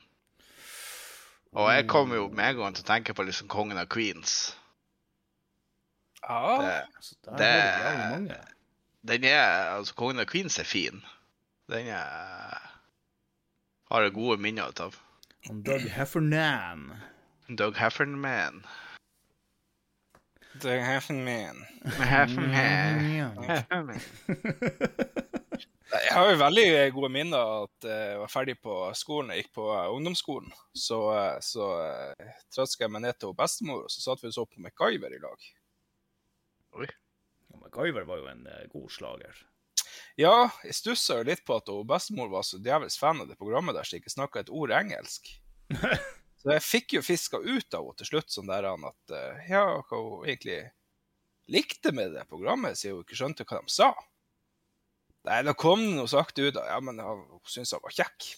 Og 1.58 1.70
jeg 1.72 1.86
kommer 1.90 2.20
jo 2.20 2.26
med 2.30 2.52
en 2.52 2.60
gang 2.60 2.76
til 2.76 2.84
å 2.84 2.90
tenke 2.90 3.14
på 3.16 3.24
liksom 3.26 3.48
Kongen 3.50 3.80
av 3.80 3.88
Queens. 3.90 4.52
Ja. 6.22 6.58
Det, 6.60 6.76
Det- 7.38 7.48
har 7.48 7.96
du 7.96 8.28
jævlig 8.28 8.42
den 9.06 9.24
er 9.24 9.72
Altså, 9.76 9.94
Kongen 9.94 10.18
av 10.22 10.26
Queens 10.30 10.58
er 10.58 10.66
fin. 10.66 11.02
Den 11.66 11.88
er 11.90 12.62
Har 13.90 14.02
jeg 14.02 14.12
gode 14.14 14.38
minner 14.38 14.70
av. 14.82 14.94
Han 15.46 15.62
Doug 15.66 15.86
Heffernan. 15.90 16.92
Doug 17.58 17.74
Heffernan. 17.74 18.60
Doug 20.62 20.82
Heffernan. 20.82 21.64
Heffernan. 21.84 23.42
Heffernan. 23.50 24.00
Jeg 25.96 26.12
har 26.12 26.30
jo 26.30 26.38
veldig 26.38 26.66
gode 26.94 27.10
minner 27.14 27.38
av 27.38 27.66
at 27.66 27.86
eh, 27.86 28.04
jeg 28.12 28.20
var 28.22 28.30
ferdig 28.30 28.56
på 28.62 28.78
skolen. 28.98 29.30
Jeg 29.34 29.44
gikk 29.44 29.52
på 29.58 29.66
eh, 29.74 29.90
ungdomsskolen. 29.94 30.54
Så, 30.74 31.00
eh, 31.14 31.36
så 31.42 31.68
traska 32.54 32.86
jeg 32.86 32.94
meg 32.94 33.06
ned 33.06 33.18
til 33.18 33.34
bestemor, 33.38 33.84
og 33.86 33.90
så 33.94 34.02
satt 34.02 34.22
vi 34.22 34.30
og 34.30 34.38
så 34.38 34.46
på 34.46 34.62
MacGyver 34.62 35.14
i 35.14 35.20
lag. 35.22 35.50
Oi. 36.78 36.88
Og 37.54 37.62
MacGyver 37.62 38.06
var 38.06 38.22
jo 38.22 38.30
en 38.34 38.48
god 38.70 38.88
slager. 38.98 39.46
Ja, 40.16 40.48
jeg 40.64 40.72
stussa 40.72 41.18
jo 41.18 41.26
litt 41.28 41.42
på 41.44 41.58
at 41.58 41.68
bestemor 41.88 42.30
var 42.32 42.44
så 42.46 42.56
djevelsk 42.64 43.00
fan 43.00 43.20
av 43.20 43.28
det 43.28 43.36
programmet 43.36 43.76
der, 43.76 43.84
så 43.84 43.96
jeg 43.96 44.04
ikke 44.04 44.14
snakka 44.14 44.40
et 44.40 44.52
ord 44.52 44.72
engelsk. 44.72 45.28
så 46.40 46.54
jeg 46.54 46.64
fikk 46.64 46.96
jo 46.96 47.04
fiska 47.04 47.40
ut 47.44 47.76
av 47.76 47.84
henne 47.84 48.00
til 48.00 48.10
slutt 48.10 48.32
sånn 48.32 48.48
der 48.48 48.64
han 48.70 48.86
at 48.88 49.12
eh, 49.12 49.50
ja, 49.52 49.66
hva 49.84 50.00
hun 50.00 50.24
egentlig 50.24 50.62
likte 51.52 51.92
med 51.94 52.16
det 52.16 52.24
programmet, 52.30 52.80
siden 52.80 52.96
hun 52.96 53.04
ikke 53.04 53.20
skjønte 53.20 53.44
hva 53.44 53.60
de 53.60 53.76
sa. 53.76 53.92
Nei, 55.26 55.42
da 55.44 55.52
kom 55.58 55.82
det 55.82 55.94
noe 55.98 56.08
sakte 56.08 56.48
ut 56.48 56.58
ja, 56.64 56.80
men 56.80 57.02
hun 57.02 57.22
syntes 57.50 57.74
han 57.76 57.84
var 57.84 57.96
kjekk. 58.00 58.32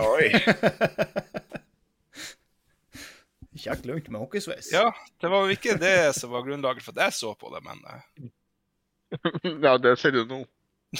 Oi. 0.00 0.28
Kjekk 3.58 3.88
lunt 3.90 4.08
med 4.08 4.22
hockeysveis. 4.22 4.68
Ja, 4.70 4.92
det 5.18 5.28
var 5.32 5.44
jo 5.44 5.56
ikke 5.56 5.74
det 5.82 6.14
som 6.14 6.30
var 6.30 6.44
grunnlaget 6.46 6.84
for 6.86 6.94
at 6.94 7.08
jeg 7.08 7.16
så 7.18 7.32
på 7.36 7.50
det, 7.52 7.60
men 7.66 7.82
eh, 7.90 8.04
ja, 9.66 9.74
det 9.82 9.98
ser 9.98 10.14
du 10.14 10.22
nå. 10.30 10.46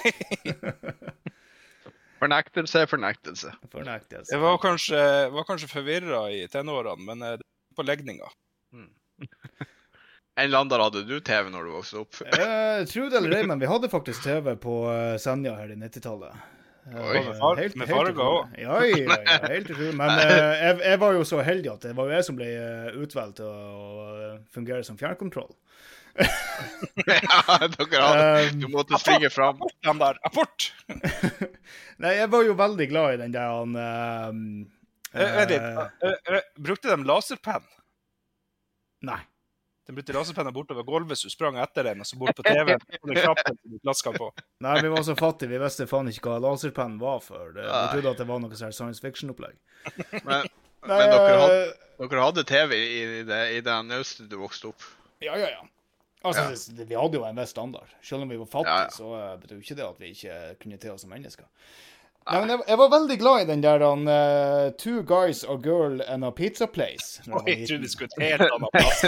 Fornektelse 2.19 2.83
er 2.83 2.89
fornektelse. 2.91 3.53
Fornektelse. 3.71 4.33
jeg 4.35 4.43
var 4.43 4.57
kanskje, 4.59 4.99
var 5.31 5.45
kanskje 5.47 5.71
forvirra 5.71 6.25
i 6.35 6.49
tenårene, 6.51 6.99
men 7.07 7.23
eh, 7.23 7.37
det 7.39 7.47
var 7.47 7.79
på 7.79 7.87
legninga. 7.87 8.27
En 10.39 10.45
eller 10.45 10.63
annen 10.63 10.81
hadde 10.81 11.01
du 11.03 11.17
TV 11.27 11.49
når 11.51 11.65
du 11.67 11.71
vokste 11.75 11.99
opp? 11.99 12.15
Eh, 12.23 12.85
tro 12.87 13.09
det 13.11 13.19
eller 13.19 13.41
ei, 13.41 13.47
men 13.51 13.59
vi 13.59 13.67
hadde 13.67 13.89
faktisk 13.91 14.23
TV 14.23 14.53
på 14.63 14.75
eh, 14.93 15.17
Senja 15.19 15.57
her 15.59 15.73
i 15.75 15.77
90-tallet. 15.81 16.45
Eh, 16.93 17.09
Oi. 17.11 17.23
Med 17.59 17.75
med 17.83 17.91
farger 17.91 18.21
òg. 18.23 18.53
Ja, 18.55 18.77
ja, 18.87 19.17
ja, 19.19 19.39
helt 19.51 19.73
utrolig. 19.75 19.97
Men 19.99 20.13
eh, 20.23 20.53
jeg, 20.63 20.77
jeg 20.85 21.01
var 21.03 21.19
jo 21.19 21.25
så 21.27 21.43
heldig 21.43 21.73
at 21.73 21.89
det 21.89 21.97
var 21.99 22.07
jo 22.07 22.15
jeg 22.15 22.27
som 22.29 22.39
ble 22.39 22.53
eh, 22.55 23.01
utvalgt 23.03 23.41
til 23.41 23.51
å 23.51 24.07
eh, 24.15 24.37
fungere 24.55 24.87
som 24.87 25.01
fjernkontroll. 25.01 25.51
ja, 27.07 27.69
dere 27.75 28.03
hadde 28.03 28.51
Um, 28.53 28.61
Du 28.61 28.69
måtte 28.73 28.99
springe 29.01 29.31
fram. 29.31 29.61
Den 29.87 30.01
der, 30.03 30.19
apport! 30.27 30.73
Nei, 32.03 32.13
jeg 32.19 32.31
var 32.33 32.45
jo 32.47 32.55
veldig 32.59 32.89
glad 32.91 33.15
i 33.17 33.23
den 33.25 33.35
der 33.35 33.49
han 33.55 33.75
ehm, 33.85 34.43
Eh, 35.15 35.25
Vent 35.39 35.51
litt. 35.55 35.63
eh, 35.65 36.11
Eh, 36.11 36.37
eh, 36.37 36.49
Brukte 36.61 36.91
de 36.93 37.05
laserpenn? 37.09 37.65
Nei. 39.09 39.21
De 39.89 39.95
brukte 39.97 40.13
laserpenner 40.13 40.53
bortover 40.53 40.85
gulvet, 40.85 41.17
så 41.17 41.31
du 41.31 41.33
sprang 41.33 41.57
etter 41.63 41.87
den, 41.89 42.03
og 42.05 42.07
så 42.07 42.19
bort 42.21 42.37
på 42.37 42.45
TV-en. 42.45 42.83
på. 44.19 44.29
Nei, 44.61 44.75
vi 44.85 44.91
var 44.93 45.07
så 45.07 45.15
fattige, 45.17 45.49
vi 45.55 45.61
visste 45.63 45.87
faen 45.89 46.11
ikke 46.13 46.35
hva 46.35 46.43
laserpenn 46.45 46.99
var 47.01 47.23
før. 47.25 47.55
Vi 47.57 47.65
trodde 47.95 48.13
at 48.13 48.21
det 48.21 48.27
var 48.29 48.43
noe 48.45 48.59
sånn 48.61 48.75
science 48.77 49.01
fiction-opplegg. 49.01 49.57
Men, 50.27 50.45
Nei, 50.85 50.99
men 51.01 51.09
dere, 51.15 51.41
hadde, 51.41 51.63
eh, 51.65 52.05
dere 52.05 52.27
hadde 52.27 52.45
TV 52.53 52.77
i 52.77 53.01
det, 53.27 53.41
i 53.57 53.65
den 53.65 53.89
naustet 53.95 54.29
du 54.29 54.37
vokste 54.43 54.75
opp? 54.75 54.85
Ja, 55.25 55.39
ja, 55.41 55.49
ja. 55.57 55.65
Altså, 56.25 56.43
Ja. 56.43 56.75
det- 56.77 56.89
Vi 56.89 56.95
hadde 56.95 57.15
jo 57.19 57.25
en 57.25 57.37
viss 57.37 57.51
standard. 57.51 57.89
Selv 58.03 58.23
om 58.23 58.29
vi 58.29 58.37
var 58.37 58.47
fattige, 58.47 58.81
Ja, 58.83 58.89
så 58.91 59.13
eh, 59.15 59.37
betyr 59.39 59.55
jo 59.57 59.61
ikke 59.63 59.77
det 59.77 59.85
at 59.89 60.01
vi 60.01 60.11
ikke 60.15 60.57
kunne 60.63 60.77
til 60.79 60.91
oss 60.91 61.01
som 61.01 61.11
mennesker. 61.11 61.45
Nei, 62.29 62.41
men 62.41 62.51
jeg, 62.51 62.61
jeg 62.69 62.77
var 62.79 62.89
veldig 62.93 63.19
glad 63.19 63.41
i 63.41 63.45
den 63.49 63.61
der 63.63 63.79
han, 63.79 64.03
uh, 64.09 64.71
Two 64.77 65.03
guys, 65.03 65.45
a 65.45 65.57
girl 65.57 66.03
and 66.03 66.25
a 66.25 66.31
pizza 66.31 66.67
place. 66.67 67.23
Oi, 67.25 67.41
jeg 67.47 67.69
trodde 67.69 67.81
vi 67.81 67.89
skulle 67.89 68.11
et 68.19 68.39
helt 68.39 68.51
annet 68.53 68.71
plass. 68.75 69.05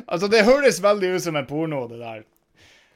Altså, 0.12 0.28
det 0.28 0.44
høres 0.44 0.82
veldig 0.82 1.14
ut 1.16 1.22
som 1.22 1.36
en 1.36 1.46
porno, 1.46 1.86
det 1.88 1.98
der. 2.02 2.24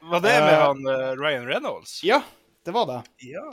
Var 0.03 0.19
det 0.21 0.35
med 0.43 0.53
uh, 0.53 0.61
han 0.67 0.85
eh, 0.87 1.15
Ryan 1.17 1.47
Reynolds? 1.47 2.03
Ja, 2.03 2.21
det 2.65 2.73
var 2.73 2.85
det. 2.91 2.99
Ja. 3.31 3.47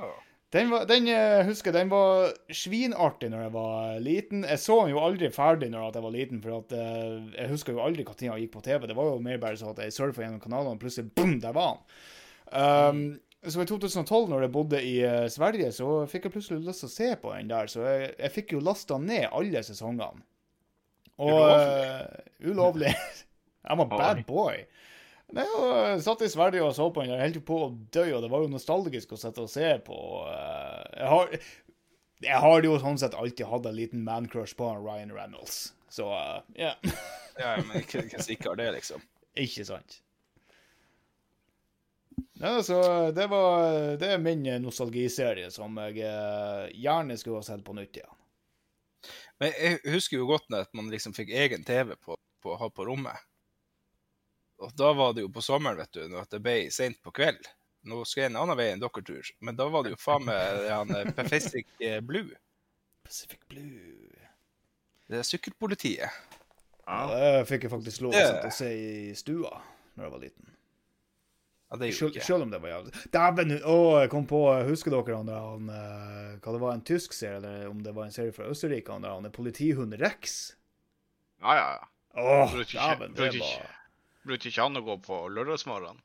Den, 0.55 0.71
var, 0.73 0.87
den 0.89 1.05
jeg 1.11 1.45
husker 1.45 1.69
jeg, 1.69 1.77
den 1.77 1.91
var 1.93 2.31
svinartig 2.57 3.29
når 3.29 3.43
jeg 3.45 3.53
var 3.53 3.99
liten. 4.01 4.47
Jeg 4.49 4.61
så 4.63 4.79
den 4.81 4.95
jo 4.95 5.03
aldri 5.05 5.29
ferdig 5.33 5.69
når 5.73 5.91
jeg 5.91 6.05
var 6.07 6.15
liten, 6.15 6.41
for 6.45 6.63
at, 6.63 6.73
eh, 6.73 7.19
jeg 7.35 7.51
husker 7.53 7.77
jo 7.77 7.83
aldri 7.85 8.07
når 8.07 8.33
han 8.33 8.41
gikk 8.41 8.55
på 8.55 8.65
TV. 8.65 8.87
Det 8.89 8.97
var 8.97 9.11
jo 9.11 9.19
mer 9.27 9.43
bare 9.43 9.61
sånn 9.61 9.75
at 9.75 9.83
jeg 9.85 9.97
surfa 9.99 10.25
gjennom 10.25 10.41
kanalene, 10.41 10.73
og 10.79 10.81
plutselig 10.81 11.13
boom, 11.13 11.37
der 11.45 11.57
var 11.57 11.75
han. 11.75 11.83
Um, 12.49 13.03
så 13.45 13.61
i 13.63 13.69
2012, 13.69 14.31
når 14.33 14.47
jeg 14.47 14.53
bodde 14.57 14.81
i 14.83 14.95
eh, 15.05 15.29
Sverige, 15.31 15.69
så 15.77 15.91
fikk 16.11 16.27
jeg 16.27 16.37
plutselig 16.39 16.65
lyst 16.65 16.83
til 16.83 16.89
å 16.89 16.97
se 16.97 17.11
på 17.21 17.35
den 17.37 17.53
der. 17.53 17.69
Så 17.69 17.85
jeg, 17.85 18.11
jeg 18.17 18.35
fikk 18.35 18.57
jo 18.57 18.65
lasta 18.65 18.97
ned 19.03 19.29
alle 19.29 19.63
sesongene. 19.67 20.25
Og 21.19 21.35
Ulovlig. 21.35 22.09
Uh, 22.49 22.51
ulovlig. 22.51 22.97
I'm 23.69 23.85
a 23.85 23.87
bad 23.87 24.25
boy. 24.27 24.65
Nei, 25.37 25.45
jeg 25.45 26.03
satt 26.07 26.23
i 26.25 26.29
Sverige 26.33 26.65
og 26.65 26.73
så 26.77 26.87
på 26.89 27.03
den 27.05 27.13
Jeg 27.13 27.21
helt 27.21 27.43
på 27.49 27.59
å 27.67 27.71
dø, 27.93 28.05
og 28.17 28.23
det 28.25 28.31
var 28.33 28.45
jo 28.45 28.53
nostalgisk 28.53 29.13
å 29.13 29.19
sitte 29.21 29.45
og 29.45 29.51
se 29.53 29.75
på. 29.85 29.99
eh, 30.31 30.85
Jeg 31.03 31.11
har, 31.13 31.35
jeg 32.25 32.41
har 32.47 32.65
jo 32.65 32.79
sånn 32.81 33.01
sett 33.01 33.15
alltid 33.19 33.47
hatt 33.51 33.69
en 33.69 33.77
liten 33.77 34.05
man-crush 34.07 34.57
på 34.57 34.71
Ryan 34.81 35.13
Reynolds. 35.13 35.75
Så 35.93 36.09
eh, 36.17 36.41
ja, 36.65 36.73
ja, 37.39 37.55
men 37.61 37.83
ikke, 37.83 38.07
ikke 38.09 38.25
sikker 38.25 38.57
det, 38.57 38.71
liksom. 38.79 39.05
ikke 39.45 39.67
sant. 39.69 40.01
Nei, 42.39 42.55
så 42.63 42.79
det 43.15 43.27
var 43.31 43.97
Det 43.99 44.13
er 44.15 44.21
min 44.23 44.45
nostalgiserie 44.63 45.51
som 45.55 45.77
jeg 45.85 46.01
eh, 46.09 46.69
gjerne 46.79 47.17
skulle 47.21 47.43
ha 47.43 47.47
sett 47.47 47.65
på 47.67 47.77
nytt 47.77 48.01
igjen. 48.01 48.15
Men 49.39 49.53
jeg 49.55 49.79
husker 49.93 50.19
jo 50.19 50.27
godt 50.33 50.49
når 50.51 50.65
at 50.67 50.73
man 50.75 50.89
liksom 50.91 51.13
fikk 51.15 51.31
egen 51.37 51.63
TV 51.69 51.93
på, 52.01 52.17
på, 52.43 52.57
ha 52.59 52.69
på 52.75 52.87
rommet. 52.89 53.21
Og 54.59 54.75
da 54.75 54.91
var 54.97 55.15
det 55.15 55.23
jo 55.23 55.31
på 55.31 55.43
sommeren, 55.45 55.79
vet 55.79 55.95
du, 55.95 56.03
når 56.11 56.27
det 56.33 56.43
ble 56.43 56.57
sent 56.75 56.99
på 57.05 57.13
kveld. 57.15 57.47
Nå 57.89 58.03
skal 58.09 58.25
jeg 58.25 58.33
en 58.33 58.41
annen 58.41 58.59
vei 58.59 58.73
enn 58.73 58.83
dere 58.83 59.05
tur, 59.07 59.31
men 59.45 59.57
da 59.57 59.69
var 59.71 59.87
det 59.87 59.95
jo 59.95 60.01
faen 60.03 60.27
meg 60.27 60.67
han 60.67 60.91
eh, 60.97 61.13
Pacific 61.15 61.71
eh, 61.79 62.01
Blue. 62.05 62.35
Pacific 63.07 63.41
Blue. 63.49 64.11
Det 65.09 65.23
er 65.23 65.25
sykkelpolitiet. 65.25 66.27
Ja, 66.89 67.01
det 67.13 67.49
fikk 67.49 67.67
jeg 67.67 67.73
faktisk 67.73 68.05
lov 68.07 68.17
til 68.17 68.49
å 68.49 68.53
se 68.53 68.69
i 68.75 69.17
stua 69.17 69.61
når 69.95 70.05
jeg 70.07 70.13
var 70.15 70.23
liten. 70.25 70.55
Ja, 71.69 71.77
det 71.77 71.91
gjorde 71.93 72.17
ikke. 72.17 72.25
selv 72.25 72.47
om 72.47 72.53
det 72.53 72.63
var 72.63 72.71
jævlig 72.71 73.01
Dæven! 73.13 73.51
Å, 73.61 73.81
jeg 74.01 74.09
kom 74.09 74.25
på 74.29 74.39
Husker 74.71 74.95
dere 74.95 75.19
han 75.19 75.29
der 75.29 75.43
han 75.45 75.67
eh, 75.69 76.31
Hva 76.41 76.55
det 76.55 76.61
var, 76.63 76.71
en 76.73 76.85
tysk 76.89 77.13
serie, 77.13 77.43
eller 77.43 77.67
om 77.69 77.83
det 77.85 77.93
var 77.93 78.09
en 78.09 78.15
serie 78.15 78.33
fra 78.33 78.49
Østerrike? 78.49 78.95
Han 78.95 79.05
der 79.05 79.13
han 79.13 79.29
er 79.29 79.35
politihund 79.35 79.99
Rex? 80.01 80.39
Ja, 81.45 81.59
ja, 81.59 81.67
ja. 81.77 81.91
Åh, 82.19 82.57
dæven, 82.73 83.13
det 83.15 83.35
var 83.37 83.69
Brukte 84.29 84.51
ikke 84.51 84.67
han 84.67 84.77
å 84.77 84.85
gå 84.85 84.99
på 85.07 85.23
lørdagsmorgen? 85.33 86.03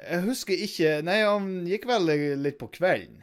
Jeg 0.00 0.24
husker 0.24 0.62
ikke 0.64 0.94
Nei, 1.04 1.20
han 1.28 1.50
gikk 1.68 1.84
vel 1.90 2.08
litt 2.40 2.56
på 2.60 2.70
kvelden. 2.72 3.20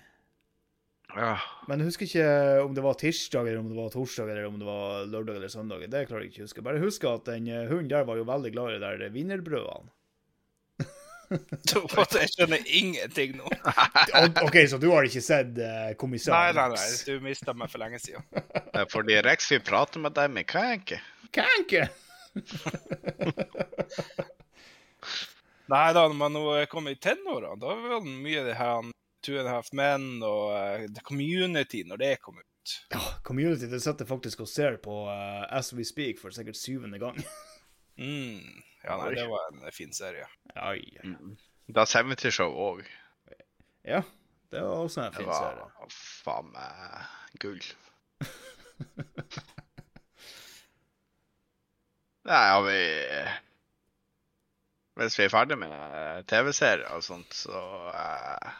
Ja. 1.16 1.38
Men 1.70 1.82
jeg 1.82 1.90
husker 1.90 2.06
ikke 2.06 2.32
om 2.66 2.74
det 2.76 2.84
var 2.86 2.98
tirsdag, 3.00 3.48
eller 3.48 3.62
om 3.62 3.70
det 3.72 3.78
var 3.80 3.94
torsdag, 3.94 4.30
eller 4.30 4.48
om 4.50 4.58
det 4.60 4.68
var 4.68 5.06
lørdag 5.10 5.40
eller 5.40 5.52
søndag. 5.52 5.86
Det 5.90 6.04
klarer 6.10 6.26
jeg 6.26 6.34
ikke 6.34 6.44
å 6.44 6.48
huske. 6.50 6.66
Bare 6.66 6.84
husker 6.84 7.14
at 7.14 7.30
den 7.30 7.48
eh, 7.50 7.70
hunden 7.72 7.90
der 7.94 8.08
var 8.08 8.20
jo 8.20 8.28
veldig 8.28 8.52
glad 8.54 8.74
i 8.74 8.78
de 8.78 8.84
der 8.84 9.16
wienerbrødene. 9.16 9.94
Jeg 11.28 12.30
skjønner 12.32 12.62
ingenting 12.72 13.34
nå. 13.36 13.50
OK, 14.46 14.62
så 14.72 14.78
du 14.80 14.86
har 14.94 15.04
ikke 15.04 15.20
sett 15.20 15.58
uh, 15.60 15.90
Kommissær 16.00 16.32
Nei, 16.32 16.54
nei, 16.56 16.68
nei. 16.78 16.86
Du 17.04 17.26
mista 17.26 17.52
meg 17.52 17.68
for 17.74 17.84
lenge 17.84 18.00
siden. 18.00 18.24
Fordi 18.94 19.20
Rex 19.28 19.52
vil 19.52 19.64
prate 19.68 20.00
med 20.00 20.16
deg 20.16 20.32
med 20.32 20.48
Kanke. 20.48 21.02
Kanke! 21.36 21.90
Nei 25.72 25.88
da, 25.94 26.06
når 26.08 26.16
man 26.16 26.36
nå 26.36 26.44
kom 26.72 26.88
i 26.88 26.96
tenårene, 26.96 27.58
da 27.60 27.74
var 27.76 27.98
det 28.00 28.14
mye 28.24 28.44
det 28.46 28.56
her 28.60 28.92
Two 29.26 29.40
and 29.40 29.50
a 29.50 29.58
Half 29.58 29.74
Men 29.76 30.24
og 30.24 30.54
uh, 30.54 30.86
The 30.88 31.04
Community 31.04 31.84
når 31.88 32.00
det 32.00 32.14
kom 32.24 32.38
ut. 32.40 32.76
Ja, 32.94 33.02
Community 33.28 33.68
det 33.72 33.82
sitter 33.84 34.08
faktisk 34.08 34.46
og 34.46 34.50
ser 34.52 34.78
på 34.84 35.04
uh, 35.10 35.44
As 35.52 35.74
We 35.76 35.84
Speak 35.88 36.22
for 36.22 36.32
sikkert 36.36 36.60
syvende 36.60 37.00
gang. 37.04 37.20
Mm. 37.98 38.62
Ja, 38.84 38.94
nei, 39.02 39.16
det 39.16 39.24
var 39.26 39.48
en 39.50 39.72
fin 39.74 39.90
serie. 39.90 40.28
Ai, 40.54 40.84
ai. 41.02 41.16
Da 41.74 41.82
70 41.90 42.30
Show 42.30 42.54
òg. 42.54 42.86
Ja, 43.82 44.04
det 44.54 44.62
var 44.62 44.84
også 44.84 45.02
en 45.02 45.16
fin 45.16 45.26
serie. 45.26 45.56
Det 45.58 45.82
var 45.82 45.90
faen 45.98 46.52
meg 46.54 46.70
gull. 47.42 47.64
Nei, 52.28 52.46
har 52.52 52.62
vi 52.68 52.78
Hvis 54.98 55.18
vi 55.20 55.28
er 55.28 55.34
ferdig 55.34 55.60
med 55.62 55.74
eh, 55.74 56.24
TV-serier 56.30 56.88
og 56.96 57.04
sånt, 57.06 57.36
så 57.38 57.60
eh, 57.92 58.56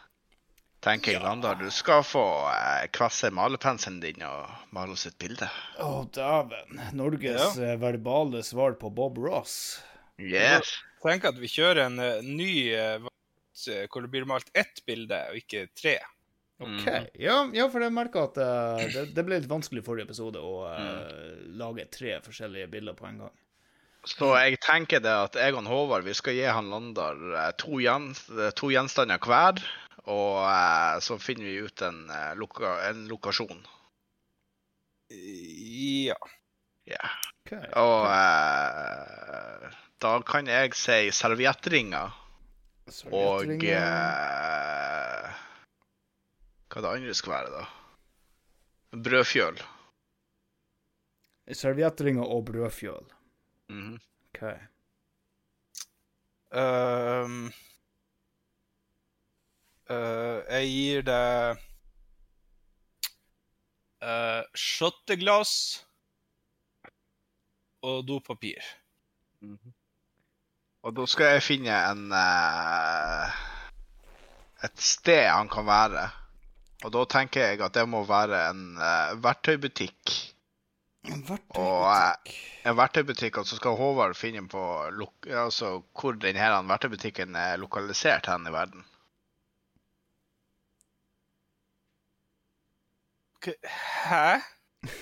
tenker 0.84 1.16
jeg, 1.16 1.22
Landar, 1.24 1.58
du 1.58 1.66
skal 1.74 2.04
få 2.06 2.24
eh, 2.52 2.86
kvasse 2.94 3.32
malerpenselen 3.34 3.98
din 4.04 4.22
og 4.26 4.74
male 4.74 4.94
oss 4.94 5.08
et 5.10 5.18
bilde. 5.18 5.50
Å, 5.82 6.04
dæven. 6.14 6.78
Norges 6.98 7.58
ja. 7.58 7.74
verbale 7.82 8.44
svar 8.46 8.78
på 8.78 8.92
Bob 8.94 9.18
Ross. 9.22 9.80
Yes. 10.18 10.76
Tenk 11.02 11.26
at 11.30 11.38
vi 11.38 11.50
kjører 11.50 11.84
en 11.86 11.98
uh, 12.02 12.22
ny 12.26 12.52
uh, 12.74 13.10
eh, 13.66 13.84
hvor 13.90 14.04
det 14.04 14.12
blir 14.12 14.26
malt 14.28 14.48
ett 14.54 14.82
bilde, 14.86 15.18
og 15.30 15.42
ikke 15.42 15.68
tre. 15.78 15.98
OK. 16.58 16.86
Ja, 17.22 17.36
ja, 17.54 17.68
for 17.70 17.84
jeg 17.84 17.94
merka 17.94 18.24
at 18.26 18.38
uh, 18.42 18.80
det, 18.82 19.12
det 19.14 19.24
ble 19.26 19.38
litt 19.38 19.50
vanskelig 19.50 19.84
i 19.84 19.86
forrige 19.86 20.08
episode 20.08 20.42
å 20.42 20.64
eh, 20.72 21.36
lage 21.58 21.86
tre 21.94 22.16
forskjellige 22.24 22.70
bilder 22.72 22.98
på 22.98 23.06
en 23.06 23.20
gang. 23.22 23.36
Så 24.08 24.30
jeg 24.40 24.58
tenker 24.64 25.02
det 25.04 25.12
at 25.12 25.36
jeg 25.36 25.56
og 25.58 25.68
Håvard 25.68 26.06
vi 26.06 26.14
skal 26.16 26.36
gi 26.38 26.46
han 26.48 26.70
Landar 26.72 27.18
eh, 27.34 27.50
to, 27.60 27.80
gjen, 27.82 28.10
eh, 28.38 28.52
to 28.56 28.70
gjenstander 28.72 29.20
hver. 29.20 29.60
Og 30.08 30.38
eh, 30.48 30.96
så 31.04 31.18
finner 31.20 31.48
vi 31.50 31.58
ut 31.68 31.84
en, 31.84 32.06
loka, 32.40 32.78
en 32.88 33.04
lokasjon. 33.10 33.60
Ja. 35.12 36.16
Ja. 36.88 37.10
Okay. 37.44 37.68
Og 37.80 38.06
eh, 38.08 39.76
da 40.04 40.14
kan 40.24 40.48
jeg 40.48 40.76
si 40.76 41.08
serviettringer 41.16 42.16
og 43.12 43.50
eh, 43.68 45.32
Hva 46.68 46.84
det 46.84 46.92
andre 46.92 47.16
skal 47.16 47.34
være, 47.34 47.50
da? 47.52 47.64
Brødfjøl. 49.04 49.60
Serviettringer 51.56 52.24
og 52.24 52.44
brødfjøl. 52.48 53.04
Mhm. 53.68 53.98
Okay. 54.34 54.58
Ehm, 56.52 57.50
uh, 59.90 60.38
jeg 60.48 60.68
gir 60.72 61.02
det 61.08 61.58
uh, 64.04 64.42
shotteglass 64.56 65.52
og 67.82 68.06
dopapir. 68.08 68.62
Og 70.82 70.96
da 70.96 71.04
skal 71.10 71.34
jeg 71.34 71.44
finne 71.44 71.74
en 71.90 72.08
uh, 72.14 73.44
Et 74.64 74.80
sted 74.82 75.28
han 75.28 75.48
kan 75.52 75.66
være. 75.66 76.08
Og 76.86 76.92
da 76.94 77.04
tenker 77.10 77.44
jeg 77.44 77.60
at 77.62 77.74
det 77.74 77.84
må 77.90 78.02
være 78.06 78.40
en 78.50 78.62
uh, 78.78 79.14
verktøybutikk. 79.22 80.14
En 81.06 81.20
Og, 81.22 81.28
verktøybutikk. 81.30 82.34
En 82.66 82.76
verktøybutikk, 82.76 83.38
og 83.38 83.46
så 83.46 83.56
skal 83.56 83.76
Håvard 83.78 84.16
finne 84.18 84.42
på 84.50 84.62
altså, 85.30 85.78
hvor 85.94 86.18
denne 86.20 86.50
verktøybutikken 86.68 87.36
er 87.38 87.56
lokalisert 87.62 88.26
hen 88.26 88.48
i 88.50 88.52
verden. 88.52 88.84
Hæ? 94.08 94.38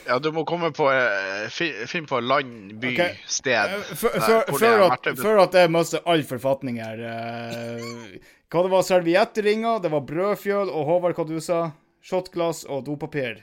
Ja, 0.06 0.16
du 0.18 0.30
må 0.32 0.44
komme 0.48 0.70
på 0.72 0.86
eh, 0.92 1.48
Finn 1.88 2.06
på 2.08 2.20
land, 2.24 2.78
by, 2.80 2.92
okay. 2.94 3.18
sted. 3.28 3.74
Eh, 3.76 3.90
før- 3.98 4.14
det 4.56 4.68
er 4.70 4.84
at, 4.86 5.08
at 5.48 5.58
jeg 5.60 5.72
mister 5.72 6.06
all 6.08 6.24
forfatning 6.24 6.78
her 6.80 7.02
eh, 7.04 8.16
Hva 8.48 8.62
det 8.64 8.72
var 8.72 8.86
serviettringer, 8.86 9.82
det 9.84 9.90
var 9.92 10.06
brødfjøl, 10.08 10.70
og 10.70 10.88
Håvard, 10.88 11.18
hva 11.18 11.26
du 11.28 11.36
sa? 11.44 11.60
Shotglass 12.06 12.64
og 12.70 12.84
dopapir. 12.86 13.42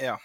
Ja. 0.00 0.16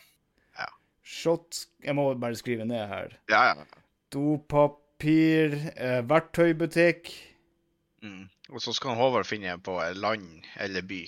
Shot 1.07 1.63
Jeg 1.83 1.95
må 1.95 2.09
bare 2.19 2.35
skrive 2.35 2.65
ned 2.67 2.87
her. 2.91 3.13
Ja, 3.31 3.43
ja. 3.53 3.83
Dopapir, 4.11 5.55
eh, 5.75 6.01
verktøybutikk 6.07 7.13
Mm. 8.03 8.27
Og 8.53 8.61
så 8.61 8.73
skal 8.77 8.93
Håvard 8.95 9.25
finne 9.25 9.55
på 9.63 9.73
land 9.97 10.45
eller 10.61 10.83
by. 10.85 10.99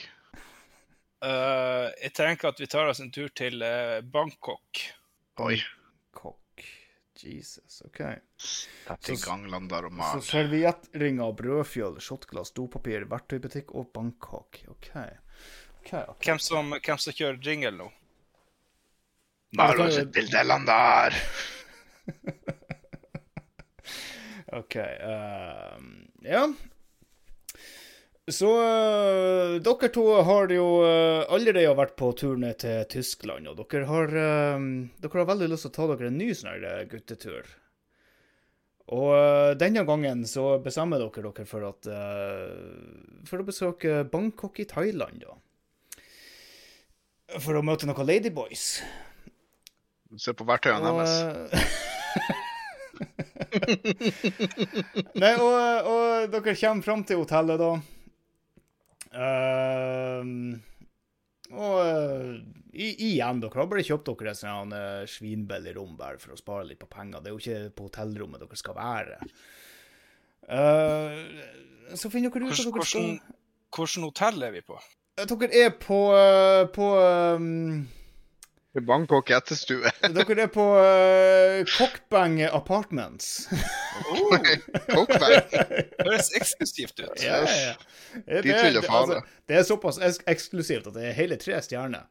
Uh, 1.21 1.89
jeg 2.03 2.13
tenker 2.17 2.49
at 2.49 2.61
vi 2.61 2.67
tar 2.71 2.89
oss 2.89 3.01
en 3.03 3.11
tur 3.13 3.29
til 3.37 3.61
uh, 3.61 3.99
Bangkok. 4.01 4.81
Oi. 5.45 5.59
Bangkok. 5.61 6.65
Jesus, 7.19 7.81
OK. 7.85 7.99
Sett 8.39 9.09
ganglander 9.25 9.83
Så- 9.83 9.89
gang, 9.89 9.99
og 9.99 10.07
Så 10.07 10.15
Mal. 10.15 10.21
serviettringer, 10.23 11.33
brødfjøl, 11.35 11.99
shotglass, 12.01 12.51
dopapir, 12.55 13.05
verktøybutikk 13.11 13.75
og 13.75 13.91
Bangkok. 13.93 14.61
OK. 14.67 14.89
okay, 14.95 16.03
okay. 16.07 16.25
Hvem 16.25 16.39
som, 16.39 16.71
hvem 16.79 16.97
som 16.97 17.13
kjører 17.13 17.41
jingle 17.43 17.75
nå? 17.75 17.91
Maros 19.57 19.97
et 19.97 20.11
bilde 20.13 20.43
der! 20.67 21.15
OK. 24.59 24.75
Uh, 24.75 25.77
ja. 26.25 26.43
Så 28.29 28.49
uh, 28.49 29.57
dere 29.65 29.89
to 29.93 30.03
har 30.25 30.51
jo 30.53 30.67
uh, 30.85 31.25
allerede 31.33 31.73
vært 31.77 31.95
på 31.97 32.11
tur 32.17 32.37
ned 32.37 32.59
til 32.61 32.85
Tyskland, 32.89 33.49
og 33.49 33.57
dere 33.61 33.89
har, 33.89 34.13
eh, 34.13 34.67
dere 35.01 35.21
har 35.21 35.29
veldig 35.31 35.49
lyst 35.49 35.65
til 35.65 35.73
å 35.73 35.77
ta 35.77 35.89
dere 35.93 36.11
en 36.11 36.21
ny 36.21 36.29
sånn 36.37 36.65
eh, 36.65 36.85
guttetur. 36.91 37.49
Og 38.89 39.11
eh, 39.13 39.51
denne 39.61 39.85
gangen 39.85 40.23
så 40.29 40.55
bestemmer 40.65 41.01
dere 41.01 41.29
dere 41.29 41.45
for 41.49 41.67
at 41.67 41.89
eh, 41.93 43.25
For 43.29 43.41
å 43.41 43.45
besøke 43.45 44.03
Bangkok 44.09 44.61
i 44.61 44.67
Thailand, 44.69 45.25
da. 45.25 45.37
For 47.37 47.53
å 47.57 47.65
møte 47.65 47.85
noen 47.85 48.07
ladyboys. 48.09 48.79
Se 50.17 50.33
på 50.33 50.43
verktøyene 50.47 50.89
Og, 50.89 50.97
deres. 50.97 51.19
Nei, 55.21 55.33
og, 55.37 55.85
og 55.89 56.03
dere 56.33 56.55
kommer 56.57 56.83
fram 56.85 57.03
til 57.07 57.17
hotellet, 57.21 57.57
da. 57.61 57.71
Uh, 59.09 60.21
og 61.49 61.75
uh, 61.81 62.33
i, 62.73 63.09
igjen, 63.09 63.39
dere 63.41 63.57
har 63.57 63.67
bare 63.69 63.83
kjøpt 63.85 64.09
dere 64.11 64.31
et 64.33 64.39
sånt 64.39 64.73
uh, 64.75 65.05
svinbillig 65.09 65.73
rom 65.77 65.93
bare 65.97 66.17
for 66.21 66.29
å 66.35 66.39
spare 66.39 66.67
litt 66.69 66.81
på 66.81 66.91
penger. 66.91 67.19
Det 67.21 67.27
er 67.31 67.35
jo 67.35 67.41
ikke 67.41 67.75
på 67.77 67.83
hotellrommet 67.89 68.39
dere 68.43 68.57
skal 68.59 68.75
være. 68.77 69.15
Uh, 70.49 71.13
så 71.97 72.05
finner 72.13 72.29
dere 72.33 72.45
ut 72.49 72.53
at 72.53 72.57
Hvordan, 72.61 72.73
dere 72.73 72.85
skal 72.85 73.01
hvordan, 73.01 73.19
hvordan 73.75 74.07
hotell 74.09 74.37
er 74.45 74.51
vi 74.57 74.61
på? 74.65 74.75
Dere 75.19 75.47
er 75.65 75.71
på, 75.75 75.99
eh, 76.15 76.63
på 76.71 76.85
I 76.95 76.97
Bangkok 78.77 79.29
etterstue. 79.33 79.89
Dere 80.13 80.43
er 80.45 80.51
på 80.53 80.61
uh, 80.77 81.63
Cockbang 81.73 82.37
Apartments. 82.45 83.47
Kokkverk. 84.93 85.55
Høres 86.03 86.29
eksklusivt 86.37 87.01
ut. 87.01 87.23
Ja, 87.23 87.39
ja, 87.41 87.55
ja. 87.71 87.73
Det, 88.27 88.43
Dit 88.45 88.53
det- 88.53 88.85
altså, 88.85 89.21
det 89.49 89.57
er 89.57 89.65
såpass 89.65 89.97
eks 90.01 90.21
eksklusivt 90.29 90.87
at 90.91 90.95
det 90.99 91.09
er 91.09 91.17
hele 91.17 91.37
tre 91.41 91.57
stjerner. 91.65 92.05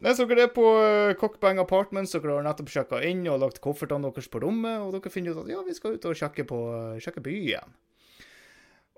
Nei, 0.00 0.12
så 0.16 0.24
dere 0.28 0.48
er 0.48 0.54
på 0.56 0.64
uh, 0.64 1.12
Cockbang 1.20 1.60
Apartments, 1.62 2.16
dere 2.16 2.32
har 2.38 2.48
nettopp 2.48 2.72
sjekka 2.72 3.02
inn 3.06 3.26
og 3.28 3.42
lagt 3.44 3.60
koffertene 3.64 4.08
deres 4.08 4.32
på 4.32 4.40
rommet, 4.42 4.80
og 4.82 4.96
dere 4.96 5.12
finner 5.12 5.36
ut 5.36 5.44
at 5.44 5.52
ja, 5.52 5.60
vi 5.68 5.76
skal 5.76 5.98
ut 6.00 6.08
og 6.08 6.16
sjekke, 6.16 6.48
på, 6.48 6.62
sjekke 7.04 7.22
byen. 7.24 7.76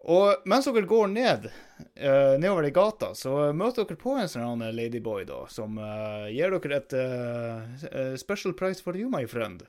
Og 0.07 0.47
mens 0.47 0.69
dere 0.69 0.87
går 0.87 1.09
ned 1.11 1.49
uh, 1.49 2.37
nedover 2.39 2.69
i 2.69 2.75
gata, 2.75 3.11
så 3.19 3.51
møter 3.57 3.87
dere 3.89 3.99
på 3.99 4.15
en 4.15 4.31
sånn 4.31 4.63
ladyboy 4.75 5.25
da, 5.27 5.43
som 5.51 5.79
uh, 5.81 6.29
gir 6.31 6.55
dere 6.55 6.79
et 6.79 6.95
uh, 6.95 8.15
special 8.21 8.55
price 8.55 8.85
for 8.85 8.97
you, 8.97 9.11
my 9.11 9.27
friend. 9.27 9.67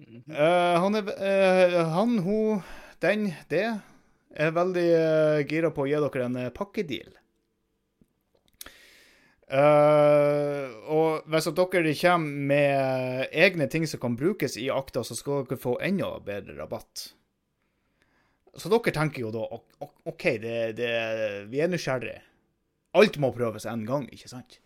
Eh, 0.00 0.76
han 0.80 0.94
er 0.96 1.74
Han, 1.92 2.18
hun, 2.24 2.62
den, 3.04 3.26
det 3.52 3.66
er 4.32 4.52
veldig 4.56 4.84
gira 5.48 5.68
på 5.76 5.84
å 5.84 5.88
gi 5.90 5.98
dere 6.00 6.24
en 6.24 6.38
pakkedeal. 6.56 7.10
Og 10.88 11.28
hvis 11.28 11.50
dere 11.52 11.94
kommer 12.00 12.48
med 12.52 13.36
egne 13.44 13.68
ting 13.68 13.84
som 13.90 14.00
kan 14.00 14.16
brukes 14.16 14.56
i 14.56 14.70
akta, 14.72 15.04
så 15.04 15.18
skal 15.18 15.44
dere 15.44 15.60
få 15.60 15.76
enda 15.84 16.14
bedre 16.24 16.56
rabatt. 16.62 17.10
Så 18.60 18.70
dere 18.72 18.92
tenker 18.92 19.24
jo 19.24 19.30
da 19.34 19.46
OK, 19.48 20.24
det, 20.42 20.56
det, 20.78 20.90
vi 21.50 21.62
er 21.64 21.70
nysgjerrige. 21.72 22.20
Alt 22.98 23.16
må 23.22 23.30
prøves 23.32 23.64
en 23.70 23.86
gang, 23.86 24.08
ikke 24.12 24.28
sant? 24.30 24.58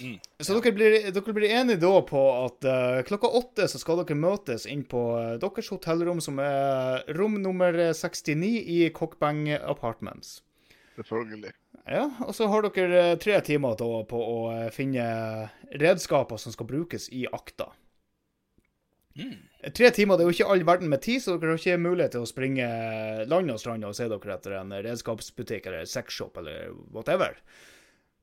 Mm. 0.00 0.16
Så 0.40 0.56
dere 0.56 0.72
blir, 0.74 0.96
dere 1.12 1.34
blir 1.36 1.52
enige 1.54 1.80
da 1.82 1.92
på 2.06 2.20
at 2.40 2.66
uh, 2.66 3.00
klokka 3.06 3.30
åtte 3.40 3.68
så 3.70 3.80
skal 3.80 4.00
dere 4.00 4.18
møtes 4.18 4.66
inn 4.68 4.82
på 4.88 5.02
eh, 5.20 5.34
deres 5.40 5.70
hotellrom, 5.72 6.22
som 6.24 6.40
er 6.42 7.04
rom 7.16 7.38
nummer 7.42 7.76
69 7.76 8.50
i 8.60 8.80
Cockbang 8.96 9.46
Apartments. 9.60 10.40
Selvfølgelig. 10.96 11.52
Ja, 11.90 12.06
og 12.26 12.34
så 12.36 12.48
har 12.50 12.66
dere 12.66 13.04
eh, 13.12 13.18
tre 13.20 13.38
timer 13.44 13.76
da 13.78 14.02
på 14.08 14.20
å 14.20 14.40
finne 14.74 15.04
redskaper 15.80 16.40
som 16.40 16.54
skal 16.56 16.68
brukes 16.70 17.08
i 17.12 17.26
akta. 17.30 17.70
Mm. 19.18 19.49
Tre 19.60 19.90
timer 19.92 20.16
det 20.16 20.24
er 20.24 20.30
jo 20.30 20.36
ikke 20.38 20.52
all 20.54 20.62
verden 20.64 20.88
med 20.88 21.02
tid, 21.04 21.20
så 21.20 21.34
dere 21.36 21.52
har 21.52 21.60
ikke 21.60 21.82
mulighet 21.82 22.14
til 22.16 22.22
å 22.24 22.28
springe 22.28 22.68
land 23.28 23.52
og 23.52 23.58
strand 23.60 23.84
og 23.84 23.92
se 23.96 24.06
dere 24.08 24.32
etter 24.36 24.54
en 24.56 24.72
redskapsbutikk 24.72 25.68
eller 25.68 25.90
sexshop 25.90 26.40
eller 26.40 26.70
whatever. 26.94 27.36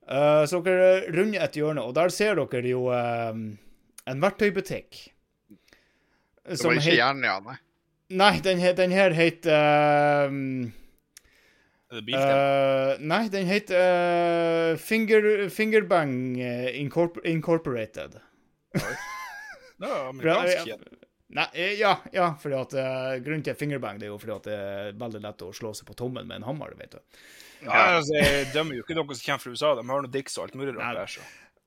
Uh, 0.08 0.48
så 0.50 0.64
dere 0.66 1.12
runder 1.14 1.44
et 1.46 1.60
hjørne, 1.60 1.84
og 1.84 1.94
der 1.98 2.10
ser 2.16 2.40
dere 2.40 2.72
jo 2.72 2.88
uh, 2.90 3.38
en 3.38 4.24
verktøybutikk. 4.24 5.04
Det 6.48 6.64
var 6.64 6.80
ikke 6.80 6.96
Jernia, 6.96 7.38
nei. 7.44 7.58
Nei, 8.18 8.34
den, 8.40 8.62
den 8.78 8.94
her 8.96 9.12
heter 9.12 10.30
uh, 10.32 10.36
Er 11.92 12.02
det? 12.02 12.16
Eh, 12.16 12.94
nei, 13.04 13.26
den 13.32 13.46
heter 13.48 14.74
uh, 14.74 14.78
Finger, 14.80 15.50
Fingerbang 15.52 16.40
Incorpor 16.40 17.22
Incorporated. 17.28 18.18
ja, 18.74 19.92
amerikansk 20.10 20.64
kjede. 20.72 20.97
Nei, 21.28 21.48
eh, 21.54 21.74
ja, 21.80 21.98
ja, 22.12 22.30
fordi 22.40 22.56
at 22.56 22.74
uh, 22.80 23.18
grunnen 23.24 23.44
til 23.44 23.56
fingerbang 23.60 24.00
det 24.00 24.08
er 24.08 24.14
jo 24.14 24.20
fordi 24.22 24.36
at 24.38 24.46
det 24.48 24.56
er 24.56 24.94
veldig 25.00 25.22
lett 25.26 25.44
å 25.44 25.52
slå 25.56 25.74
seg 25.76 25.90
på 25.90 25.96
tommelen 26.00 26.30
med 26.30 26.40
en 26.40 26.48
hammer, 26.48 26.72
vet 26.80 26.96
du. 26.96 27.02
Ja, 27.66 27.98
altså, 27.98 28.16
jeg 28.16 28.46
dømmer 28.54 28.78
jo 28.78 28.86
ikke 28.86 28.96
noen 28.96 29.12
som 29.12 29.26
kommer 29.26 29.44
fra 29.44 29.52
USA. 29.52 29.74
De 29.76 29.84
har 29.90 30.06
noe 30.06 30.14
dicks 30.14 30.38
og 30.38 30.46
alt 30.46 30.56
mulig 30.60 30.76
rart 30.78 31.00
der, 31.02 31.12
så. 31.18 31.26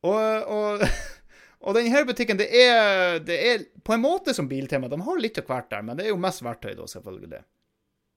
Og, 0.08 0.52
og, 0.54 0.84
og 1.66 1.76
denne 1.76 2.04
butikken, 2.08 2.40
det 2.40 2.48
er, 2.56 3.18
det 3.26 3.36
er 3.50 3.66
på 3.84 3.96
en 3.96 4.04
måte 4.04 4.32
som 4.36 4.48
Biltema. 4.48 4.88
De 4.88 5.00
har 5.04 5.20
litt 5.20 5.42
av 5.42 5.50
hvert 5.50 5.68
der, 5.74 5.84
men 5.84 5.98
det 5.98 6.06
er 6.06 6.14
jo 6.14 6.22
mest 6.22 6.44
verktøy, 6.46 6.72
da, 6.78 6.88
selvfølgelig. 6.88 7.42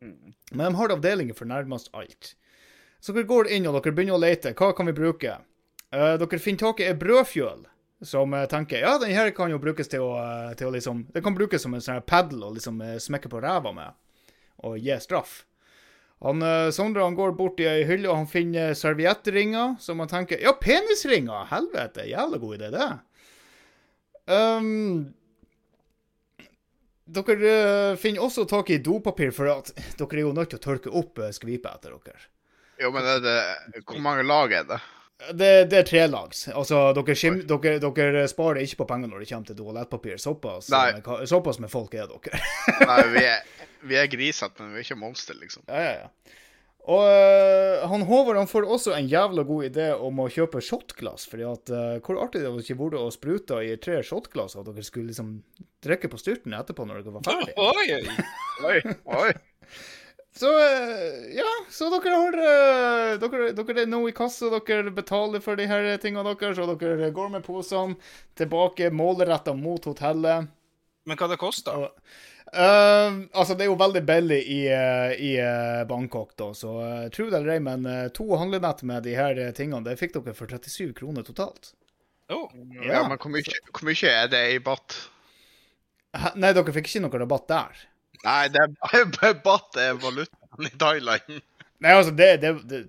Men 0.03 0.63
de 0.63 0.71
har 0.79 0.95
avdelinger 0.95 1.35
for 1.35 1.49
nærmest 1.49 1.91
alt. 1.97 2.35
Så 3.03 3.11
dere 3.11 3.27
går 3.27 3.51
inn 3.51 3.67
og 3.67 3.81
dere 3.81 3.91
begynner 3.95 4.15
å 4.15 4.23
lete. 4.23 4.55
Hva 4.55 4.71
kan 4.77 4.87
vi 4.87 4.95
bruke? 4.95 5.41
Uh, 5.91 6.15
dere 6.21 6.39
finner 6.39 6.69
tak 6.69 6.79
i 6.79 6.87
ei 6.87 6.95
brødfjøl 6.97 7.65
som 8.04 8.34
eh, 8.34 8.45
tenker 8.45 8.80
ja, 8.80 8.97
den 8.97 9.16
her 9.16 9.32
kan 9.36 9.51
jo 9.51 9.60
brukes 9.62 9.89
til 9.91 10.04
å, 10.04 10.12
eh, 10.20 10.51
til 10.60 10.70
å 10.70 10.76
liksom 10.76 11.06
Det 11.14 11.24
kan 11.24 11.36
brukes 11.36 11.64
som 11.64 11.74
en 11.74 11.84
sånn 11.84 12.04
padel 12.08 12.43
å 12.43 12.54
liksom 12.56 12.82
eh, 12.84 12.99
smekke 13.01 13.32
på 13.32 13.41
ræva 13.43 13.74
med 13.76 13.99
og 14.64 14.78
gi 14.80 14.95
straff. 15.01 15.41
Han, 16.24 16.39
Sondre 16.72 17.04
han 17.04 17.18
går 17.18 17.34
bort 17.36 17.58
i 17.60 17.66
ei 17.68 17.82
hylle 17.84 18.08
og 18.08 18.16
han 18.22 18.30
finner 18.32 18.78
serviettringer 18.80 19.74
som 19.84 19.99
han 19.99 20.08
tenker 20.08 20.39
Ja, 20.39 20.54
penisringer! 20.56 21.49
Helvete, 21.49 22.06
jævla 22.08 22.39
god 22.39 22.56
idé, 22.56 22.70
det. 22.72 22.88
Um, 24.32 25.10
dere 27.04 27.97
finner 27.99 28.24
også 28.24 28.45
tak 28.47 28.72
i 28.72 28.80
dopapir, 28.80 29.34
for 29.36 29.51
at 29.51 29.74
dere 29.99 30.22
er 30.22 30.24
jo 30.24 30.32
nødt 30.38 30.54
til 30.54 30.62
å 30.62 30.64
tørke 30.64 30.95
opp 30.95 31.20
skvipet 31.36 31.76
etter 31.76 31.97
dere. 31.97 32.30
Jo, 32.80 32.93
men 32.95 33.10
er 33.18 33.20
det, 33.20 33.38
hvor 33.84 33.99
mange 33.99 34.24
lag 34.24 34.56
er 34.56 34.70
det? 34.70 34.80
Det, 35.32 35.66
det 35.72 35.78
er 35.78 35.88
trelags. 35.88 36.47
Altså, 36.51 36.80
dere, 36.97 37.16
skim, 37.16 37.41
dere, 37.47 37.78
dere 37.80 38.24
sparer 38.28 38.64
ikke 38.66 38.82
på 38.82 38.88
penger 38.89 39.11
når 39.11 39.24
det 39.24 39.30
kommer 39.30 39.49
til 39.49 39.59
toalettpapir. 39.59 40.18
Såpass, 40.20 40.72
Nei. 40.74 40.88
eh, 40.99 41.26
såpass 41.30 41.61
med 41.64 41.72
folk 41.72 41.93
er 41.95 42.09
dere. 42.11 42.41
Nei, 42.89 42.99
vi 43.14 43.26
er, 43.30 43.45
vi 43.89 43.99
er 44.01 44.09
grisete, 44.11 44.64
men 44.64 44.74
vi 44.74 44.82
er 44.82 44.88
ikke 44.88 44.99
monster, 44.99 45.38
liksom. 45.39 45.68
Ja, 45.70 45.86
ja, 45.86 45.93
ja. 46.03 46.39
Og 46.84 46.99
uh, 46.99 47.86
han 47.88 48.01
Håvard 48.09 48.36
han 48.41 48.49
får 48.51 48.66
også 48.68 48.91
en 48.97 49.07
jævla 49.07 49.45
god 49.47 49.70
idé 49.70 49.86
om 49.95 50.18
å 50.20 50.28
kjøpe 50.28 50.59
shotglass. 50.59 51.30
fordi 51.32 51.45
at 51.47 51.72
eh, 51.72 52.01
Hvor 52.03 52.20
artig 52.26 52.41
det 52.41 52.49
hadde 52.49 52.66
ikke 52.66 52.80
vært 52.82 52.97
å 52.99 53.05
sprute 53.16 53.61
i 53.64 53.78
tre 53.80 54.01
shotglass, 54.03 54.57
at 54.59 54.68
dere 54.68 54.84
skulle 54.84 55.14
liksom 55.14 55.38
drikke 55.84 56.11
på 56.11 56.20
styrten 56.20 56.55
etterpå 56.57 56.84
når 56.84 57.05
dere 57.05 57.16
var 57.16 57.24
ferdig. 57.30 57.55
Oi. 57.55 57.88
Oi, 58.68 58.97
oi. 59.24 59.32
Så 60.36 60.49
eh, 60.59 61.36
ja, 61.38 61.49
så 61.69 61.89
dere 61.93 62.17
har 62.17 62.38
eh, 62.41 63.19
dere, 63.21 63.51
dere 63.53 63.84
er 63.84 63.89
nå 63.89 64.01
i 64.09 64.15
kassa, 64.17 64.49
dere 64.49 64.93
betaler 64.93 65.43
for 65.45 65.59
de 65.59 65.67
her 65.69 65.91
tingene 66.01 66.34
deres, 66.34 66.57
og 66.57 66.73
dere 66.81 67.11
går 67.13 67.29
med 67.36 67.45
posene 67.45 67.99
tilbake 68.39 68.89
målretta 68.89 69.53
mot 69.53 69.86
hotellet. 69.86 70.49
Men 71.05 71.19
hva 71.19 71.29
det 71.29 71.38
koster? 71.41 71.86
Uh, 72.53 73.25
altså, 73.34 73.53
det 73.57 73.65
er 73.65 73.71
jo 73.71 73.77
veldig 73.77 74.01
billig 74.05 74.41
i, 74.55 74.59
i 74.69 75.31
Bangkok, 75.89 76.34
da, 76.38 76.51
så 76.57 76.73
uh, 76.81 77.05
tro 77.13 77.29
det 77.29 77.39
eller 77.39 77.55
ei, 77.55 77.61
men 77.65 77.88
uh, 77.89 78.09
to 78.13 78.27
handlenett 78.38 78.84
med 78.89 79.05
de 79.05 79.15
her 79.17 79.39
tingene, 79.57 79.86
det 79.86 79.97
fikk 80.01 80.17
dere 80.17 80.36
for 80.38 80.49
37 80.49 80.93
kroner 80.97 81.25
totalt. 81.25 81.73
Oh. 82.34 82.49
Ja, 82.81 83.03
men 83.05 83.17
hvor 83.19 83.34
mye, 83.34 83.57
hvor 83.69 83.89
mye 83.89 84.13
er 84.17 84.29
det 84.34 84.43
i 84.55 84.61
baht? 84.63 84.97
Nei, 86.38 86.53
dere 86.53 86.73
fikk 86.73 86.89
ikke 86.89 87.05
noe 87.05 87.21
rabatt 87.21 87.49
der. 87.49 87.84
Nei, 88.24 88.47
det 88.53 88.63
er 88.63 89.38
baht 89.47 89.80
er 89.80 89.97
valutaen 89.99 90.67
i 90.69 90.74
Thailand. 90.80 91.39
Nei, 91.84 91.91
altså, 91.91 92.13
det, 92.15 92.30
det, 92.41 92.53
det, 92.69 92.84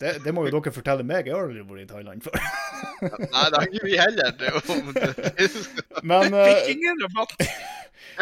det, 0.00 0.12
det 0.24 0.32
må 0.34 0.46
jo 0.46 0.54
dere 0.54 0.72
fortelle 0.72 1.04
meg. 1.04 1.28
Jeg 1.28 1.36
har 1.36 1.48
aldri 1.48 1.64
vært 1.68 1.82
i 1.84 1.88
Thailand 1.90 2.24
før. 2.24 2.38
Nei, 3.34 3.46
det 3.52 3.58
har 3.58 3.66
ikke 3.68 3.84
vi 3.84 3.98
heller. 4.00 4.36
Det 4.40 4.48
er 4.48 4.56
jo, 4.56 5.58
Men 6.04 6.36
Fikk 6.48 6.70
ingen 6.76 7.04
rabatt. 7.04 7.36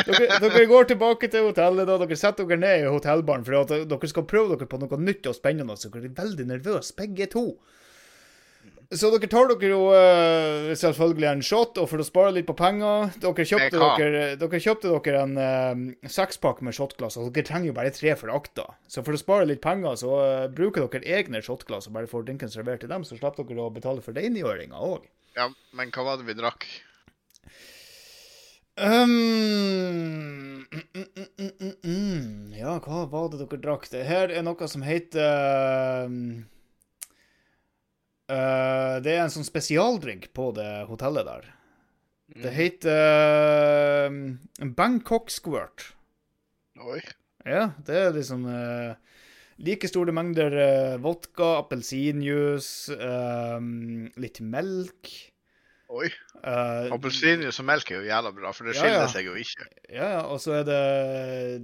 dere, 0.09 0.41
dere 0.43 0.65
går 0.71 0.91
tilbake 0.91 1.31
til 1.31 1.47
hotellet, 1.51 1.87
da. 1.91 2.01
Dere 2.03 2.19
setter 2.19 2.51
dere 2.51 2.63
ned 2.65 2.83
i 2.83 2.91
hotellbaren 2.91 3.47
for 3.47 3.61
at 3.63 3.77
dere 3.95 4.11
skal 4.11 4.27
prøve 4.31 4.57
dere 4.57 4.71
på 4.71 4.83
noe 4.83 5.01
nytt 5.03 5.31
og 5.31 5.39
spennende. 5.39 5.79
Så 5.79 5.93
dere 5.95 6.11
er 6.11 6.19
veldig 6.19 6.49
nervøse, 6.51 6.95
begge 6.99 7.31
to. 7.37 7.47
Så 8.95 9.11
dere 9.11 9.29
tar 9.31 9.49
dere 9.51 9.71
jo 9.73 9.81
uh, 9.91 10.71
selvfølgelig 10.79 11.27
en 11.31 11.43
shot, 11.45 11.79
og 11.83 11.89
for 11.91 12.03
å 12.03 12.07
spare 12.07 12.35
litt 12.37 12.47
på 12.47 12.55
penger 12.59 13.11
Dere 13.23 13.47
kjøpte, 13.49 13.81
dere, 13.99 14.23
dere, 14.39 14.61
kjøpte 14.63 14.93
dere 14.93 15.23
en 15.25 15.35
uh, 15.41 16.09
sekspakk 16.11 16.63
med 16.67 16.77
shotglass, 16.77 17.19
og 17.19 17.33
dere 17.35 17.49
trenger 17.49 17.73
jo 17.73 17.77
bare 17.77 17.95
tre 17.95 18.15
for 18.21 18.33
akta. 18.35 18.69
Så 18.87 19.03
for 19.07 19.17
å 19.17 19.21
spare 19.21 19.49
litt 19.51 19.63
penger, 19.65 19.99
så 20.01 20.15
uh, 20.21 20.47
bruker 20.53 20.87
dere 20.87 21.19
egne 21.19 21.43
shotglass 21.45 21.91
og 21.91 21.99
bare 21.99 22.11
får 22.11 22.29
drinken 22.29 22.53
servert 22.53 22.85
til 22.85 22.93
dem, 22.93 23.07
så 23.07 23.19
slipper 23.19 23.49
dere 23.49 23.67
å 23.67 23.75
betale 23.75 24.05
for 24.05 24.17
rengjøringa 24.17 24.83
òg. 24.93 25.07
Ja, 25.35 25.51
men 25.75 25.91
hva 25.95 26.07
var 26.07 26.21
det 26.21 26.29
vi 26.29 26.39
drakk? 26.39 26.69
Um, 28.75 30.67
mm, 30.71 31.05
mm, 31.39 31.75
mm. 31.85 32.55
Ja, 32.59 32.79
hva 32.83 33.05
var 33.11 33.31
det 33.31 33.43
dere 33.43 33.61
drakk? 33.63 33.87
Det 33.91 34.03
her 34.07 34.35
er 34.35 34.43
noe 34.47 34.71
som 34.71 34.83
heter 34.87 36.07
um, 36.07 36.45
uh, 38.35 39.01
Det 39.05 39.15
er 39.15 39.25
en 39.25 39.33
sånn 39.33 39.47
spesialdrink 39.47 40.31
på 40.37 40.51
det 40.57 40.71
hotellet 40.91 41.29
der. 41.29 41.51
Det 42.45 42.53
heter 42.55 44.09
uh, 44.11 44.69
Bangkok 44.77 45.31
Squirt. 45.31 45.93
Oi. 46.83 47.01
Ja, 47.47 47.69
det 47.87 47.99
er 48.01 48.17
liksom 48.17 48.47
uh, 48.49 48.97
like 49.63 49.89
store 49.89 50.15
mengder 50.17 50.57
vodka, 51.05 51.61
appelsinjuice, 51.61 52.97
litt 54.19 54.41
melk. 54.43 55.13
Oi. 55.95 56.09
Uh, 56.45 56.91
Appelsinjuice 56.93 57.63
og 57.63 57.67
melk 57.69 57.91
er 57.93 58.01
jo 58.01 58.09
jævla 58.09 58.31
bra, 58.35 58.51
for 58.57 58.69
det 58.69 58.75
skiller 58.77 59.05
ja. 59.05 59.09
seg 59.13 59.29
jo 59.29 59.35
ikke. 59.39 59.67
Ja, 59.89 60.09
ja, 60.17 60.23
og 60.27 60.41
så 60.43 60.59
er 60.59 60.67
det 60.69 60.81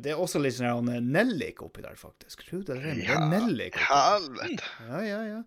Det 0.04 0.12
er 0.14 0.20
også 0.22 0.40
litt 0.40 0.56
sånn 0.56 0.90
nellik 1.08 1.62
oppi 1.64 1.84
der, 1.84 1.96
faktisk. 1.98 2.44
Tror 2.48 2.62
du 2.62 2.70
det 2.70 2.78
er, 2.78 3.00
det 3.00 3.08
er 3.16 3.24
nellik 3.32 3.78
helvete. 3.80 4.68
Ja, 4.88 5.00
ja, 5.04 5.20
ja. 5.34 5.40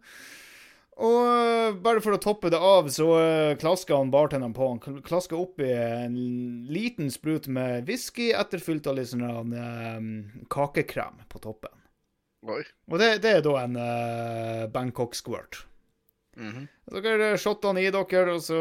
Og 1.01 1.19
øh, 1.25 1.77
bare 1.81 2.01
for 2.05 2.13
å 2.13 2.21
toppe 2.21 2.51
det 2.53 2.59
av, 2.61 2.89
så 2.93 3.07
klaska 3.09 3.61
klasker 3.63 3.97
han 3.97 4.11
bartenderen 4.13 4.53
på. 4.53 4.67
Han 4.75 5.01
klaska 5.05 5.37
oppi 5.39 5.71
en 5.73 6.17
liten 6.69 7.09
sprut 7.11 7.47
med 7.47 7.87
whisky, 7.89 8.31
etterfylt 8.37 8.87
av 8.87 8.99
litt 8.99 9.09
sånn 9.09 9.55
øh, 9.57 10.45
kakekrem 10.53 11.23
på 11.29 11.41
toppen. 11.41 11.73
Oi. 12.43 12.61
Og 12.91 12.99
det, 12.99 13.21
det 13.23 13.37
er 13.37 13.45
da 13.45 13.53
en 13.61 13.77
uh, 13.79 14.65
Bangkok 14.71 15.15
squirt. 15.15 15.63
Mhm. 16.35 16.65
Dere 17.05 17.29
shotta 17.37 17.69
han 17.69 17.77
i 17.79 17.85
dere, 17.93 18.33
og 18.33 18.41
så 18.43 18.57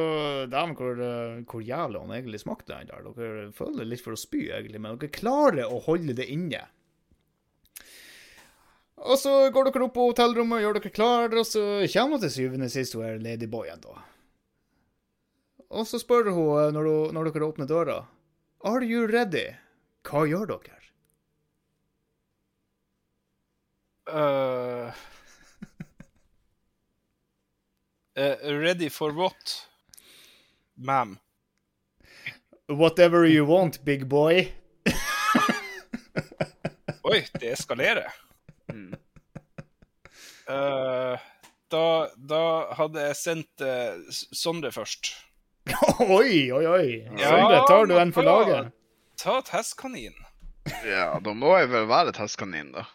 Dæven, 0.46 0.76
hvor, 0.78 1.00
hvor 1.48 1.64
jævlig 1.64 2.02
han 2.04 2.12
egentlig 2.14 2.42
smakte, 2.44 2.76
den 2.76 2.92
der. 2.92 3.08
Dere 3.16 3.48
føler 3.56 3.88
litt 3.88 4.04
for 4.04 4.14
å 4.14 4.20
spy, 4.20 4.44
egentlig, 4.52 4.78
men 4.78 5.00
dere 5.00 5.12
klarer 5.12 5.72
å 5.72 5.80
holde 5.88 6.14
det 6.20 6.28
inne. 6.30 6.62
Og 9.03 9.18
så 9.18 9.32
går 9.50 9.66
dere 9.66 9.86
opp 9.88 9.96
på 9.96 10.07
hotellrommet, 10.12 10.62
gjør 10.62 10.78
dere 10.78 10.94
klare, 10.94 11.38
og 11.40 11.46
så 11.48 11.62
kommer 11.90 12.20
til 12.22 12.30
syvende 12.30 12.68
sist 12.70 12.94
hun 12.94 13.07
er 13.09 13.22
ladyboyen, 13.22 13.82
da. 13.82 13.96
Og 15.72 15.86
så 15.88 15.98
spør 15.98 16.30
hun 16.30 16.50
øh, 16.61 16.68
når, 16.74 16.86
hun, 16.86 17.14
når 17.16 17.30
dere 17.30 17.48
åpner 17.48 17.66
døra 17.66 18.05
Are 18.64 18.84
you 18.86 19.07
ready? 19.11 19.57
Hva 20.07 20.26
gjør 20.28 20.46
dere? 20.53 20.78
Uh, 24.12 24.92
uh, 28.18 28.36
ready 28.66 28.88
for 28.90 29.12
what, 29.12 29.66
ma'am? 30.76 31.18
Whatever 32.68 33.24
you 33.26 33.46
want, 33.46 33.84
big 33.84 34.09
boy. 34.09 34.53
Oi, 37.05 37.24
det 37.40 37.53
eskalerer. 37.53 38.12
Mm. 38.70 38.94
Uh, 40.48 41.18
da, 41.74 41.84
da 42.16 42.42
hadde 42.78 43.06
jeg 43.08 43.18
sendt 43.20 43.64
uh, 43.64 43.98
Sondre 44.12 44.72
først. 44.74 45.14
oi, 46.02 46.50
oi, 46.52 46.64
oi. 46.66 46.86
Ja, 47.18 47.30
Sondre, 47.30 47.62
tar 47.68 47.86
du 47.86 47.96
den 47.96 48.14
for 48.14 48.26
laget? 48.26 48.72
Ta 49.22 49.38
et 49.38 49.52
hestkanin. 49.54 50.16
Ja, 50.86 51.18
da 51.22 51.34
må 51.34 51.54
jeg 51.58 51.70
vel 51.72 51.88
være 51.90 52.14
testkanin, 52.16 52.72
da. 52.74 52.86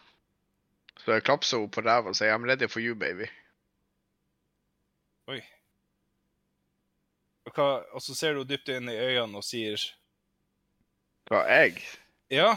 Så 1.02 1.16
jeg 1.16 1.24
klapser 1.24 1.62
henne 1.62 1.72
på 1.72 1.84
ræva 1.84 2.12
og 2.12 2.16
sier 2.16 2.34
'I'm 2.34 2.44
ready 2.48 2.68
for 2.68 2.84
you, 2.84 2.94
baby'. 2.94 3.30
Oi. 5.28 5.40
Og, 7.48 7.52
hva, 7.54 7.68
og 7.96 8.02
så 8.04 8.14
ser 8.16 8.36
du 8.36 8.44
dypt 8.44 8.68
inn 8.68 8.88
i 8.92 8.96
øynene 8.96 9.40
og 9.40 9.44
sier 9.44 9.80
Hva, 11.28 11.44
jeg? 11.48 11.80
Ja, 12.32 12.56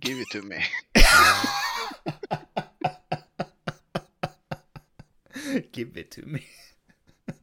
Give 0.00 0.20
it 0.20 0.30
to 0.30 0.42
me. 0.42 0.64
Give 5.72 5.96
it 5.96 6.10
to 6.12 6.22
me. 6.26 6.42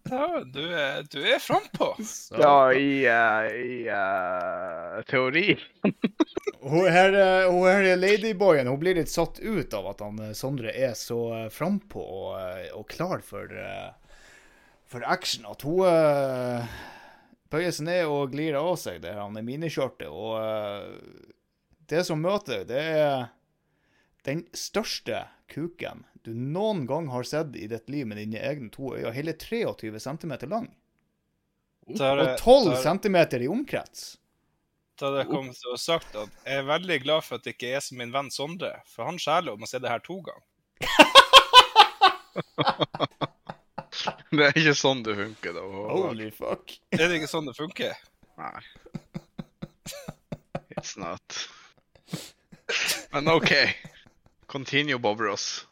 ja 0.10 0.44
du 0.54 0.74
er, 0.74 1.04
du 1.04 1.22
er 1.22 1.40
frampå. 1.40 1.96
Ja, 2.40 2.74
i, 2.74 3.06
uh, 3.06 3.54
i 3.54 3.90
uh, 3.90 5.02
teori. 5.06 5.60
Hun 6.60 6.90
her, 6.90 7.14
eh, 7.14 7.52
hun 7.52 7.68
her 7.70 7.96
ladyboyen 7.96 8.68
hun 8.68 8.80
blir 8.82 8.96
litt 8.98 9.10
satt 9.10 9.40
ut 9.40 9.74
av 9.74 9.88
at 9.94 10.02
han 10.04 10.36
Sondre 10.36 10.72
er 10.74 10.94
så 10.98 11.50
frampå 11.54 12.02
og, 12.04 12.36
og 12.76 12.88
klar 12.92 13.22
for, 13.24 13.48
for 14.90 15.02
action 15.08 15.46
at 15.48 15.62
hun 15.64 15.86
uh, 15.86 16.66
bøyer 17.54 17.72
seg 17.72 17.86
ned 17.88 18.06
og 18.10 18.32
glir 18.34 18.56
av 18.60 18.76
seg 18.82 19.02
det 19.06 19.14
her 19.16 19.30
miniskjørtet. 19.38 20.10
Og 20.10 20.36
det 21.90 22.06
som 22.08 22.22
møter, 22.22 22.66
det 22.70 22.80
er 22.80 23.28
den 24.28 24.46
største 24.58 25.26
kuken 25.50 26.06
du 26.26 26.34
noen 26.36 26.86
gang 26.88 27.08
har 27.10 27.24
sett 27.24 27.56
i 27.56 27.68
ditt 27.72 27.90
liv 27.90 28.08
med 28.08 28.18
dine 28.20 28.42
egne 28.44 28.70
to 28.74 28.94
øyne. 28.96 29.14
Hele 29.16 29.34
23 29.34 30.00
cm 30.04 30.34
lang. 30.52 30.68
Da 31.98 32.12
Og 32.14 32.38
12 32.38 32.70
da 32.70 32.82
cm 32.84 33.18
i 33.42 33.48
omkrets. 33.50 34.18
Da 35.00 35.08
hadde 35.08 35.24
jeg 35.24 35.32
kommet 35.32 35.62
til 35.62 35.74
å 35.74 35.80
sagt 35.80 36.16
at 36.20 36.42
jeg 36.44 36.60
er 36.60 36.68
veldig 36.68 36.98
glad 37.06 37.24
for 37.24 37.40
at 37.40 37.48
det 37.48 37.56
ikke 37.56 37.72
er 37.78 37.84
som 37.84 38.02
min 38.02 38.12
venn 38.12 38.32
Sondre, 38.36 38.74
for 38.92 39.08
han 39.08 39.20
skjæler 39.22 39.56
om 39.56 39.64
å 39.64 39.70
se 39.70 39.80
det 39.80 39.94
her 39.94 40.04
to 40.04 40.20
ganger. 40.28 40.46
Det 44.30 44.46
er 44.46 44.54
ikke 44.56 44.76
sånn 44.78 45.00
det 45.04 45.16
funker, 45.18 45.56
da. 45.58 45.62
Holy 45.90 46.28
fuck. 46.32 46.76
Er 46.94 47.10
det 47.10 47.18
ikke 47.18 47.32
sånn 47.32 47.48
det 47.50 47.56
funker? 47.58 47.98
Nei. 48.38 48.62
It's 50.78 50.94
not. 51.02 51.40
Men 53.12 53.28
OK. 53.34 53.54
Continue, 54.50 54.98
Bob 54.98 55.22
Ross. 55.22 55.66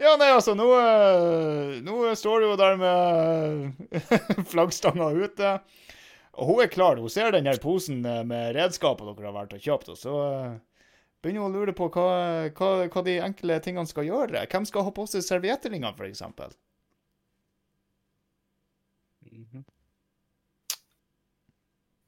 Ja, 0.00 0.14
nei, 0.16 0.30
altså, 0.32 0.54
nå, 0.56 0.66
eh, 0.80 1.74
nå 1.84 1.96
står 2.16 2.40
du 2.40 2.46
jo 2.48 2.56
der 2.56 2.78
med 2.80 3.90
flaggstanga 4.52 5.10
ute. 5.12 5.58
Og 6.40 6.48
hun 6.48 6.62
er 6.64 6.70
klar. 6.72 6.96
Hun 6.96 7.12
ser 7.12 7.34
den 7.34 7.50
her 7.50 7.60
posen 7.60 8.00
eh, 8.08 8.22
med 8.24 8.54
redskaper 8.56 9.10
dere 9.10 9.28
har 9.28 9.36
vært 9.36 9.52
og 9.58 9.66
kjøpt, 9.66 9.90
og 9.92 10.00
så 10.00 10.14
eh, 10.24 10.56
begynner 11.20 11.44
hun 11.44 11.52
å 11.52 11.58
lure 11.58 11.74
på 11.76 11.90
hva, 11.92 12.08
hva, 12.56 12.70
hva 12.88 13.04
de 13.04 13.18
enkle 13.26 13.60
tingene 13.60 13.90
skal 13.90 14.08
gjøre. 14.08 14.46
Hvem 14.48 14.68
skal 14.70 14.88
ha 14.88 14.94
på 14.96 15.04
seg 15.10 15.26
servietteringene, 15.26 15.92
for 15.98 16.08
eksempel? 16.08 16.56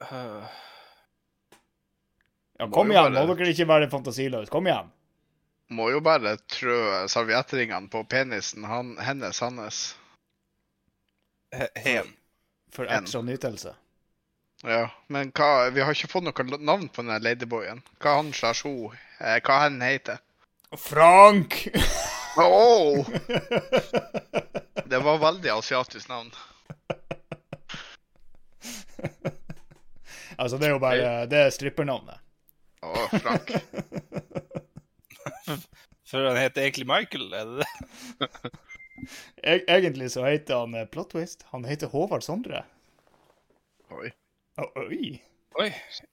Øh, 0.03 0.49
Ja, 2.63 2.69
kom 2.71 2.91
igjen, 2.95 3.11
bare- 3.15 3.27
må 3.27 3.35
dere 3.39 3.51
ikke 3.55 3.67
være 3.67 3.91
fantasiløse. 3.91 4.51
Kom 4.53 4.67
igjen. 4.71 4.91
Må 5.73 5.89
jo 5.91 6.01
bare 6.05 6.37
trø 6.53 6.77
serviettringene 7.11 7.89
på 7.91 8.03
penisen 8.07 8.65
han, 8.69 8.95
hennes, 9.03 9.41
hans. 9.43 9.79
hen. 11.77 12.13
For 12.73 12.87
En. 12.87 13.03
ekstra 13.05 13.23
nytelse. 13.25 13.75
Ja, 14.63 14.85
men 15.09 15.33
hva 15.35 15.71
Vi 15.75 15.81
har 15.83 15.91
ikke 15.97 16.09
fått 16.13 16.23
noe 16.29 16.59
navn 16.63 16.87
på 16.89 17.03
den 17.03 17.19
ladyboyen. 17.25 17.83
Hva 17.99 18.15
han 18.21 18.31
slash 18.33 18.63
hun 18.63 18.95
eh, 19.19 19.41
Hva 19.43 19.57
han 19.65 19.81
heter? 19.83 20.21
Frank! 20.79 21.57
Åh! 22.39 23.05
Det 24.93 25.01
var 25.03 25.19
veldig 25.19 25.51
asiatisk 25.59 26.09
navn. 26.09 26.31
altså, 30.37 30.59
det 30.59 30.67
er 30.69 30.75
jo 30.77 30.79
bare 30.83 31.27
Det 31.31 31.39
er 31.47 31.51
strippernavnet. 31.55 32.19
Å, 32.83 33.09
Frank. 33.23 33.49
For 36.13 36.21
han 36.29 36.37
heter 36.37 36.61
egentlig 36.67 36.85
Michael, 36.91 37.33
er 37.33 37.45
det 37.49 37.57
det? 37.63 37.71
E 39.43 39.57
egentlig 39.67 40.13
så 40.15 40.23
heter 40.23 40.61
han 40.63 40.77
eh, 40.79 40.85
Plot 40.87 41.11
Twist. 41.11 41.41
Han 41.51 41.65
heter 41.67 41.91
Håvard 41.91 42.23
Sondre. 42.23 42.61
Oi. 43.91 44.13
Oi. 44.79 45.19
Oi. 45.59 45.73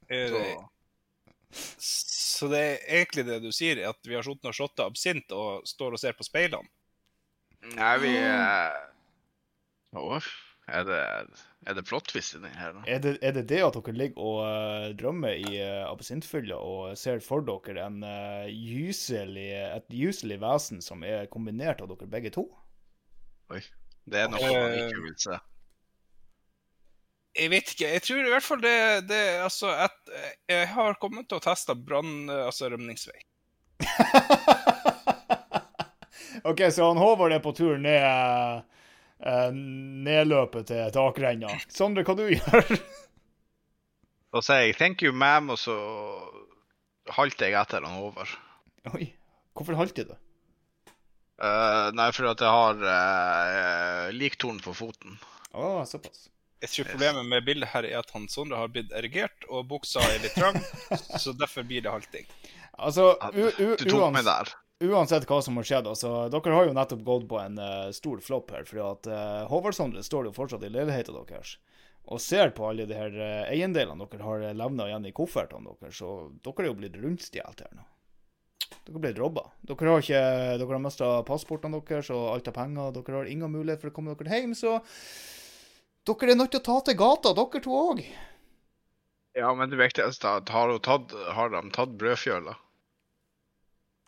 Er 0.10 0.28
Så. 0.32 0.40
det, 0.40 0.58
så 1.86 2.48
det 2.50 2.62
er 2.64 2.82
egentlig 3.02 3.26
det 3.28 3.38
du 3.44 3.52
sier, 3.54 3.78
at 3.92 4.00
vi 4.08 4.16
har 4.18 4.26
sittet 4.26 4.50
og 4.50 4.56
shotta 4.58 4.86
absint 4.90 5.30
og 5.36 5.68
står 5.70 5.94
og 5.98 6.02
ser 6.02 6.14
på 6.18 6.26
speilene? 6.26 6.66
Nei, 7.76 7.96
vi 8.02 8.16
eh, 8.18 8.74
Er 10.70 10.86
det, 10.88 11.00
er 11.68 11.76
det 11.78 11.84
plottvist 11.90 12.36
i 12.38 12.42
den 12.44 12.54
her? 12.56 12.74
Da? 12.78 12.84
Er 12.88 13.02
det, 13.04 13.14
er 13.26 13.34
det 13.36 13.46
det 13.50 13.60
at 13.66 13.76
dere 13.78 13.96
ligger 13.98 14.22
og 14.22 14.40
uh, 14.46 14.88
drømmer 15.00 15.34
i 15.38 15.60
uh, 15.60 15.90
absintfylla 15.90 16.58
og 16.62 16.98
ser 17.00 17.22
for 17.26 17.42
dere 17.46 17.86
en 17.88 18.04
uh, 18.06 18.48
gyselig, 18.50 19.50
et 19.66 19.88
gyselig 19.94 20.40
vesen 20.44 20.82
som 20.86 21.04
er 21.04 21.30
kombinert 21.34 21.82
av 21.84 21.90
dere 21.94 22.10
begge 22.12 22.34
to? 22.38 22.46
Oi. 23.54 23.62
Det 24.10 24.24
er 24.24 24.30
noe 24.32 24.42
man 24.42 24.76
Eh. 24.76 24.88
ikke 24.88 25.06
vil 25.06 25.18
se. 25.22 25.40
Jeg 27.40 27.52
vet 27.54 27.74
ikke. 27.74 27.90
Jeg 27.94 28.02
tror 28.04 28.26
i 28.26 28.32
hvert 28.34 28.46
fall 28.46 28.62
det, 28.64 28.78
det 29.10 29.22
Altså, 29.44 29.70
at 29.70 30.14
jeg 30.50 30.68
har 30.74 30.98
kommet 31.02 31.30
til 31.30 31.38
å 31.38 31.44
teste 31.44 31.76
brann... 31.78 32.30
Altså 32.34 32.70
rømningsvei. 32.74 33.20
OK, 36.50 36.72
så 36.72 36.88
han 36.88 36.98
Håvard 36.98 37.34
er 37.34 37.42
på 37.44 37.54
tur 37.56 37.78
ned 37.82 38.02
eh, 38.02 38.62
nedløpet 39.20 40.70
til 40.72 40.92
takrenna. 40.96 41.52
Sondre, 41.68 42.06
hva 42.08 42.16
du 42.16 42.26
gjør? 42.36 42.80
Da 44.30 44.42
sier 44.46 44.68
jeg 44.68 44.78
'thank 44.78 45.04
you, 45.04 45.12
ma'am', 45.12 45.50
og 45.50 45.58
så 45.58 45.76
halter 47.10 47.50
jeg 47.50 47.58
etter 47.60 47.86
han 47.86 48.02
over. 48.04 48.30
Oi, 48.94 49.10
hvorfor 49.58 49.76
halter 49.80 50.06
du? 50.12 50.16
Uh, 51.40 51.90
nei, 51.96 52.10
for 52.12 52.28
at 52.28 52.42
jeg 52.44 52.52
har 52.52 52.82
uh, 52.84 54.10
liktorn 54.12 54.60
på 54.60 54.74
foten. 54.76 55.16
Å, 55.56 55.86
såpass. 55.88 56.28
Jeg 56.60 56.72
tror 56.74 56.90
problemet 56.92 57.28
med 57.32 57.46
bildet 57.48 57.72
her 57.72 57.86
er 57.88 58.02
at 58.02 58.10
han 58.12 58.28
Sondre 58.28 58.60
har 58.60 58.72
blitt 58.72 58.92
erigert, 58.92 59.46
og 59.48 59.70
buksa 59.70 60.04
er 60.04 60.20
litt 60.26 60.36
trang, 60.36 60.60
så 61.24 61.32
derfor 61.32 61.64
blir 61.68 61.86
det 61.86 61.94
halting. 61.94 62.28
Altså, 62.76 63.14
u 63.32 63.48
u 63.48 63.76
Du 63.80 63.86
tok 63.88 64.12
meg 64.16 64.28
der. 64.28 64.52
Uansett 64.84 65.28
hva 65.30 65.42
som 65.44 65.58
har 65.60 65.68
skjedd, 65.68 65.90
altså, 65.92 66.14
dere 66.32 66.56
har 66.56 66.70
jo 66.70 66.76
nettopp 66.78 67.04
gått 67.08 67.28
på 67.30 67.40
en 67.42 67.60
uh, 67.60 67.92
stor 67.96 68.22
flopp 68.24 68.54
her, 68.56 68.66
for 68.68 68.84
at 68.86 69.10
uh, 69.12 69.48
Håvard-Sondre 69.52 70.04
står 70.06 70.30
jo 70.30 70.36
fortsatt 70.36 70.64
i 70.64 70.72
leiligheten 70.72 71.18
deres 71.20 71.58
og 72.10 72.18
ser 72.24 72.50
på 72.58 72.64
alle 72.66 72.88
de 72.90 72.96
her 72.98 73.14
uh, 73.14 73.50
eiendelene 73.52 74.08
dere 74.10 74.26
har 74.26 74.46
levna 74.58 74.88
igjen 74.90 75.06
i 75.06 75.14
koffertene 75.16 75.76
deres, 75.82 76.00
så 76.00 76.32
dere 76.46 76.66
er 76.66 76.70
jo 76.72 76.78
blitt 76.80 76.98
rundstjålet 76.98 77.66
her 77.68 77.76
nå. 77.76 77.86
Dere 78.86 78.96
er 78.96 79.04
blitt 79.04 79.20
robba. 79.20 79.44
Dere 79.66 79.92
har 79.92 80.04
ikke 80.04 80.24
Dere 80.62 80.72
har 80.72 80.82
mista 80.82 81.12
passportene 81.28 81.82
deres 81.86 82.10
og 82.14 82.32
alt 82.34 82.50
av 82.50 82.56
penger. 82.58 82.96
Dere 82.96 83.20
har 83.20 83.30
ingen 83.30 83.54
mulighet 83.54 83.84
for 83.84 83.92
å 83.92 83.96
komme 83.96 84.16
dere 84.18 84.42
hjem, 84.42 84.56
så 84.58 84.80
dere 86.10 86.34
er 86.34 86.40
nødt 86.40 86.54
til 86.56 86.62
å 86.64 86.68
ta 86.70 86.80
til 86.88 86.98
gata, 86.98 87.36
dere 87.38 87.62
to 87.66 87.76
òg. 87.78 88.02
Ja, 89.38 89.52
men 89.54 89.70
det 89.70 89.78
viktigste 89.80 90.26
er 90.26 90.42
at 90.42 90.50
har, 90.54 90.72
hun 90.74 90.82
tatt, 90.82 91.14
har 91.36 91.54
tatt 91.76 91.94
brødfjøla? 92.00 92.56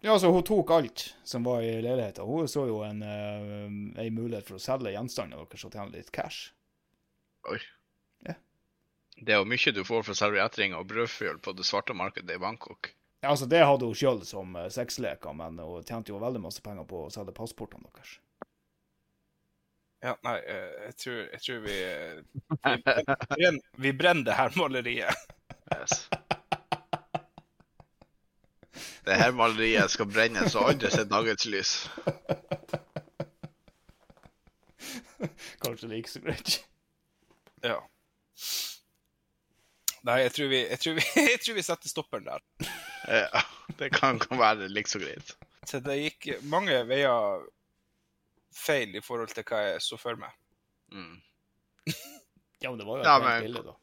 Ja, 0.02 0.16
altså, 0.16 0.32
hun 0.34 0.44
tok 0.44 0.72
alt 0.74 1.04
som 1.24 1.44
var 1.46 1.62
i 1.62 1.76
leiligheten. 1.82 2.26
Hun 2.26 2.48
så 2.50 2.66
jo 2.66 2.80
en, 2.82 3.04
eh, 3.06 4.06
en 4.06 4.16
mulighet 4.16 4.48
for 4.48 4.58
å 4.58 4.64
selge 4.64 4.96
gjenstandene 4.96 5.44
deres 5.46 5.66
og 5.68 5.76
tjene 5.76 5.94
litt 5.94 6.10
cash. 6.16 6.50
Oi. 7.52 7.60
Ja. 8.26 8.34
Det 9.22 9.36
er 9.36 9.44
jo 9.44 9.52
mye 9.52 9.76
du 9.76 9.84
får 9.86 10.08
for 10.08 10.18
serviettringer 10.18 10.82
og 10.82 10.90
brødfjøl 10.90 11.38
på 11.46 11.54
det 11.54 11.68
svarte 11.70 11.94
markedet 11.94 12.34
i 12.34 12.42
Bangkok. 12.42 12.96
Ja, 13.22 13.30
altså, 13.30 13.46
det 13.46 13.62
hadde 13.62 13.86
hun 13.86 13.98
sjøl 13.98 14.24
som 14.26 14.58
uh, 14.58 14.66
sexleker, 14.74 15.38
men 15.38 15.62
hun 15.62 15.86
tjente 15.86 16.10
jo 16.10 16.22
veldig 16.22 16.42
masse 16.42 16.66
penger 16.66 16.90
på 16.90 17.06
å 17.06 17.14
selge 17.14 17.38
passportene 17.38 17.86
deres. 17.94 18.18
Ja, 20.02 20.16
nei, 20.26 20.40
eh, 20.50 20.70
jeg 20.88 20.96
tror, 20.98 21.18
jeg 21.30 21.42
tror 21.46 21.60
vi, 21.62 21.76
eh, 21.86 22.22
vi, 22.66 22.78
brenner, 22.82 23.60
vi 23.86 23.92
brenner 23.94 24.26
det 24.32 24.38
her 24.40 24.58
maleriet. 24.58 25.28
Yes. 25.76 26.08
Det 29.06 29.18
her 29.20 29.32
maleriet 29.36 29.92
skal 29.92 30.08
brennes 30.08 30.56
og 30.56 30.70
aldri 30.72 30.92
sett 30.94 31.10
dagens 31.12 31.46
lys. 31.52 31.72
Kanskje 35.62 35.90
det 35.92 36.00
gikk 36.02 36.10
så 36.12 36.22
greit. 36.24 36.56
Ja. 37.66 37.78
Nei, 40.08 40.16
jeg 40.24 40.34
tror 40.34 40.48
vi, 40.50 40.62
jeg 40.66 40.80
tror 40.82 40.96
vi, 40.98 41.04
jeg 41.34 41.42
tror 41.44 41.58
vi 41.60 41.66
setter 41.68 41.92
stopperen 41.92 42.26
der. 42.30 42.42
Ja, 43.12 43.44
det 43.78 43.92
kan, 43.94 44.18
kan 44.22 44.40
være 44.42 44.70
så 44.90 45.02
greit. 45.02 45.36
Så 45.70 45.80
det 45.86 46.00
gikk 46.00 46.30
mange 46.50 46.80
veier 46.90 47.44
feil 48.58 48.96
i 48.98 49.04
forhold 49.06 49.30
til 49.36 49.46
hva 49.48 49.60
jeg 49.68 49.84
så 49.86 50.00
for 50.02 50.18
meg. 50.20 50.34
Mm. 50.92 51.20
Ja, 52.62 52.70
men 52.72 52.80
det 52.82 52.88
var 52.88 52.98
jo 52.98 53.04
et 53.04 53.08
Ja, 53.10 53.20
men- 53.24 53.46
bilde, 53.46 53.64
da. 53.68 53.78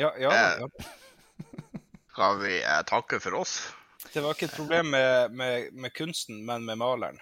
Ja, 0.00 0.12
ja, 0.18 0.30
Eh. 0.32 0.60
ja. 0.62 0.68
Skal 2.10 2.38
vi 2.40 2.54
eh, 2.62 2.80
takke 2.88 3.18
for 3.20 3.34
oss? 3.42 3.58
Det 4.10 4.22
var 4.24 4.34
ikke 4.34 4.48
et 4.48 4.56
problem 4.56 4.86
med, 4.94 5.34
med, 5.38 5.72
med 5.72 5.92
kunsten, 5.94 6.40
men 6.46 6.64
med 6.66 6.76
maleren. 6.80 7.18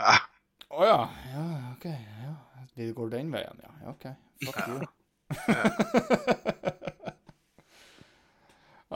Å 0.00 0.04
ah. 0.08 0.22
oh, 0.70 0.84
ja. 0.86 1.00
Ja, 1.34 1.44
OK. 1.74 1.86
Ja. 1.92 2.34
Vi 2.74 2.88
går 2.96 3.12
den 3.12 3.32
veien, 3.34 3.58
ja. 3.60 3.72
ja 3.84 3.92
OK. 3.92 4.06
Fuck 4.46 4.68
you. 4.68 4.78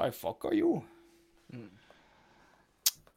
I 0.07 0.11
fucka 0.13 0.53
you. 0.53 0.81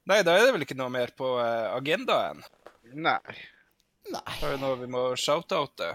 Nei, 0.09 0.23
da 0.25 0.33
er 0.33 0.47
det 0.47 0.53
vel 0.55 0.65
ikke 0.65 0.77
noe 0.79 0.89
mer 0.91 1.11
på 1.15 1.35
eh, 1.43 1.67
agendaen. 1.75 2.39
Nei. 2.97 3.35
Nei. 4.09 4.23
Har 4.25 4.55
vi 4.55 4.61
noe 4.61 4.77
vi 4.79 4.87
må 4.89 5.03
shout-oute? 5.19 5.91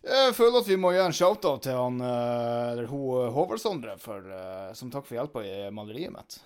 Jeg 0.00 0.32
føler 0.34 0.62
at 0.62 0.68
vi 0.70 0.76
må 0.80 0.92
gi 0.94 1.00
en 1.02 1.12
shout-out 1.12 1.62
til 1.66 1.76
han, 1.76 1.98
eh, 2.00 2.70
eller 2.72 2.86
hun 2.88 3.26
eh, 3.26 3.32
Håvard-Sondre, 3.34 3.98
for, 4.00 4.24
eh, 4.32 4.70
som 4.78 4.88
takk 4.92 5.04
for 5.08 5.18
hjelpa 5.18 5.42
i 5.44 5.56
maleriet 5.76 6.12
mitt. 6.14 6.38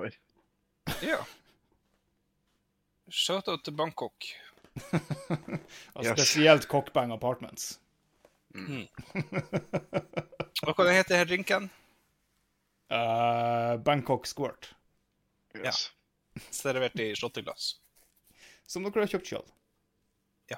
Oi. 0.00 0.08
Ja. 1.04 1.18
Shout-out 3.12 3.64
til 3.66 3.76
Bangkok. 3.76 4.30
Og 5.98 6.04
Yes. 6.06 6.14
spesielt 6.14 6.68
Cockbang 6.70 7.12
Apartments. 7.12 7.74
Og 10.64 10.72
hva 10.76 10.86
heter 10.90 11.20
den 11.20 11.28
drinken? 11.30 11.68
Uh, 12.90 13.76
Bangkok 13.86 14.26
Squirt, 14.26 14.72
Yes. 15.54 15.90
Servert 16.50 16.96
i 17.02 17.12
shotteglass. 17.18 17.76
som 18.70 18.82
dere 18.86 19.02
har 19.04 19.10
kjøpt 19.12 19.26
sjøl. 19.30 19.46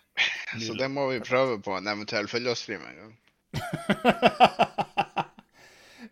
Så 0.66 0.76
det 0.78 0.88
må 0.92 1.08
vi 1.10 1.22
prøve 1.24 1.58
på 1.64 1.76
en 1.78 1.88
eventuell 1.88 2.28
følgestream 2.30 2.84
en 2.88 3.00
gang. 3.02 3.12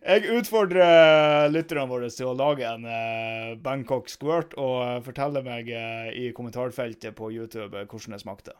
Jeg 0.01 0.25
utfordrer 0.33 1.51
lytterne 1.53 1.85
våre 1.89 2.07
til 2.09 2.31
å 2.31 2.33
lage 2.33 2.65
en 2.65 2.87
eh, 2.89 3.51
Bangkok 3.61 4.09
Squirt 4.09 4.55
og 4.57 4.77
eh, 4.81 4.97
fortelle 5.05 5.43
meg 5.45 5.69
eh, 5.69 6.09
i 6.17 6.23
kommentarfeltet 6.33 7.13
på 7.17 7.29
YouTube 7.29 7.83
hvordan 7.85 8.17
det 8.17 8.21
smakte. 8.23 8.55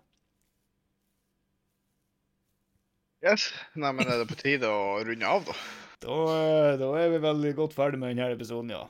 Yes. 3.26 3.50
Nei, 3.74 3.92
men 3.98 4.06
er 4.06 4.22
det 4.22 4.30
på 4.30 4.38
tide 4.38 4.70
å 4.70 5.02
runde 5.06 5.34
av, 5.34 5.50
da? 5.50 5.58
Da, 6.02 6.20
da 6.82 6.92
er 6.98 7.12
vi 7.14 7.20
veldig 7.26 7.56
godt 7.58 7.76
ferdig 7.78 8.00
med 8.02 8.14
denne 8.14 8.32
episoden, 8.34 8.74
ja. 8.74 8.86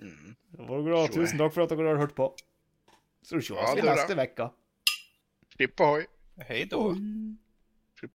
Mm. 0.00 0.36
Da 0.56 0.68
var 0.68 0.84
bra. 0.86 1.02
Tusen 1.12 1.40
takk 1.40 1.56
for 1.56 1.64
at 1.64 1.72
dere 1.72 1.90
har 1.90 2.00
hørt 2.00 2.16
på. 2.16 2.30
Så 3.24 3.40
Ja, 3.40 3.72
ses 3.72 3.80
vi 3.80 3.88
neste 3.88 4.16
uke. 4.16 4.48
Slipp 5.58 5.80
ohoi. 5.80 6.06
Hei 6.48 6.66
da. 6.70 6.76
Oi. 6.76 6.94